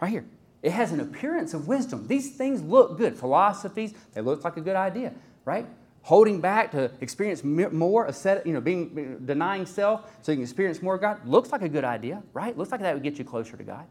Right 0.02 0.12
here. 0.12 0.26
It 0.62 0.72
has 0.72 0.92
an 0.92 1.00
appearance 1.00 1.54
of 1.54 1.68
wisdom. 1.68 2.08
These 2.08 2.36
things 2.36 2.62
look 2.62 2.98
good. 2.98 3.16
Philosophies, 3.16 3.94
they 4.14 4.22
look 4.22 4.44
like 4.44 4.58
a 4.58 4.62
good 4.62 4.76
idea, 4.76 5.14
right? 5.46 5.68
Holding 6.02 6.42
back 6.42 6.72
to 6.72 6.92
experience 7.02 7.44
more, 7.44 8.12
set, 8.12 8.48
you 8.48 8.54
know, 8.54 8.62
being 8.62 9.20
denying 9.26 9.66
self 9.66 10.10
so 10.22 10.32
you 10.32 10.38
can 10.38 10.44
experience 10.44 10.82
more 10.82 10.98
God 10.98 11.26
looks 11.26 11.52
like 11.52 11.62
a 11.62 11.70
good 11.70 11.84
idea, 11.84 12.24
right? 12.34 12.58
Looks 12.58 12.72
like 12.72 12.82
that 12.82 12.94
would 12.94 13.04
get 13.04 13.20
you 13.20 13.26
closer 13.26 13.58
to 13.58 13.64
God. 13.64 13.86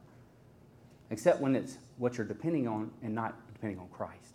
Except 1.10 1.40
when 1.40 1.54
it's 1.54 1.78
what 1.98 2.16
you're 2.16 2.26
depending 2.26 2.66
on 2.66 2.90
and 3.02 3.14
not 3.14 3.34
depending 3.52 3.78
on 3.78 3.88
Christ. 3.88 4.34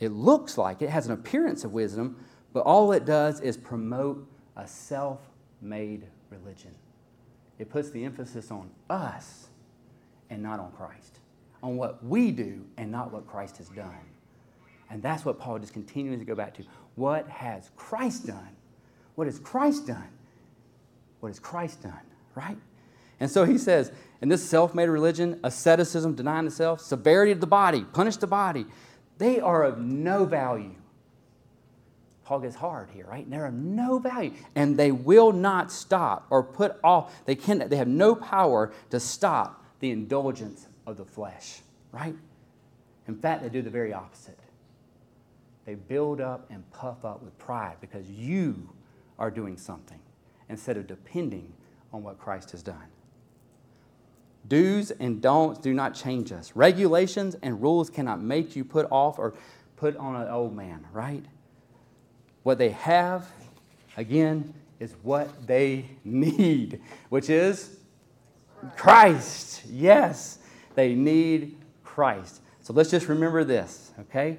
It 0.00 0.12
looks 0.12 0.56
like 0.56 0.82
it 0.82 0.90
has 0.90 1.06
an 1.06 1.12
appearance 1.12 1.64
of 1.64 1.72
wisdom, 1.72 2.24
but 2.52 2.60
all 2.60 2.92
it 2.92 3.04
does 3.04 3.40
is 3.40 3.56
promote 3.56 4.26
a 4.56 4.66
self 4.66 5.20
made 5.60 6.06
religion. 6.30 6.74
It 7.58 7.70
puts 7.70 7.90
the 7.90 8.04
emphasis 8.04 8.50
on 8.50 8.70
us 8.88 9.48
and 10.30 10.42
not 10.42 10.60
on 10.60 10.72
Christ, 10.72 11.18
on 11.62 11.76
what 11.76 12.04
we 12.04 12.30
do 12.30 12.64
and 12.76 12.90
not 12.90 13.12
what 13.12 13.26
Christ 13.26 13.58
has 13.58 13.68
done. 13.68 13.94
And 14.90 15.02
that's 15.02 15.24
what 15.24 15.38
Paul 15.38 15.58
just 15.58 15.72
continues 15.72 16.18
to 16.18 16.24
go 16.24 16.34
back 16.34 16.54
to. 16.54 16.64
What 16.94 17.28
has 17.28 17.70
Christ 17.76 18.26
done? 18.26 18.56
What 19.14 19.26
has 19.26 19.38
Christ 19.38 19.86
done? 19.86 20.08
What 21.20 21.28
has 21.28 21.38
Christ 21.38 21.82
done, 21.82 22.00
right? 22.34 22.56
And 23.20 23.30
so 23.30 23.44
he 23.44 23.58
says, 23.58 23.90
in 24.20 24.28
this 24.28 24.48
self 24.48 24.74
made 24.74 24.88
religion, 24.88 25.40
asceticism, 25.42 26.14
denying 26.14 26.44
the 26.44 26.50
self, 26.50 26.80
severity 26.80 27.32
of 27.32 27.40
the 27.40 27.46
body, 27.46 27.84
punish 27.92 28.16
the 28.16 28.26
body, 28.26 28.66
they 29.18 29.40
are 29.40 29.64
of 29.64 29.78
no 29.78 30.24
value. 30.24 30.74
Paul 32.24 32.40
gets 32.40 32.56
hard 32.56 32.90
here, 32.90 33.06
right? 33.06 33.28
they're 33.28 33.46
of 33.46 33.54
no 33.54 33.98
value. 33.98 34.32
And 34.54 34.76
they 34.76 34.92
will 34.92 35.32
not 35.32 35.72
stop 35.72 36.26
or 36.30 36.42
put 36.42 36.76
off, 36.84 37.24
they, 37.24 37.34
can, 37.34 37.68
they 37.68 37.76
have 37.76 37.88
no 37.88 38.14
power 38.14 38.72
to 38.90 39.00
stop 39.00 39.64
the 39.80 39.90
indulgence 39.90 40.66
of 40.86 40.96
the 40.98 41.04
flesh, 41.04 41.60
right? 41.90 42.14
In 43.06 43.16
fact, 43.16 43.42
they 43.42 43.48
do 43.48 43.62
the 43.62 43.70
very 43.70 43.94
opposite. 43.94 44.37
They 45.68 45.74
build 45.74 46.22
up 46.22 46.46
and 46.48 46.64
puff 46.70 47.04
up 47.04 47.22
with 47.22 47.36
pride 47.36 47.76
because 47.82 48.08
you 48.10 48.70
are 49.18 49.30
doing 49.30 49.58
something 49.58 50.00
instead 50.48 50.78
of 50.78 50.86
depending 50.86 51.52
on 51.92 52.02
what 52.02 52.18
Christ 52.18 52.52
has 52.52 52.62
done. 52.62 52.86
Do's 54.48 54.92
and 54.92 55.20
don'ts 55.20 55.58
do 55.58 55.74
not 55.74 55.94
change 55.94 56.32
us. 56.32 56.52
Regulations 56.54 57.36
and 57.42 57.60
rules 57.60 57.90
cannot 57.90 58.18
make 58.18 58.56
you 58.56 58.64
put 58.64 58.90
off 58.90 59.18
or 59.18 59.34
put 59.76 59.94
on 59.98 60.16
an 60.16 60.28
old 60.28 60.56
man, 60.56 60.86
right? 60.90 61.26
What 62.44 62.56
they 62.56 62.70
have, 62.70 63.30
again, 63.98 64.54
is 64.80 64.94
what 65.02 65.46
they 65.46 65.84
need, 66.02 66.80
which 67.10 67.28
is 67.28 67.76
Christ. 68.74 69.64
Yes, 69.68 70.38
they 70.74 70.94
need 70.94 71.58
Christ. 71.84 72.40
So 72.62 72.72
let's 72.72 72.90
just 72.90 73.06
remember 73.06 73.44
this, 73.44 73.92
okay? 74.00 74.38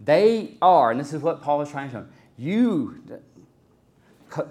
They 0.00 0.56
are, 0.62 0.90
and 0.90 1.00
this 1.00 1.12
is 1.12 1.22
what 1.22 1.42
Paul 1.42 1.62
is 1.62 1.70
trying 1.70 1.90
to 1.90 1.96
show 1.96 2.06
you, 2.36 3.02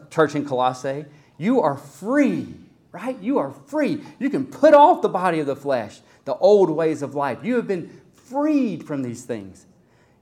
church 0.09 0.35
in 0.35 0.45
Colossae, 0.45 1.05
you 1.37 1.61
are 1.61 1.77
free, 1.77 2.53
right? 2.91 3.17
You 3.19 3.37
are 3.37 3.51
free. 3.51 4.01
You 4.19 4.29
can 4.29 4.45
put 4.45 4.73
off 4.73 5.01
the 5.01 5.09
body 5.09 5.39
of 5.39 5.45
the 5.45 5.55
flesh, 5.55 5.99
the 6.25 6.35
old 6.35 6.69
ways 6.69 7.01
of 7.01 7.15
life. 7.15 7.39
You 7.43 7.55
have 7.55 7.67
been 7.67 8.01
freed 8.11 8.85
from 8.85 9.03
these 9.03 9.23
things. 9.23 9.65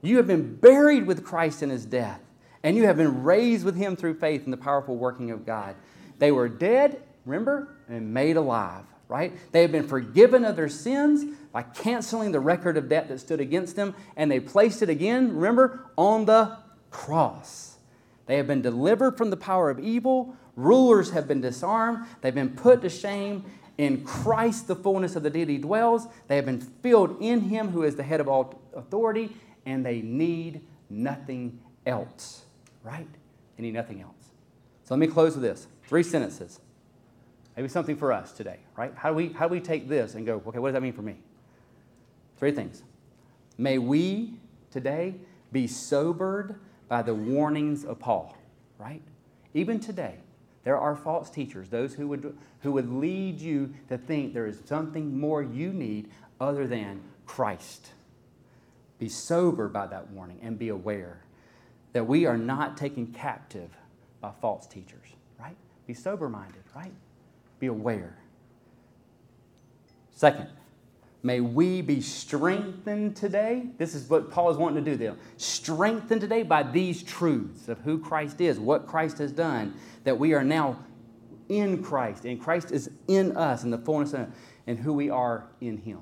You 0.02 0.18
have 0.18 0.26
been 0.26 0.54
buried 0.54 1.06
with 1.06 1.24
Christ 1.24 1.62
in 1.62 1.70
his 1.70 1.84
death 1.84 2.20
and 2.66 2.76
you 2.76 2.82
have 2.82 2.96
been 2.96 3.22
raised 3.22 3.64
with 3.64 3.76
him 3.76 3.94
through 3.94 4.14
faith 4.14 4.44
in 4.44 4.50
the 4.50 4.56
powerful 4.56 4.96
working 4.96 5.30
of 5.30 5.46
God. 5.46 5.76
They 6.18 6.32
were 6.32 6.48
dead, 6.48 7.00
remember, 7.24 7.68
and 7.88 8.12
made 8.12 8.36
alive, 8.36 8.82
right? 9.08 9.32
They 9.52 9.62
have 9.62 9.72
been 9.72 9.86
forgiven 9.86 10.44
of 10.44 10.56
their 10.56 10.68
sins 10.68 11.24
by 11.52 11.62
canceling 11.62 12.32
the 12.32 12.40
record 12.40 12.76
of 12.76 12.88
debt 12.88 13.08
that 13.08 13.20
stood 13.20 13.40
against 13.40 13.76
them, 13.76 13.94
and 14.16 14.30
they 14.30 14.40
placed 14.40 14.82
it 14.82 14.88
again, 14.88 15.34
remember, 15.34 15.90
on 15.96 16.24
the 16.24 16.58
cross. 16.90 17.76
They 18.26 18.36
have 18.36 18.46
been 18.46 18.62
delivered 18.62 19.16
from 19.16 19.30
the 19.30 19.36
power 19.36 19.70
of 19.70 19.78
evil. 19.78 20.36
Rulers 20.56 21.10
have 21.10 21.28
been 21.28 21.40
disarmed. 21.40 22.06
They've 22.20 22.34
been 22.34 22.56
put 22.56 22.82
to 22.82 22.88
shame. 22.88 23.44
In 23.78 24.04
Christ, 24.04 24.68
the 24.68 24.74
fullness 24.74 25.16
of 25.16 25.22
the 25.22 25.30
deity 25.30 25.58
dwells. 25.58 26.08
They 26.28 26.36
have 26.36 26.46
been 26.46 26.60
filled 26.60 27.20
in 27.20 27.42
Him 27.42 27.68
who 27.68 27.82
is 27.82 27.94
the 27.94 28.02
head 28.02 28.20
of 28.20 28.28
all 28.28 28.60
authority, 28.74 29.36
and 29.64 29.84
they 29.84 30.00
need 30.00 30.62
nothing 30.88 31.60
else 31.84 32.46
right? 32.86 33.08
They 33.56 33.64
need 33.64 33.74
nothing 33.74 34.00
else. 34.00 34.14
So 34.84 34.94
let 34.94 35.00
me 35.00 35.08
close 35.08 35.34
with 35.34 35.42
this 35.42 35.66
three 35.86 36.04
sentences. 36.04 36.60
Maybe 37.56 37.68
something 37.68 37.96
for 37.96 38.12
us 38.12 38.32
today, 38.32 38.58
right? 38.76 38.92
How 38.94 39.10
do 39.10 39.14
we, 39.14 39.28
how 39.28 39.48
do 39.48 39.52
we 39.52 39.60
take 39.60 39.88
this 39.88 40.14
and 40.14 40.26
go, 40.26 40.42
okay, 40.46 40.58
what 40.58 40.68
does 40.68 40.74
that 40.74 40.82
mean 40.82 40.92
for 40.92 41.02
me? 41.02 41.16
Three 42.38 42.52
things. 42.52 42.82
May 43.56 43.78
we 43.78 44.34
today 44.70 45.14
be 45.52 45.66
sobered 45.66 46.56
by 46.88 47.00
the 47.00 47.14
warnings 47.14 47.84
of 47.84 47.98
Paul, 47.98 48.36
right? 48.78 49.00
Even 49.54 49.80
today, 49.80 50.16
there 50.64 50.76
are 50.76 50.94
false 50.94 51.30
teachers, 51.30 51.70
those 51.70 51.94
who 51.94 52.08
would, 52.08 52.36
who 52.60 52.72
would 52.72 52.92
lead 52.92 53.40
you 53.40 53.72
to 53.88 53.96
think 53.96 54.34
there 54.34 54.46
is 54.46 54.60
something 54.66 55.18
more 55.18 55.42
you 55.42 55.72
need 55.72 56.10
other 56.40 56.66
than 56.66 57.00
Christ. 57.24 57.92
Be 58.98 59.08
sober 59.08 59.68
by 59.68 59.86
that 59.86 60.10
warning 60.10 60.38
and 60.42 60.58
be 60.58 60.68
aware 60.68 61.22
that 61.92 62.06
we 62.06 62.26
are 62.26 62.36
not 62.36 62.76
taken 62.76 63.06
captive 63.06 63.70
by 64.20 64.32
false 64.42 64.66
teachers, 64.66 65.06
right? 65.40 65.56
Be 65.86 65.94
sober 65.94 66.28
minded, 66.28 66.62
right? 66.74 66.92
Be 67.58 67.66
aware. 67.66 68.16
Second, 70.10 70.48
may 71.22 71.40
we 71.40 71.82
be 71.82 72.00
strengthened 72.00 73.16
today. 73.16 73.68
This 73.78 73.94
is 73.94 74.08
what 74.08 74.30
Paul 74.30 74.50
is 74.50 74.56
wanting 74.56 74.84
to 74.84 74.90
do 74.90 74.96
there. 74.96 75.14
Strengthened 75.36 76.20
today 76.20 76.42
by 76.42 76.62
these 76.62 77.02
truths 77.02 77.68
of 77.68 77.78
who 77.80 77.98
Christ 77.98 78.40
is, 78.40 78.58
what 78.58 78.86
Christ 78.86 79.18
has 79.18 79.32
done, 79.32 79.74
that 80.04 80.18
we 80.18 80.34
are 80.34 80.44
now 80.44 80.78
in 81.48 81.82
Christ, 81.82 82.24
and 82.24 82.40
Christ 82.40 82.72
is 82.72 82.90
in 83.08 83.36
us 83.36 83.62
in 83.62 83.70
the 83.70 83.78
fullness 83.78 84.12
of 84.14 84.28
and 84.66 84.78
who 84.78 84.92
we 84.92 85.10
are 85.10 85.46
in 85.60 85.78
Him. 85.78 86.00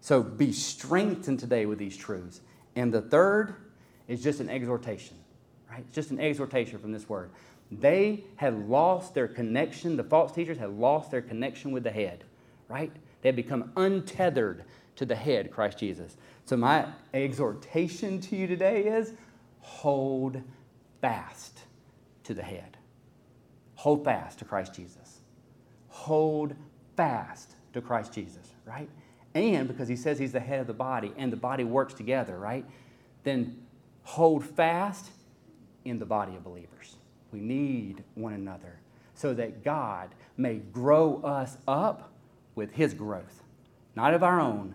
So 0.00 0.22
be 0.22 0.50
strengthened 0.50 1.38
today 1.38 1.66
with 1.66 1.78
these 1.78 1.96
truths. 1.96 2.40
And 2.74 2.92
the 2.92 3.02
third, 3.02 3.54
is 4.08 4.22
just 4.22 4.40
an 4.40 4.48
exhortation, 4.48 5.16
right? 5.70 5.80
It's 5.80 5.94
just 5.94 6.10
an 6.10 6.20
exhortation 6.20 6.78
from 6.78 6.92
this 6.92 7.08
word. 7.08 7.30
They 7.80 8.24
had 8.36 8.68
lost 8.68 9.14
their 9.14 9.28
connection, 9.28 9.96
the 9.96 10.04
false 10.04 10.32
teachers 10.32 10.58
had 10.58 10.70
lost 10.70 11.10
their 11.10 11.22
connection 11.22 11.72
with 11.72 11.84
the 11.84 11.90
head, 11.90 12.24
right? 12.68 12.92
They 13.22 13.28
had 13.28 13.36
become 13.36 13.72
untethered 13.76 14.64
to 14.96 15.06
the 15.06 15.14
head, 15.14 15.50
Christ 15.50 15.78
Jesus. 15.78 16.16
So, 16.44 16.56
my 16.56 16.86
exhortation 17.14 18.20
to 18.22 18.36
you 18.36 18.46
today 18.46 18.84
is 18.84 19.14
hold 19.60 20.42
fast 21.00 21.60
to 22.24 22.34
the 22.34 22.42
head. 22.42 22.76
Hold 23.76 24.04
fast 24.04 24.38
to 24.40 24.44
Christ 24.44 24.74
Jesus. 24.74 25.20
Hold 25.88 26.54
fast 26.96 27.54
to 27.72 27.80
Christ 27.80 28.12
Jesus, 28.12 28.52
right? 28.66 28.88
And 29.34 29.66
because 29.66 29.88
he 29.88 29.96
says 29.96 30.18
he's 30.18 30.32
the 30.32 30.40
head 30.40 30.60
of 30.60 30.66
the 30.66 30.74
body 30.74 31.12
and 31.16 31.32
the 31.32 31.36
body 31.36 31.64
works 31.64 31.94
together, 31.94 32.38
right? 32.38 32.64
Then 33.24 33.62
hold 34.02 34.44
fast 34.44 35.10
in 35.84 35.98
the 35.98 36.04
body 36.04 36.36
of 36.36 36.44
believers. 36.44 36.96
We 37.32 37.40
need 37.40 38.04
one 38.14 38.34
another 38.34 38.78
so 39.14 39.34
that 39.34 39.64
God 39.64 40.10
may 40.36 40.56
grow 40.56 41.20
us 41.22 41.56
up 41.66 42.12
with 42.54 42.72
His 42.72 42.94
growth, 42.94 43.42
not 43.96 44.14
of 44.14 44.22
our 44.22 44.40
own, 44.40 44.74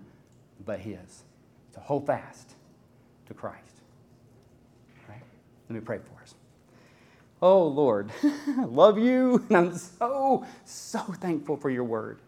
but 0.66 0.80
His. 0.80 1.24
To 1.74 1.80
hold 1.80 2.08
fast 2.08 2.56
to 3.28 3.34
Christ. 3.34 3.82
Right? 5.08 5.22
Let 5.70 5.76
me 5.76 5.82
pray 5.82 6.00
for 6.00 6.22
us. 6.22 6.34
Oh 7.42 7.68
Lord, 7.68 8.12
I 8.24 8.66
love 8.68 8.98
you, 8.98 9.46
and 9.50 9.58
I'm 9.58 9.78
so, 9.78 10.46
so 10.66 11.00
thankful 11.00 11.58
for 11.58 11.70
your 11.70 11.84
word. 11.84 12.20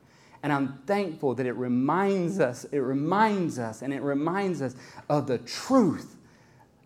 And 0.44 0.54
I'm 0.54 0.80
thankful 0.86 1.36
that 1.36 1.46
it 1.46 1.54
reminds 1.54 2.40
us, 2.40 2.66
it 2.72 2.80
reminds 2.80 3.60
us, 3.60 3.82
and 3.82 3.94
it 3.94 4.02
reminds 4.02 4.62
us 4.62 4.76
of 5.10 5.28
the 5.28 5.40
truth 5.40 6.16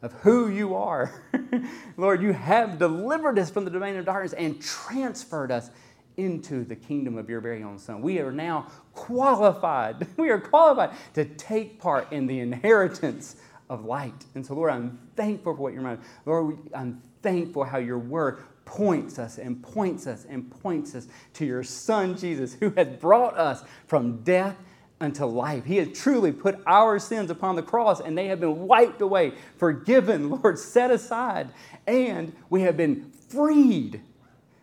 of 0.03 0.11
who 0.21 0.49
you 0.49 0.75
are. 0.75 1.23
Lord, 1.97 2.21
you 2.21 2.33
have 2.33 2.77
delivered 2.77 3.39
us 3.39 3.49
from 3.49 3.63
the 3.65 3.71
domain 3.71 3.95
of 3.95 4.05
darkness 4.05 4.33
and 4.33 4.61
transferred 4.61 5.49
us 5.49 5.71
into 6.17 6.65
the 6.65 6.75
kingdom 6.75 7.17
of 7.17 7.29
your 7.29 7.39
very 7.39 7.63
own 7.63 7.79
Son. 7.79 8.01
We 8.01 8.19
are 8.19 8.31
now 8.31 8.67
qualified. 8.93 10.05
We 10.17 10.29
are 10.29 10.39
qualified 10.39 10.91
to 11.15 11.25
take 11.25 11.79
part 11.79 12.11
in 12.11 12.27
the 12.27 12.39
inheritance 12.39 13.37
of 13.69 13.85
light. 13.85 14.25
And 14.35 14.45
so, 14.45 14.53
Lord, 14.53 14.71
I'm 14.71 14.99
thankful 15.15 15.55
for 15.55 15.61
what 15.61 15.73
you're 15.73 15.81
doing. 15.81 15.99
Lord, 16.25 16.57
I'm 16.75 17.01
thankful 17.23 17.63
how 17.63 17.77
your 17.77 17.97
word 17.97 18.43
points 18.65 19.17
us 19.17 19.37
and 19.37 19.63
points 19.63 20.05
us 20.05 20.25
and 20.29 20.51
points 20.61 20.95
us 20.95 21.07
to 21.35 21.45
your 21.45 21.63
Son, 21.63 22.17
Jesus, 22.17 22.53
who 22.53 22.71
has 22.71 22.87
brought 22.99 23.37
us 23.37 23.63
from 23.87 24.21
death 24.23 24.57
unto 24.99 25.25
life. 25.25 25.65
He 25.65 25.77
has 25.77 25.97
truly 25.97 26.31
put 26.31 26.59
our 26.65 26.99
sins 26.99 27.29
upon 27.29 27.55
the 27.55 27.61
cross 27.61 27.99
and 27.99 28.17
they 28.17 28.27
have 28.27 28.39
been 28.39 28.67
wiped 28.67 29.01
away, 29.01 29.33
forgiven, 29.57 30.29
Lord, 30.41 30.57
set 30.57 30.91
aside, 30.91 31.49
and 31.85 32.33
we 32.49 32.61
have 32.61 32.77
been 32.77 33.11
freed. 33.29 34.01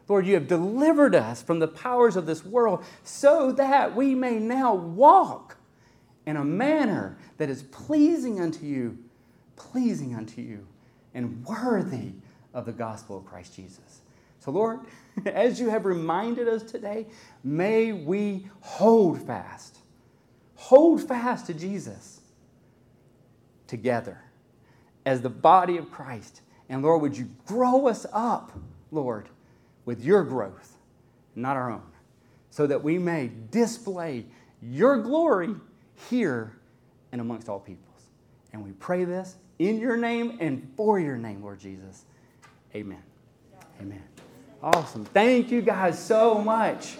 Lord, 0.08 0.26
you 0.26 0.34
have 0.34 0.48
delivered 0.48 1.14
us 1.14 1.40
from 1.40 1.60
the 1.60 1.68
powers 1.68 2.16
of 2.16 2.26
this 2.26 2.44
world 2.44 2.84
so 3.04 3.52
that 3.52 3.94
we 3.94 4.14
may 4.14 4.38
now 4.38 4.74
walk 4.74 5.56
in 6.26 6.36
a 6.36 6.44
manner 6.44 7.16
that 7.38 7.48
is 7.48 7.62
pleasing 7.64 8.40
unto 8.40 8.66
you, 8.66 8.98
pleasing 9.56 10.14
unto 10.14 10.40
you, 10.40 10.66
and 11.14 11.44
worthy 11.44 12.12
of 12.54 12.66
the 12.66 12.72
gospel 12.72 13.18
of 13.18 13.24
Christ 13.24 13.54
Jesus. 13.54 14.00
So, 14.40 14.50
Lord, 14.50 14.80
as 15.26 15.60
you 15.60 15.68
have 15.68 15.84
reminded 15.84 16.48
us 16.48 16.62
today, 16.62 17.06
may 17.44 17.92
we 17.92 18.48
hold 18.60 19.20
fast. 19.26 19.79
Hold 20.60 21.00
fast 21.00 21.46
to 21.46 21.54
Jesus 21.54 22.20
together 23.66 24.20
as 25.06 25.22
the 25.22 25.30
body 25.30 25.78
of 25.78 25.90
Christ. 25.90 26.42
And 26.68 26.82
Lord, 26.82 27.00
would 27.00 27.16
you 27.16 27.30
grow 27.46 27.88
us 27.88 28.04
up, 28.12 28.52
Lord, 28.92 29.30
with 29.86 30.04
your 30.04 30.22
growth, 30.22 30.76
not 31.34 31.56
our 31.56 31.70
own, 31.70 31.90
so 32.50 32.66
that 32.66 32.84
we 32.84 32.98
may 32.98 33.30
display 33.50 34.26
your 34.60 34.98
glory 34.98 35.54
here 36.10 36.52
and 37.10 37.22
amongst 37.22 37.48
all 37.48 37.58
peoples. 37.58 38.02
And 38.52 38.62
we 38.62 38.72
pray 38.72 39.04
this 39.04 39.36
in 39.58 39.80
your 39.80 39.96
name 39.96 40.36
and 40.40 40.70
for 40.76 41.00
your 41.00 41.16
name, 41.16 41.42
Lord 41.42 41.58
Jesus. 41.58 42.04
Amen. 42.74 43.02
Amen. 43.80 44.02
Awesome. 44.62 45.06
Thank 45.06 45.50
you 45.50 45.62
guys 45.62 45.98
so 45.98 46.38
much. 46.38 46.98